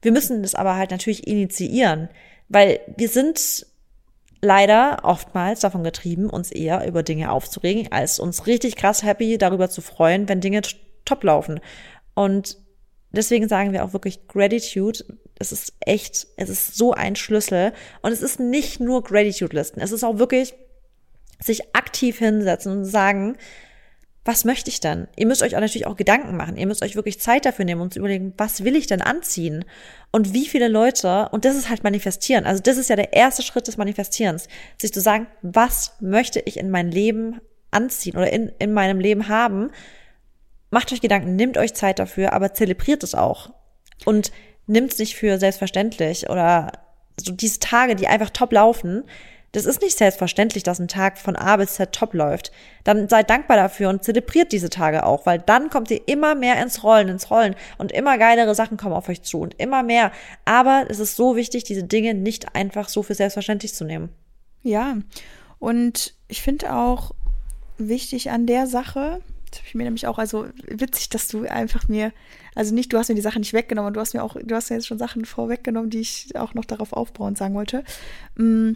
Wir 0.00 0.12
müssen 0.12 0.42
das 0.42 0.54
aber 0.54 0.76
halt 0.76 0.90
natürlich 0.90 1.26
initiieren, 1.26 2.08
weil 2.48 2.80
wir 2.96 3.08
sind 3.08 3.66
leider 4.40 4.98
oftmals 5.04 5.60
davon 5.60 5.84
getrieben, 5.84 6.28
uns 6.28 6.50
eher 6.50 6.86
über 6.86 7.02
Dinge 7.02 7.30
aufzuregen, 7.30 7.92
als 7.92 8.18
uns 8.18 8.46
richtig 8.46 8.76
krass 8.76 9.04
happy 9.04 9.38
darüber 9.38 9.70
zu 9.70 9.80
freuen, 9.80 10.28
wenn 10.28 10.40
Dinge 10.40 10.62
top 11.04 11.22
laufen. 11.22 11.60
Und 12.14 12.58
deswegen 13.12 13.48
sagen 13.48 13.72
wir 13.72 13.84
auch 13.84 13.92
wirklich 13.92 14.26
Gratitude. 14.28 15.04
Es 15.38 15.52
ist 15.52 15.74
echt, 15.80 16.26
es 16.36 16.48
ist 16.48 16.76
so 16.76 16.92
ein 16.92 17.16
Schlüssel. 17.16 17.72
Und 18.02 18.12
es 18.12 18.22
ist 18.22 18.40
nicht 18.40 18.80
nur 18.80 19.02
Gratitude-Listen. 19.02 19.80
Es 19.80 19.92
ist 19.92 20.04
auch 20.04 20.18
wirklich 20.18 20.54
sich 21.40 21.74
aktiv 21.74 22.18
hinsetzen 22.18 22.72
und 22.72 22.84
sagen, 22.84 23.36
was 24.24 24.44
möchte 24.44 24.70
ich 24.70 24.78
denn? 24.78 25.08
Ihr 25.16 25.26
müsst 25.26 25.42
euch 25.42 25.56
auch 25.56 25.60
natürlich 25.60 25.86
auch 25.86 25.96
Gedanken 25.96 26.36
machen. 26.36 26.56
Ihr 26.56 26.68
müsst 26.68 26.84
euch 26.84 26.94
wirklich 26.94 27.18
Zeit 27.20 27.44
dafür 27.44 27.64
nehmen 27.64 27.80
und 27.80 27.92
zu 27.92 27.98
überlegen, 27.98 28.34
was 28.36 28.62
will 28.62 28.76
ich 28.76 28.86
denn 28.86 29.02
anziehen? 29.02 29.64
Und 30.12 30.32
wie 30.32 30.46
viele 30.46 30.68
Leute, 30.68 31.28
und 31.32 31.44
das 31.44 31.56
ist 31.56 31.68
halt 31.68 31.82
manifestieren. 31.82 32.46
Also 32.46 32.62
das 32.62 32.76
ist 32.76 32.88
ja 32.88 32.94
der 32.94 33.12
erste 33.12 33.42
Schritt 33.42 33.66
des 33.66 33.78
Manifestierens. 33.78 34.46
Sich 34.80 34.92
zu 34.92 35.00
sagen, 35.00 35.26
was 35.42 35.96
möchte 36.00 36.40
ich 36.40 36.56
in 36.56 36.70
mein 36.70 36.92
Leben 36.92 37.40
anziehen 37.72 38.16
oder 38.16 38.32
in, 38.32 38.52
in 38.60 38.72
meinem 38.72 39.00
Leben 39.00 39.26
haben? 39.26 39.70
Macht 40.72 40.92
euch 40.92 41.00
Gedanken, 41.00 41.36
nehmt 41.36 41.58
euch 41.58 41.74
Zeit 41.74 41.98
dafür, 41.98 42.32
aber 42.32 42.54
zelebriert 42.54 43.04
es 43.04 43.14
auch. 43.14 43.50
Und 44.04 44.32
nimmt 44.66 44.92
es 44.92 44.98
nicht 44.98 45.16
für 45.16 45.38
selbstverständlich 45.38 46.30
oder 46.30 46.72
so 47.20 47.32
diese 47.32 47.60
Tage, 47.60 47.94
die 47.94 48.08
einfach 48.08 48.30
top 48.30 48.52
laufen. 48.52 49.04
Das 49.52 49.66
ist 49.66 49.82
nicht 49.82 49.98
selbstverständlich, 49.98 50.62
dass 50.62 50.80
ein 50.80 50.88
Tag 50.88 51.18
von 51.18 51.36
A 51.36 51.58
bis 51.58 51.74
Z 51.74 51.92
top 51.92 52.14
läuft. 52.14 52.52
Dann 52.84 53.06
seid 53.10 53.28
dankbar 53.28 53.58
dafür 53.58 53.90
und 53.90 54.02
zelebriert 54.02 54.50
diese 54.50 54.70
Tage 54.70 55.04
auch, 55.04 55.26
weil 55.26 55.40
dann 55.40 55.68
kommt 55.68 55.90
ihr 55.90 56.08
immer 56.08 56.34
mehr 56.34 56.60
ins 56.62 56.82
Rollen, 56.82 57.08
ins 57.08 57.30
Rollen 57.30 57.54
und 57.76 57.92
immer 57.92 58.16
geilere 58.16 58.54
Sachen 58.54 58.78
kommen 58.78 58.94
auf 58.94 59.10
euch 59.10 59.20
zu 59.22 59.40
und 59.40 59.60
immer 59.60 59.82
mehr. 59.82 60.10
Aber 60.46 60.86
es 60.88 61.00
ist 61.00 61.16
so 61.16 61.36
wichtig, 61.36 61.64
diese 61.64 61.84
Dinge 61.84 62.14
nicht 62.14 62.54
einfach 62.56 62.88
so 62.88 63.02
für 63.02 63.14
selbstverständlich 63.14 63.74
zu 63.74 63.84
nehmen. 63.84 64.08
Ja, 64.62 64.96
und 65.58 66.14
ich 66.28 66.40
finde 66.40 66.74
auch 66.74 67.10
wichtig 67.76 68.30
an 68.30 68.46
der 68.46 68.66
Sache, 68.66 69.20
das 69.52 69.60
habe 69.60 69.68
ich 69.68 69.74
mir 69.74 69.84
nämlich 69.84 70.06
auch, 70.06 70.18
also 70.18 70.46
witzig, 70.66 71.08
dass 71.10 71.28
du 71.28 71.48
einfach 71.48 71.86
mir, 71.86 72.12
also 72.54 72.74
nicht, 72.74 72.92
du 72.92 72.98
hast 72.98 73.08
mir 73.08 73.14
die 73.14 73.20
Sachen 73.20 73.40
nicht 73.40 73.52
weggenommen, 73.52 73.94
du 73.94 74.00
hast 74.00 74.14
mir 74.14 74.22
auch, 74.22 74.36
du 74.42 74.54
hast 74.54 74.70
mir 74.70 74.76
jetzt 74.76 74.86
schon 74.86 74.98
Sachen 74.98 75.24
vorweggenommen, 75.24 75.90
die 75.90 76.00
ich 76.00 76.34
auch 76.36 76.54
noch 76.54 76.64
darauf 76.64 76.92
aufbauen 76.92 77.36
sagen 77.36 77.54
wollte. 77.54 77.84
Mm, 78.36 78.72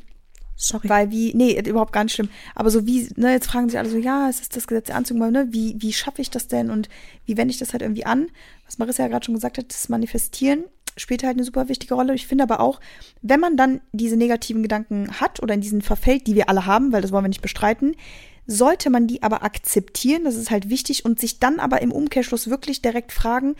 Sorry. 0.59 0.89
Weil 0.89 1.11
wie, 1.11 1.35
nee, 1.35 1.61
überhaupt 1.68 1.93
gar 1.93 2.05
nicht 2.05 2.14
schlimm. 2.14 2.31
Aber 2.55 2.70
so 2.70 2.87
wie, 2.87 3.11
ne, 3.16 3.33
jetzt 3.33 3.47
fragen 3.47 3.68
sich 3.68 3.79
alle 3.79 3.91
so, 3.91 3.99
ja, 3.99 4.29
es 4.31 4.41
ist 4.41 4.57
das 4.57 4.66
Gesetz 4.66 4.87
der 4.87 4.97
Anziehung, 4.97 5.31
ne, 5.31 5.49
wie, 5.51 5.77
wie 5.79 5.93
schaffe 5.93 6.22
ich 6.22 6.31
das 6.31 6.49
denn 6.49 6.70
und 6.70 6.89
wie 7.27 7.37
wende 7.37 7.53
ich 7.53 7.59
das 7.59 7.72
halt 7.74 7.83
irgendwie 7.83 8.07
an? 8.07 8.29
Was 8.64 8.79
Marissa 8.79 9.03
ja 9.03 9.09
gerade 9.11 9.24
schon 9.24 9.35
gesagt 9.35 9.59
hat, 9.59 9.68
das 9.68 9.91
Manifestieren 9.91 10.64
spielt 10.97 11.22
halt 11.22 11.37
eine 11.37 11.45
super 11.45 11.68
wichtige 11.68 11.95
Rolle. 11.95 12.14
Ich 12.14 12.27
finde 12.27 12.45
aber 12.45 12.61
auch, 12.61 12.81
wenn 13.20 13.39
man 13.39 13.59
dann 13.59 13.83
diese 13.93 14.16
negativen 14.16 14.62
Gedanken 14.62 15.20
hat 15.20 15.43
oder 15.43 15.53
in 15.53 15.61
diesen 15.61 15.83
verfällt, 15.83 16.27
die 16.27 16.35
wir 16.35 16.49
alle 16.49 16.64
haben, 16.64 16.91
weil 16.91 17.03
das 17.03 17.12
wollen 17.12 17.24
wir 17.24 17.29
nicht 17.29 17.43
bestreiten, 17.43 17.95
sollte 18.47 18.90
man 18.90 19.07
die 19.07 19.22
aber 19.22 19.42
akzeptieren, 19.42 20.24
das 20.24 20.36
ist 20.36 20.51
halt 20.51 20.68
wichtig, 20.68 21.05
und 21.05 21.20
sich 21.20 21.38
dann 21.38 21.61
aber 21.61 21.82
im 21.82 21.92
Umkehrschluss 21.92 22.49
wirklich 22.49 22.82
direkt 22.82 23.12
fragen 23.12 23.57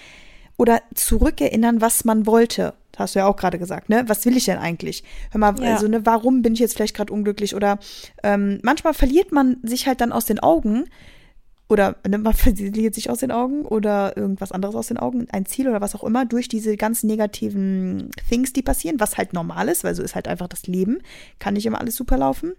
oder 0.57 0.81
zurückerinnern, 0.95 1.81
was 1.81 2.05
man 2.05 2.27
wollte. 2.27 2.75
Das 2.93 3.01
hast 3.01 3.15
du 3.15 3.19
ja 3.19 3.27
auch 3.27 3.37
gerade 3.37 3.59
gesagt, 3.59 3.89
ne? 3.89 4.05
Was 4.07 4.25
will 4.25 4.37
ich 4.37 4.47
denn 4.47 4.59
eigentlich? 4.59 5.05
Hör 5.31 5.39
mal, 5.39 5.55
ja. 5.61 5.75
also, 5.75 5.87
ne, 5.87 6.07
warum 6.07 6.43
bin 6.43 6.55
ich 6.55 6.61
jetzt 6.61 6.75
vielleicht 6.75 6.97
gerade 6.97 7.13
unglücklich? 7.13 7.55
Oder 7.55 7.79
ähm, 8.23 8.59
manchmal 8.63 8.95
verliert 8.95 9.33
man 9.33 9.59
sich 9.63 9.87
halt 9.87 10.01
dann 10.01 10.13
aus 10.13 10.25
den 10.25 10.39
Augen, 10.39 10.87
oder 11.69 11.97
ne, 12.09 12.19
man 12.19 12.33
verliert 12.35 12.95
sich 12.95 13.11
aus 13.11 13.19
den 13.19 13.33
Augen 13.33 13.63
oder 13.65 14.17
irgendwas 14.17 14.53
anderes 14.53 14.75
aus 14.75 14.89
den 14.89 14.99
Augen, 14.99 15.27
ein 15.31 15.47
Ziel 15.47 15.69
oder 15.69 15.81
was 15.81 15.95
auch 15.95 16.05
immer, 16.05 16.25
durch 16.25 16.49
diese 16.49 16.77
ganzen 16.77 17.07
negativen 17.07 18.11
Things, 18.29 18.53
die 18.53 18.63
passieren, 18.63 19.01
was 19.01 19.19
halt 19.19 19.33
normal 19.33 19.69
ist, 19.69 19.85
weil 19.85 19.95
so 19.95 20.03
ist 20.03 20.15
halt 20.15 20.29
einfach 20.29 20.49
das 20.49 20.67
Leben, 20.67 20.99
kann 21.39 21.55
nicht 21.55 21.67
immer 21.67 21.81
alles 21.81 21.97
super 21.97 22.17
laufen. 22.17 22.53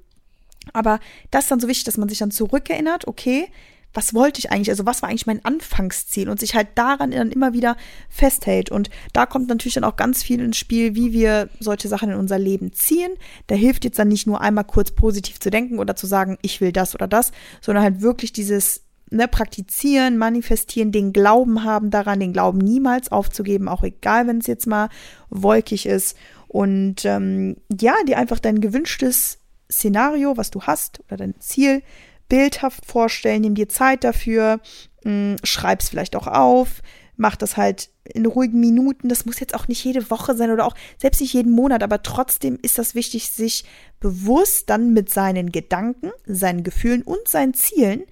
Aber 0.73 0.99
das 1.31 1.45
ist 1.45 1.51
dann 1.51 1.59
so 1.59 1.67
wichtig, 1.67 1.85
dass 1.85 1.97
man 1.97 2.09
sich 2.09 2.19
dann 2.19 2.31
zurückerinnert, 2.31 3.07
okay, 3.07 3.47
was 3.93 4.13
wollte 4.13 4.39
ich 4.39 4.51
eigentlich, 4.51 4.69
also 4.69 4.85
was 4.85 5.01
war 5.01 5.09
eigentlich 5.09 5.25
mein 5.25 5.43
Anfangsziel 5.43 6.29
und 6.29 6.39
sich 6.39 6.53
halt 6.53 6.67
daran 6.75 7.11
dann 7.11 7.31
immer 7.31 7.53
wieder 7.53 7.75
festhält. 8.09 8.69
Und 8.69 8.89
da 9.11 9.25
kommt 9.25 9.49
natürlich 9.49 9.73
dann 9.73 9.83
auch 9.83 9.95
ganz 9.95 10.21
viel 10.21 10.39
ins 10.39 10.57
Spiel, 10.57 10.93
wie 10.93 11.13
wir 11.13 11.49
solche 11.59 11.87
Sachen 11.87 12.11
in 12.11 12.17
unser 12.17 12.37
Leben 12.37 12.73
ziehen. 12.73 13.11
Da 13.47 13.55
hilft 13.55 13.85
jetzt 13.85 13.97
dann 13.97 14.09
nicht 14.09 14.27
nur 14.27 14.41
einmal 14.41 14.65
kurz 14.65 14.91
positiv 14.91 15.39
zu 15.39 15.49
denken 15.49 15.79
oder 15.79 15.95
zu 15.95 16.05
sagen, 16.05 16.37
ich 16.41 16.61
will 16.61 16.71
das 16.71 16.93
oder 16.93 17.07
das, 17.07 17.31
sondern 17.61 17.83
halt 17.83 18.01
wirklich 18.01 18.33
dieses 18.33 18.83
ne, 19.09 19.27
praktizieren, 19.27 20.17
manifestieren, 20.17 20.91
den 20.91 21.13
Glauben 21.13 21.63
haben 21.63 21.89
daran, 21.89 22.19
den 22.19 22.33
Glauben 22.33 22.59
niemals 22.59 23.11
aufzugeben, 23.11 23.67
auch 23.67 23.83
egal, 23.83 24.27
wenn 24.27 24.39
es 24.39 24.47
jetzt 24.47 24.67
mal 24.67 24.89
wolkig 25.29 25.85
ist. 25.85 26.17
Und 26.47 27.03
ähm, 27.05 27.57
ja, 27.79 27.95
dir 28.05 28.17
einfach 28.17 28.39
dein 28.39 28.61
gewünschtes 28.61 29.39
Szenario, 29.71 30.37
was 30.37 30.51
du 30.51 30.63
hast 30.63 31.01
oder 31.07 31.17
dein 31.17 31.39
Ziel 31.39 31.83
bildhaft 32.29 32.85
vorstellen, 32.85 33.41
nimm 33.41 33.55
dir 33.55 33.69
Zeit 33.69 34.03
dafür, 34.03 34.59
mh, 35.03 35.11
mm, 35.11 35.35
schreib's 35.43 35.89
vielleicht 35.89 36.15
auch 36.15 36.27
auf, 36.27 36.81
mach 37.15 37.35
das 37.35 37.57
halt 37.57 37.89
in 38.05 38.25
ruhigen 38.25 38.59
Minuten. 38.59 39.09
Das 39.09 39.25
muss 39.25 39.39
jetzt 39.39 39.55
auch 39.55 39.67
nicht 39.67 39.83
jede 39.83 40.09
Woche 40.09 40.35
sein 40.35 40.51
oder 40.51 40.65
auch 40.65 40.75
selbst 40.97 41.21
nicht 41.21 41.33
jeden 41.33 41.51
Monat, 41.51 41.83
aber 41.83 42.03
trotzdem 42.03 42.57
ist 42.61 42.77
das 42.77 42.95
wichtig, 42.95 43.31
sich 43.31 43.65
bewusst 43.99 44.69
dann 44.69 44.93
mit 44.93 45.09
seinen 45.09 45.51
Gedanken, 45.51 46.11
seinen 46.25 46.63
Gefühlen 46.63 47.01
und 47.01 47.27
seinen 47.27 47.53
Zielen 47.53 48.03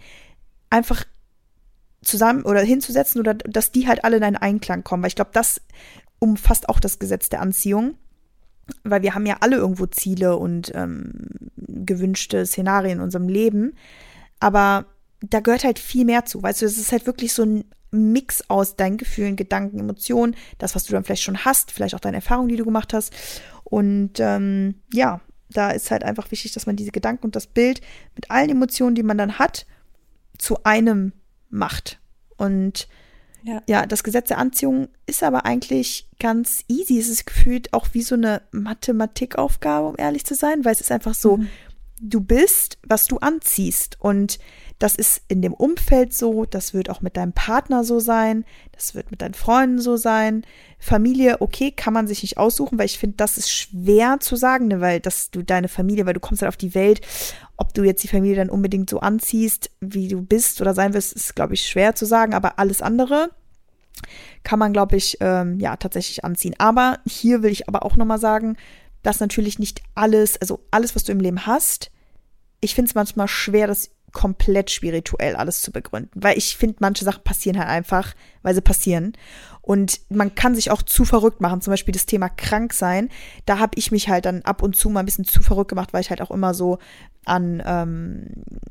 einfach 0.69 1.05
zusammen 2.03 2.43
oder 2.43 2.61
hinzusetzen 2.61 3.19
oder 3.19 3.33
dass 3.33 3.71
die 3.71 3.87
halt 3.87 4.03
alle 4.03 4.17
in 4.17 4.23
einen 4.23 4.35
Einklang 4.35 4.83
kommen, 4.83 5.03
weil 5.03 5.09
ich 5.09 5.15
glaube, 5.15 5.31
das 5.33 5.61
umfasst 6.19 6.69
auch 6.69 6.79
das 6.79 6.99
Gesetz 6.99 7.29
der 7.29 7.41
Anziehung 7.41 7.95
weil 8.83 9.01
wir 9.01 9.15
haben 9.15 9.25
ja 9.25 9.37
alle 9.41 9.57
irgendwo 9.57 9.85
Ziele 9.85 10.37
und 10.37 10.71
ähm, 10.75 11.11
gewünschte 11.57 12.45
Szenarien 12.45 12.97
in 12.97 13.03
unserem 13.03 13.27
Leben. 13.27 13.75
Aber 14.39 14.85
da 15.21 15.39
gehört 15.39 15.63
halt 15.63 15.79
viel 15.79 16.05
mehr 16.05 16.25
zu. 16.25 16.41
Weißt 16.41 16.61
du, 16.61 16.65
es 16.65 16.77
ist 16.77 16.91
halt 16.91 17.05
wirklich 17.05 17.33
so 17.33 17.43
ein 17.43 17.65
Mix 17.91 18.43
aus 18.49 18.75
deinen 18.75 18.97
Gefühlen, 18.97 19.35
Gedanken, 19.35 19.79
Emotionen, 19.79 20.35
das, 20.57 20.75
was 20.75 20.83
du 20.83 20.93
dann 20.93 21.03
vielleicht 21.03 21.23
schon 21.23 21.45
hast, 21.45 21.71
vielleicht 21.71 21.95
auch 21.95 21.99
deine 21.99 22.17
Erfahrungen, 22.17 22.49
die 22.49 22.57
du 22.57 22.65
gemacht 22.65 22.93
hast. 22.93 23.13
Und 23.63 24.19
ähm, 24.19 24.75
ja, 24.93 25.21
da 25.49 25.71
ist 25.71 25.91
halt 25.91 26.03
einfach 26.03 26.31
wichtig, 26.31 26.53
dass 26.53 26.65
man 26.65 26.75
diese 26.75 26.91
Gedanken 26.91 27.25
und 27.25 27.35
das 27.35 27.47
Bild 27.47 27.81
mit 28.15 28.29
allen 28.29 28.49
Emotionen, 28.49 28.95
die 28.95 29.03
man 29.03 29.17
dann 29.17 29.39
hat, 29.39 29.65
zu 30.37 30.63
einem 30.63 31.13
macht. 31.49 31.99
Und 32.37 32.87
ja. 33.45 33.61
ja, 33.67 33.85
das 33.85 34.03
Gesetz 34.03 34.29
der 34.29 34.39
Anziehung 34.39 34.87
ist 35.05 35.21
aber 35.21 35.45
eigentlich 35.45 36.09
ganz 36.19 36.63
easy. 36.67 36.97
Es 36.97 37.09
ist 37.09 37.25
gefühlt 37.27 37.73
auch 37.73 37.87
wie 37.93 38.01
so 38.01 38.15
eine 38.15 38.41
Mathematikaufgabe, 38.51 39.87
um 39.87 39.95
ehrlich 39.97 40.25
zu 40.25 40.33
sein, 40.33 40.65
weil 40.65 40.73
es 40.73 40.81
ist 40.81 40.91
einfach 40.91 41.13
so, 41.13 41.37
mhm. 41.37 41.47
du 42.01 42.21
bist, 42.21 42.79
was 42.87 43.05
du 43.05 43.17
anziehst. 43.17 43.97
Und 43.99 44.39
das 44.79 44.95
ist 44.95 45.21
in 45.27 45.41
dem 45.41 45.53
Umfeld 45.53 46.13
so, 46.13 46.45
das 46.45 46.73
wird 46.73 46.89
auch 46.89 47.01
mit 47.01 47.15
deinem 47.15 47.33
Partner 47.33 47.83
so 47.83 47.99
sein, 47.99 48.43
das 48.73 48.93
wird 48.93 49.09
mit 49.09 49.21
deinen 49.21 49.33
Freunden 49.33 49.79
so 49.79 49.95
sein. 49.95 50.45
Familie, 50.79 51.39
okay, 51.39 51.71
kann 51.71 51.93
man 51.93 52.07
sich 52.07 52.23
nicht 52.23 52.37
aussuchen, 52.37 52.77
weil 52.77 52.85
ich 52.85 52.99
finde, 52.99 53.15
das 53.15 53.37
ist 53.37 53.49
schwer 53.49 54.19
zu 54.19 54.35
sagen, 54.35 54.67
ne, 54.67 54.81
weil 54.81 54.99
dass 54.99 55.31
du 55.31 55.43
deine 55.43 55.69
Familie, 55.69 56.05
weil 56.05 56.13
du 56.13 56.19
kommst 56.19 56.41
halt 56.41 56.49
auf 56.49 56.57
die 56.57 56.75
Welt, 56.75 57.01
ob 57.55 57.73
du 57.73 57.83
jetzt 57.83 58.03
die 58.03 58.09
Familie 58.09 58.35
dann 58.35 58.49
unbedingt 58.49 58.89
so 58.89 58.99
anziehst, 58.99 59.71
wie 59.79 60.09
du 60.09 60.21
bist 60.21 60.59
oder 60.59 60.73
sein 60.73 60.93
wirst, 60.93 61.13
ist, 61.13 61.35
glaube 61.35 61.53
ich, 61.53 61.65
schwer 61.65 61.95
zu 61.95 62.05
sagen, 62.05 62.33
aber 62.33 62.59
alles 62.59 62.81
andere 62.81 63.29
kann 64.43 64.59
man, 64.59 64.73
glaube 64.73 64.97
ich, 64.97 65.17
ähm, 65.21 65.59
ja, 65.59 65.77
tatsächlich 65.77 66.25
anziehen. 66.25 66.53
Aber 66.57 66.99
hier 67.07 67.43
will 67.43 67.51
ich 67.51 67.69
aber 67.69 67.83
auch 67.83 67.95
nochmal 67.95 68.19
sagen, 68.19 68.57
dass 69.03 69.21
natürlich 69.21 69.57
nicht 69.57 69.81
alles, 69.95 70.39
also 70.41 70.65
alles, 70.69 70.95
was 70.95 71.05
du 71.05 71.13
im 71.13 71.19
Leben 71.19 71.45
hast, 71.45 71.91
ich 72.59 72.75
finde 72.75 72.89
es 72.89 72.95
manchmal 72.95 73.27
schwer, 73.27 73.67
das 73.67 73.91
komplett 74.15 74.71
spirituell 74.71 75.35
alles 75.35 75.61
zu 75.61 75.71
begründen, 75.71 76.09
weil 76.15 76.37
ich 76.37 76.55
finde, 76.55 76.77
manche 76.79 77.03
Sachen 77.03 77.23
passieren 77.23 77.59
halt 77.59 77.67
einfach, 77.67 78.15
weil 78.43 78.55
sie 78.55 78.61
passieren. 78.61 79.13
Und 79.61 79.99
man 80.09 80.35
kann 80.35 80.55
sich 80.55 80.71
auch 80.71 80.83
zu 80.83 81.05
verrückt 81.05 81.41
machen. 81.41 81.59
Zum 81.59 81.71
Beispiel 81.71 81.91
das 81.91 82.05
Thema 82.05 82.29
krank 82.29 82.71
sein. 82.71 83.09
Da 83.45 83.59
habe 83.59 83.71
ich 83.75 83.91
mich 83.91 84.07
halt 84.07 84.25
dann 84.25 84.43
ab 84.43 84.61
und 84.61 84.75
zu 84.75 84.89
mal 84.89 85.01
ein 85.01 85.05
bisschen 85.05 85.25
zu 85.25 85.41
verrückt 85.41 85.69
gemacht, 85.69 85.91
weil 85.91 86.01
ich 86.01 86.11
halt 86.11 86.21
auch 86.21 86.31
immer 86.31 86.53
so 86.53 86.77
an 87.25 87.61
ähm, 87.65 88.27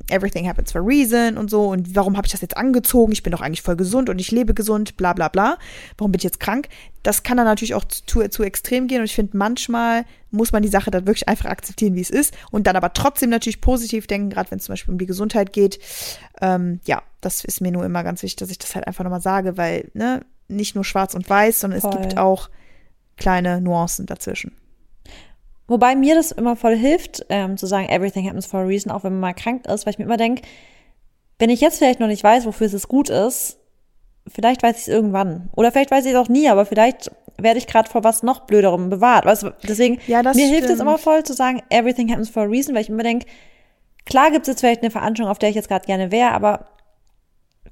Everything 0.09 0.47
happens 0.47 0.71
for 0.71 0.81
a 0.81 0.83
reason 0.83 1.37
und 1.37 1.49
so. 1.49 1.67
Und 1.67 1.95
warum 1.95 2.17
habe 2.17 2.25
ich 2.25 2.31
das 2.31 2.41
jetzt 2.41 2.57
angezogen? 2.57 3.11
Ich 3.11 3.23
bin 3.23 3.31
doch 3.31 3.41
eigentlich 3.41 3.61
voll 3.61 3.75
gesund 3.75 4.09
und 4.09 4.19
ich 4.19 4.31
lebe 4.31 4.53
gesund, 4.53 4.97
bla 4.97 5.13
bla 5.13 5.27
bla. 5.27 5.57
Warum 5.97 6.11
bin 6.11 6.19
ich 6.19 6.23
jetzt 6.23 6.39
krank? 6.39 6.69
Das 7.03 7.23
kann 7.23 7.37
dann 7.37 7.45
natürlich 7.45 7.75
auch 7.75 7.85
zu, 7.85 8.27
zu 8.29 8.43
extrem 8.43 8.87
gehen. 8.87 8.99
Und 8.99 9.05
ich 9.05 9.15
finde, 9.15 9.37
manchmal 9.37 10.05
muss 10.35 10.51
man 10.51 10.61
die 10.61 10.69
Sache 10.69 10.91
dann 10.91 11.07
wirklich 11.07 11.27
einfach 11.27 11.49
akzeptieren, 11.49 11.95
wie 11.95 12.01
es 12.01 12.09
ist. 12.09 12.33
Und 12.51 12.67
dann 12.67 12.75
aber 12.75 12.93
trotzdem 12.93 13.29
natürlich 13.29 13.61
positiv 13.61 14.07
denken, 14.07 14.29
gerade 14.29 14.51
wenn 14.51 14.59
es 14.59 14.65
zum 14.65 14.73
Beispiel 14.73 14.91
um 14.91 14.97
die 14.97 15.05
Gesundheit 15.05 15.53
geht. 15.53 15.79
Ähm, 16.41 16.79
ja, 16.85 17.01
das 17.21 17.43
ist 17.43 17.61
mir 17.61 17.71
nur 17.71 17.85
immer 17.85 18.03
ganz 18.03 18.21
wichtig, 18.23 18.37
dass 18.37 18.51
ich 18.51 18.59
das 18.59 18.75
halt 18.75 18.87
einfach 18.87 19.03
nochmal 19.03 19.21
sage, 19.21 19.57
weil, 19.57 19.89
ne, 19.93 20.25
nicht 20.47 20.75
nur 20.75 20.83
schwarz 20.83 21.15
und 21.15 21.29
weiß, 21.29 21.59
sondern 21.59 21.81
voll. 21.81 21.91
es 21.93 21.99
gibt 21.99 22.17
auch 22.17 22.49
kleine 23.17 23.61
Nuancen 23.61 24.05
dazwischen. 24.05 24.51
Wobei 25.67 25.95
mir 25.95 26.13
das 26.13 26.31
immer 26.31 26.55
voll 26.55 26.75
hilft, 26.75 27.25
ähm, 27.29 27.57
zu 27.57 27.65
sagen, 27.65 27.89
everything 27.89 28.27
happens 28.27 28.45
for 28.45 28.59
a 28.59 28.63
reason, 28.63 28.91
auch 28.91 29.03
wenn 29.03 29.13
man 29.13 29.21
mal 29.21 29.33
krank 29.33 29.65
ist, 29.65 29.85
weil 29.85 29.91
ich 29.91 29.97
mir 29.97 30.05
immer 30.05 30.17
denke, 30.17 30.43
wenn 31.39 31.49
ich 31.49 31.59
jetzt 31.59 31.79
vielleicht 31.79 31.99
noch 31.99 32.07
nicht 32.07 32.23
weiß, 32.23 32.45
wofür 32.45 32.67
es 32.67 32.87
gut 32.87 33.09
ist, 33.09 33.57
vielleicht 34.27 34.63
weiß 34.63 34.75
ich 34.77 34.81
es 34.83 34.87
irgendwann. 34.87 35.49
Oder 35.55 35.71
vielleicht 35.71 35.91
weiß 35.91 36.05
ich 36.05 36.11
es 36.11 36.17
auch 36.17 36.29
nie, 36.29 36.49
aber 36.49 36.65
vielleicht 36.65 37.11
werde 37.37 37.57
ich 37.57 37.67
gerade 37.67 37.89
vor 37.89 38.03
was 38.03 38.23
noch 38.23 38.41
Blöderem 38.41 38.89
bewahrt. 38.89 39.25
Weißt 39.25 39.43
du, 39.43 39.53
deswegen, 39.63 39.99
ja, 40.07 40.23
mir 40.23 40.33
stimmt. 40.33 40.49
hilft 40.49 40.69
es 40.69 40.79
immer 40.79 40.97
voll 40.97 41.23
zu 41.23 41.33
sagen, 41.33 41.61
everything 41.69 42.09
happens 42.09 42.29
for 42.29 42.43
a 42.43 42.45
reason, 42.45 42.73
weil 42.73 42.81
ich 42.81 42.89
immer 42.89 43.03
denke, 43.03 43.27
klar 44.05 44.31
gibt 44.31 44.43
es 44.43 44.47
jetzt 44.47 44.61
vielleicht 44.61 44.81
eine 44.81 44.91
Veranstaltung, 44.91 45.31
auf 45.31 45.39
der 45.39 45.49
ich 45.49 45.55
jetzt 45.55 45.67
gerade 45.67 45.85
gerne 45.85 46.11
wäre, 46.11 46.31
aber 46.31 46.67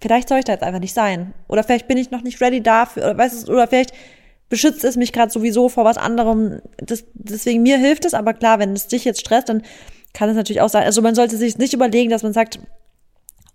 vielleicht 0.01 0.27
soll 0.29 0.39
ich 0.39 0.45
da 0.45 0.53
jetzt 0.53 0.63
einfach 0.63 0.79
nicht 0.79 0.93
sein. 0.93 1.33
Oder 1.47 1.63
vielleicht 1.63 1.87
bin 1.87 1.97
ich 1.97 2.11
noch 2.11 2.21
nicht 2.21 2.41
ready 2.41 2.61
dafür, 2.61 3.03
oder 3.03 3.17
weißt 3.17 3.47
du, 3.47 3.53
oder 3.53 3.67
vielleicht 3.67 3.93
beschützt 4.49 4.83
es 4.83 4.97
mich 4.97 5.13
gerade 5.13 5.31
sowieso 5.31 5.69
vor 5.69 5.85
was 5.85 5.97
anderem. 5.97 6.61
Das, 6.77 7.05
deswegen 7.13 7.63
mir 7.63 7.77
hilft 7.77 8.05
es, 8.05 8.13
aber 8.13 8.33
klar, 8.33 8.59
wenn 8.59 8.73
es 8.73 8.87
dich 8.87 9.05
jetzt 9.05 9.21
stresst, 9.21 9.49
dann 9.49 9.63
kann 10.13 10.29
es 10.29 10.35
natürlich 10.35 10.61
auch 10.61 10.69
sein. 10.69 10.83
Also 10.83 11.01
man 11.01 11.15
sollte 11.15 11.37
sich 11.37 11.57
nicht 11.57 11.73
überlegen, 11.73 12.11
dass 12.11 12.21
man 12.21 12.33
sagt, 12.33 12.59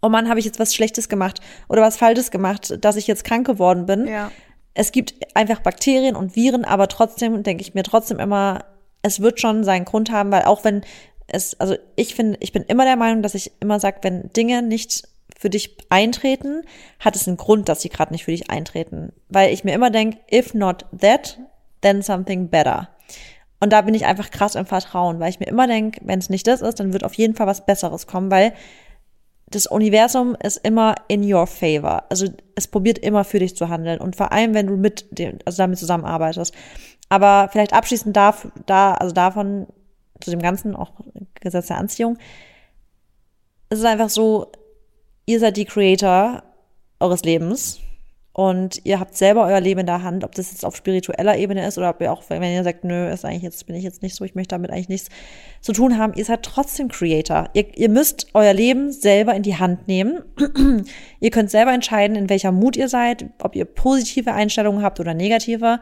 oh 0.02 0.08
Mann, 0.08 0.28
habe 0.28 0.38
ich 0.38 0.46
jetzt 0.46 0.58
was 0.58 0.74
Schlechtes 0.74 1.08
gemacht 1.08 1.40
oder 1.68 1.82
was 1.82 1.96
Falsches 1.96 2.30
gemacht, 2.30 2.78
dass 2.80 2.96
ich 2.96 3.06
jetzt 3.06 3.24
krank 3.24 3.46
geworden 3.46 3.86
bin. 3.86 4.06
Ja. 4.06 4.30
Es 4.74 4.92
gibt 4.92 5.14
einfach 5.34 5.60
Bakterien 5.60 6.14
und 6.14 6.36
Viren, 6.36 6.64
aber 6.64 6.88
trotzdem 6.88 7.42
denke 7.42 7.62
ich 7.62 7.74
mir 7.74 7.82
trotzdem 7.82 8.20
immer, 8.20 8.64
es 9.02 9.20
wird 9.20 9.40
schon 9.40 9.64
seinen 9.64 9.84
Grund 9.84 10.10
haben, 10.10 10.30
weil 10.30 10.42
auch 10.42 10.64
wenn 10.64 10.82
es, 11.26 11.58
also 11.60 11.76
ich 11.96 12.14
finde, 12.14 12.38
ich 12.40 12.52
bin 12.52 12.62
immer 12.62 12.84
der 12.84 12.96
Meinung, 12.96 13.22
dass 13.22 13.34
ich 13.34 13.52
immer 13.60 13.80
sage, 13.80 13.98
wenn 14.02 14.30
Dinge 14.32 14.62
nicht 14.62 15.08
für 15.36 15.50
dich 15.50 15.76
eintreten, 15.88 16.62
hat 16.98 17.14
es 17.14 17.28
einen 17.28 17.36
Grund, 17.36 17.68
dass 17.68 17.82
sie 17.82 17.90
gerade 17.90 18.12
nicht 18.12 18.24
für 18.24 18.30
dich 18.30 18.50
eintreten. 18.50 19.12
Weil 19.28 19.52
ich 19.52 19.62
mir 19.62 19.74
immer 19.74 19.90
denke, 19.90 20.18
if 20.32 20.54
not 20.54 20.86
that, 21.00 21.38
then 21.80 22.02
something 22.02 22.48
better. 22.48 22.88
Und 23.60 23.72
da 23.72 23.82
bin 23.82 23.94
ich 23.94 24.06
einfach 24.06 24.30
krass 24.30 24.54
im 24.54 24.66
Vertrauen, 24.66 25.20
weil 25.20 25.30
ich 25.30 25.40
mir 25.40 25.46
immer 25.46 25.66
denke, 25.66 26.00
wenn 26.04 26.18
es 26.18 26.30
nicht 26.30 26.46
das 26.46 26.60
ist, 26.60 26.80
dann 26.80 26.92
wird 26.92 27.04
auf 27.04 27.14
jeden 27.14 27.34
Fall 27.34 27.46
was 27.46 27.66
Besseres 27.66 28.06
kommen, 28.06 28.30
weil 28.30 28.52
das 29.50 29.66
Universum 29.66 30.36
ist 30.42 30.58
immer 30.58 30.94
in 31.08 31.32
your 31.32 31.46
favor. 31.46 32.04
Also 32.10 32.26
es 32.54 32.68
probiert 32.68 32.98
immer 32.98 33.24
für 33.24 33.38
dich 33.38 33.56
zu 33.56 33.68
handeln 33.68 34.00
und 34.00 34.16
vor 34.16 34.32
allem, 34.32 34.54
wenn 34.54 34.66
du 34.66 34.76
mit 34.76 35.06
dem, 35.10 35.38
also 35.44 35.58
damit 35.58 35.78
zusammenarbeitest. 35.78 36.54
Aber 37.08 37.48
vielleicht 37.50 37.72
abschließend 37.72 38.14
da, 38.14 38.34
da, 38.66 38.94
also 38.94 39.14
davon 39.14 39.66
zu 40.20 40.30
dem 40.30 40.40
Ganzen, 40.40 40.76
auch 40.76 40.92
Gesetz 41.40 41.68
der 41.68 41.78
Anziehung, 41.78 42.18
es 43.70 43.78
ist 43.78 43.84
einfach 43.84 44.10
so, 44.10 44.52
ihr 45.26 45.40
seid 45.40 45.56
die 45.56 45.64
Creator 45.64 46.42
eures 47.00 47.22
Lebens 47.22 47.80
und 48.38 48.82
ihr 48.84 49.00
habt 49.00 49.16
selber 49.16 49.46
euer 49.46 49.60
Leben 49.60 49.80
in 49.80 49.86
der 49.86 50.04
Hand, 50.04 50.22
ob 50.22 50.32
das 50.32 50.52
jetzt 50.52 50.64
auf 50.64 50.76
spiritueller 50.76 51.36
Ebene 51.36 51.66
ist 51.66 51.76
oder 51.76 51.90
ob 51.90 52.00
ihr 52.00 52.12
auch, 52.12 52.22
wenn 52.28 52.40
ihr 52.44 52.62
sagt, 52.62 52.84
nö, 52.84 53.10
ist 53.10 53.24
eigentlich 53.24 53.42
jetzt, 53.42 53.66
bin 53.66 53.74
ich 53.74 53.82
jetzt 53.82 54.00
nicht 54.00 54.14
so, 54.14 54.22
ich 54.22 54.36
möchte 54.36 54.54
damit 54.54 54.70
eigentlich 54.70 54.88
nichts 54.88 55.08
zu 55.60 55.72
tun 55.72 55.98
haben, 55.98 56.12
ihr 56.14 56.24
seid 56.24 56.44
trotzdem 56.44 56.86
Creator. 56.86 57.50
Ihr, 57.54 57.76
ihr 57.76 57.88
müsst 57.88 58.28
euer 58.34 58.52
Leben 58.52 58.92
selber 58.92 59.34
in 59.34 59.42
die 59.42 59.56
Hand 59.56 59.88
nehmen. 59.88 60.22
ihr 61.20 61.30
könnt 61.30 61.50
selber 61.50 61.72
entscheiden, 61.72 62.16
in 62.16 62.30
welcher 62.30 62.52
Mut 62.52 62.76
ihr 62.76 62.88
seid, 62.88 63.26
ob 63.42 63.56
ihr 63.56 63.64
positive 63.64 64.32
Einstellungen 64.32 64.84
habt 64.84 65.00
oder 65.00 65.14
negative. 65.14 65.80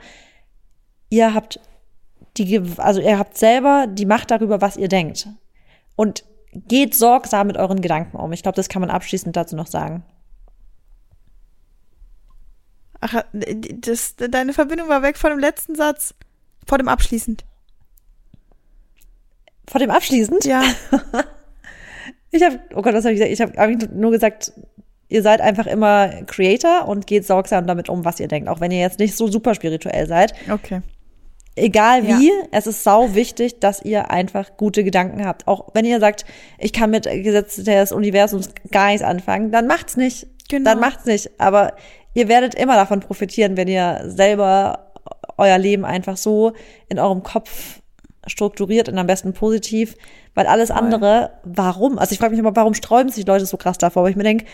Ihr 1.10 1.34
habt 1.34 1.60
die, 2.38 2.62
also 2.78 3.02
ihr 3.02 3.18
habt 3.18 3.36
selber 3.36 3.86
die 3.86 4.06
Macht 4.06 4.30
darüber, 4.30 4.62
was 4.62 4.78
ihr 4.78 4.88
denkt. 4.88 5.28
Und 5.94 6.24
geht 6.54 6.94
sorgsam 6.94 7.48
mit 7.48 7.58
euren 7.58 7.82
Gedanken 7.82 8.16
um. 8.16 8.32
Ich 8.32 8.42
glaube, 8.42 8.56
das 8.56 8.70
kann 8.70 8.80
man 8.80 8.88
abschließend 8.88 9.36
dazu 9.36 9.56
noch 9.56 9.66
sagen. 9.66 10.04
Ach, 13.00 13.22
das, 13.32 14.16
deine 14.16 14.52
Verbindung 14.52 14.88
war 14.88 15.02
weg 15.02 15.18
vor 15.18 15.30
dem 15.30 15.38
letzten 15.38 15.74
Satz. 15.74 16.14
Vor 16.66 16.78
dem 16.78 16.88
abschließend. 16.88 17.44
Vor 19.68 19.80
dem 19.80 19.90
abschließend? 19.90 20.44
Ja. 20.44 20.62
ich 22.30 22.42
habe, 22.42 22.60
oh 22.74 22.82
Gott, 22.82 22.94
was 22.94 23.04
habe 23.04 23.14
ich 23.14 23.20
gesagt? 23.20 23.32
Ich 23.32 23.40
habe 23.40 23.58
hab 23.58 23.92
nur 23.92 24.10
gesagt, 24.10 24.52
ihr 25.08 25.22
seid 25.22 25.40
einfach 25.40 25.66
immer 25.66 26.08
Creator 26.26 26.88
und 26.88 27.06
geht 27.06 27.26
sorgsam 27.26 27.66
damit 27.66 27.88
um, 27.88 28.04
was 28.04 28.20
ihr 28.20 28.28
denkt, 28.28 28.48
auch 28.48 28.60
wenn 28.60 28.70
ihr 28.70 28.80
jetzt 28.80 28.98
nicht 28.98 29.16
so 29.16 29.28
super 29.28 29.54
spirituell 29.54 30.06
seid. 30.06 30.34
Okay. 30.50 30.82
Egal 31.58 32.06
wie, 32.06 32.28
ja. 32.28 32.34
es 32.52 32.66
ist 32.66 32.84
sau 32.84 33.14
wichtig, 33.14 33.60
dass 33.60 33.82
ihr 33.82 34.10
einfach 34.10 34.58
gute 34.58 34.84
Gedanken 34.84 35.24
habt. 35.24 35.48
Auch 35.48 35.70
wenn 35.72 35.86
ihr 35.86 36.00
sagt, 36.00 36.26
ich 36.58 36.74
kann 36.74 36.90
mit 36.90 37.04
Gesetzen 37.04 37.64
des 37.64 37.92
Universums 37.92 38.50
gar 38.70 38.88
nichts 38.88 39.02
anfangen, 39.02 39.52
dann 39.52 39.66
macht's 39.66 39.96
nicht. 39.96 40.26
Genau. 40.50 40.70
Dann 40.70 40.80
macht's 40.80 41.06
nicht. 41.06 41.40
Aber 41.40 41.72
ihr 42.16 42.28
werdet 42.28 42.54
immer 42.54 42.74
davon 42.74 43.00
profitieren, 43.00 43.56
wenn 43.56 43.68
ihr 43.68 44.00
selber 44.06 44.92
euer 45.36 45.58
Leben 45.58 45.84
einfach 45.84 46.16
so 46.16 46.54
in 46.88 46.98
eurem 46.98 47.22
Kopf 47.22 47.80
strukturiert 48.26 48.88
und 48.88 48.96
am 48.98 49.06
besten 49.06 49.34
positiv, 49.34 49.94
weil 50.34 50.46
alles 50.46 50.70
andere, 50.70 51.30
warum? 51.44 51.98
Also 51.98 52.12
ich 52.12 52.18
frage 52.18 52.30
mich 52.30 52.40
immer, 52.40 52.56
warum 52.56 52.72
sträuben 52.72 53.12
sich 53.12 53.26
Leute 53.26 53.44
so 53.44 53.58
krass 53.58 53.76
davor? 53.76 54.00
Aber 54.00 54.10
ich 54.10 54.16
mir 54.16 54.24
denke, 54.24 54.46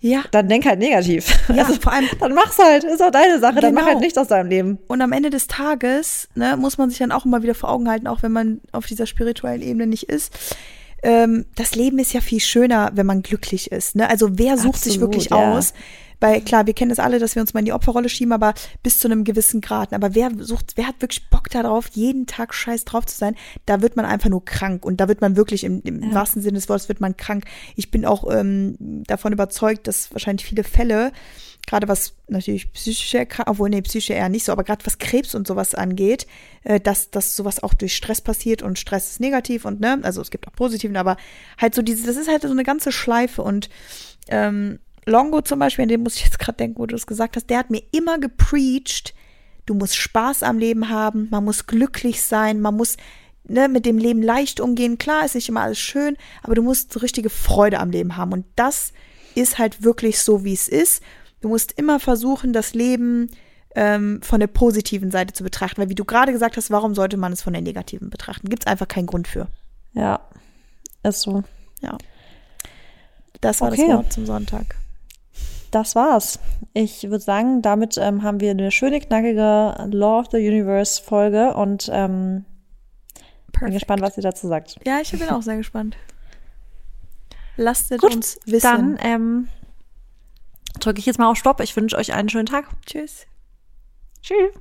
ja. 0.00 0.22
Dann 0.32 0.48
denk 0.48 0.66
halt 0.66 0.80
negativ. 0.80 1.32
Ja, 1.48 1.64
also 1.64 1.80
vor 1.80 1.92
allem. 1.92 2.06
Dann 2.20 2.34
mach's 2.34 2.58
halt. 2.58 2.84
Ist 2.84 3.00
auch 3.00 3.10
deine 3.10 3.38
Sache. 3.38 3.54
Genau. 3.54 3.68
Dann 3.68 3.74
mach 3.74 3.82
halt 3.82 3.92
genau. 3.92 4.00
nichts 4.00 4.18
aus 4.18 4.28
deinem 4.28 4.50
Leben. 4.50 4.78
Und 4.86 5.00
am 5.00 5.12
Ende 5.12 5.30
des 5.30 5.46
Tages, 5.46 6.28
ne, 6.34 6.58
muss 6.58 6.76
man 6.76 6.90
sich 6.90 6.98
dann 6.98 7.10
auch 7.10 7.24
immer 7.24 7.42
wieder 7.42 7.54
vor 7.54 7.70
Augen 7.70 7.88
halten, 7.88 8.06
auch 8.06 8.22
wenn 8.22 8.32
man 8.32 8.60
auf 8.72 8.84
dieser 8.84 9.06
spirituellen 9.06 9.62
Ebene 9.62 9.86
nicht 9.86 10.10
ist. 10.10 10.36
Ähm, 11.02 11.46
das 11.54 11.74
Leben 11.74 11.98
ist 11.98 12.12
ja 12.12 12.20
viel 12.20 12.40
schöner, 12.40 12.90
wenn 12.94 13.06
man 13.06 13.22
glücklich 13.22 13.72
ist. 13.72 13.96
Ne? 13.96 14.06
Also 14.10 14.30
wer 14.32 14.58
sucht 14.58 14.74
Absolut, 14.74 14.82
sich 14.82 15.00
wirklich 15.00 15.30
ja. 15.30 15.52
aus, 15.52 15.72
weil 16.24 16.40
klar, 16.40 16.66
wir 16.66 16.72
kennen 16.72 16.88
das 16.88 17.00
alle, 17.00 17.18
dass 17.18 17.34
wir 17.34 17.42
uns 17.42 17.52
mal 17.52 17.60
in 17.60 17.66
die 17.66 17.74
Opferrolle 17.74 18.08
schieben, 18.08 18.32
aber 18.32 18.54
bis 18.82 18.96
zu 18.96 19.08
einem 19.08 19.24
gewissen 19.24 19.60
Grad. 19.60 19.92
Aber 19.92 20.14
wer 20.14 20.30
sucht, 20.38 20.72
wer 20.76 20.86
hat 20.86 21.02
wirklich 21.02 21.28
Bock 21.28 21.50
darauf, 21.50 21.88
jeden 21.92 22.26
Tag 22.26 22.54
scheiß 22.54 22.86
drauf 22.86 23.04
zu 23.04 23.18
sein? 23.18 23.36
Da 23.66 23.82
wird 23.82 23.94
man 23.94 24.06
einfach 24.06 24.30
nur 24.30 24.42
krank 24.42 24.86
und 24.86 25.02
da 25.02 25.08
wird 25.08 25.20
man 25.20 25.36
wirklich 25.36 25.64
im, 25.64 25.82
im 25.82 26.02
ja. 26.02 26.14
wahrsten 26.14 26.40
Sinne 26.40 26.54
des 26.54 26.70
Wortes 26.70 26.88
wird 26.88 27.02
man 27.02 27.18
krank. 27.18 27.44
Ich 27.76 27.90
bin 27.90 28.06
auch 28.06 28.24
ähm, 28.34 29.04
davon 29.06 29.34
überzeugt, 29.34 29.86
dass 29.86 30.12
wahrscheinlich 30.12 30.46
viele 30.46 30.64
Fälle 30.64 31.12
gerade 31.66 31.88
was 31.88 32.14
natürlich 32.28 32.72
psychische 32.72 33.18
Erkrankungen, 33.18 33.56
obwohl 33.56 33.68
nee, 33.68 33.82
psychische 33.82 34.14
eher 34.14 34.30
nicht 34.30 34.44
so, 34.44 34.52
aber 34.52 34.64
gerade 34.64 34.86
was 34.86 34.96
Krebs 34.96 35.34
und 35.34 35.46
sowas 35.46 35.74
angeht, 35.74 36.26
äh, 36.62 36.80
dass, 36.80 37.10
dass 37.10 37.36
sowas 37.36 37.62
auch 37.62 37.74
durch 37.74 37.94
Stress 37.94 38.22
passiert 38.22 38.62
und 38.62 38.78
Stress 38.78 39.10
ist 39.10 39.20
negativ 39.20 39.66
und 39.66 39.78
ne, 39.78 39.98
also 40.02 40.22
es 40.22 40.30
gibt 40.30 40.48
auch 40.48 40.52
positiven, 40.52 40.96
aber 40.96 41.18
halt 41.60 41.74
so 41.74 41.82
diese, 41.82 42.06
das 42.06 42.16
ist 42.16 42.28
halt 42.28 42.42
so 42.42 42.50
eine 42.50 42.64
ganze 42.64 42.92
Schleife 42.92 43.42
und 43.42 43.68
ähm, 44.28 44.78
Longo 45.06 45.42
zum 45.42 45.58
Beispiel, 45.58 45.84
an 45.84 45.88
dem 45.88 46.02
muss 46.02 46.16
ich 46.16 46.24
jetzt 46.24 46.38
gerade 46.38 46.56
denken, 46.56 46.78
wo 46.78 46.86
du 46.86 46.94
es 46.94 47.06
gesagt 47.06 47.36
hast, 47.36 47.50
der 47.50 47.58
hat 47.58 47.70
mir 47.70 47.82
immer 47.92 48.18
gepreacht, 48.18 49.14
du 49.66 49.74
musst 49.74 49.96
Spaß 49.96 50.42
am 50.42 50.58
Leben 50.58 50.88
haben, 50.88 51.28
man 51.30 51.44
muss 51.44 51.66
glücklich 51.66 52.22
sein, 52.22 52.60
man 52.60 52.76
muss 52.76 52.96
ne, 53.44 53.68
mit 53.68 53.86
dem 53.86 53.98
Leben 53.98 54.22
leicht 54.22 54.60
umgehen. 54.60 54.98
Klar 54.98 55.24
ist 55.24 55.34
nicht 55.34 55.48
immer 55.48 55.62
alles 55.62 55.78
schön, 55.78 56.16
aber 56.42 56.54
du 56.54 56.62
musst 56.62 57.00
richtige 57.02 57.30
Freude 57.30 57.80
am 57.80 57.90
Leben 57.90 58.16
haben. 58.16 58.32
Und 58.32 58.46
das 58.56 58.92
ist 59.34 59.58
halt 59.58 59.82
wirklich 59.82 60.20
so, 60.20 60.44
wie 60.44 60.54
es 60.54 60.68
ist. 60.68 61.02
Du 61.40 61.48
musst 61.48 61.72
immer 61.72 62.00
versuchen, 62.00 62.52
das 62.52 62.74
Leben 62.74 63.30
ähm, 63.74 64.20
von 64.22 64.40
der 64.40 64.46
positiven 64.46 65.10
Seite 65.10 65.34
zu 65.34 65.44
betrachten. 65.44 65.80
Weil 65.80 65.90
wie 65.90 65.94
du 65.94 66.04
gerade 66.04 66.32
gesagt 66.32 66.56
hast, 66.56 66.70
warum 66.70 66.94
sollte 66.94 67.16
man 67.16 67.32
es 67.32 67.42
von 67.42 67.52
der 67.52 67.62
negativen 67.62 68.08
betrachten? 68.08 68.48
Gibt 68.48 68.64
es 68.64 68.66
einfach 68.66 68.88
keinen 68.88 69.06
Grund 69.06 69.28
für. 69.28 69.48
Ja, 69.92 70.20
ist 71.02 71.22
so. 71.22 71.44
Ja. 71.82 71.98
Das 73.40 73.60
war 73.60 73.72
okay. 73.72 73.84
das 73.86 73.96
Wort 73.96 74.12
zum 74.12 74.26
Sonntag 74.26 74.76
das 75.74 75.94
war's. 75.94 76.38
Ich 76.72 77.04
würde 77.04 77.20
sagen, 77.20 77.62
damit 77.62 77.98
ähm, 77.98 78.22
haben 78.22 78.40
wir 78.40 78.50
eine 78.50 78.70
schöne, 78.70 79.00
knackige 79.00 79.74
Law 79.90 80.20
of 80.20 80.26
the 80.30 80.38
Universe 80.38 81.02
Folge 81.02 81.54
und 81.54 81.90
ähm, 81.92 82.44
bin 83.60 83.72
gespannt, 83.72 84.02
was 84.02 84.16
ihr 84.16 84.22
dazu 84.22 84.48
sagt. 84.48 84.76
Ja, 84.86 85.00
ich 85.00 85.10
bin 85.12 85.28
auch 85.28 85.42
sehr 85.42 85.56
gespannt. 85.56 85.96
Lasst 87.56 87.92
es 87.92 88.02
uns 88.02 88.38
wissen. 88.46 88.62
Dann 88.62 88.98
ähm, 89.00 89.48
drücke 90.80 90.98
ich 90.98 91.06
jetzt 91.06 91.18
mal 91.18 91.30
auf 91.30 91.36
Stopp. 91.36 91.60
Ich 91.60 91.76
wünsche 91.76 91.96
euch 91.96 92.12
einen 92.12 92.28
schönen 92.28 92.46
Tag. 92.46 92.68
Tschüss. 92.86 93.26
Tschüss. 94.22 94.54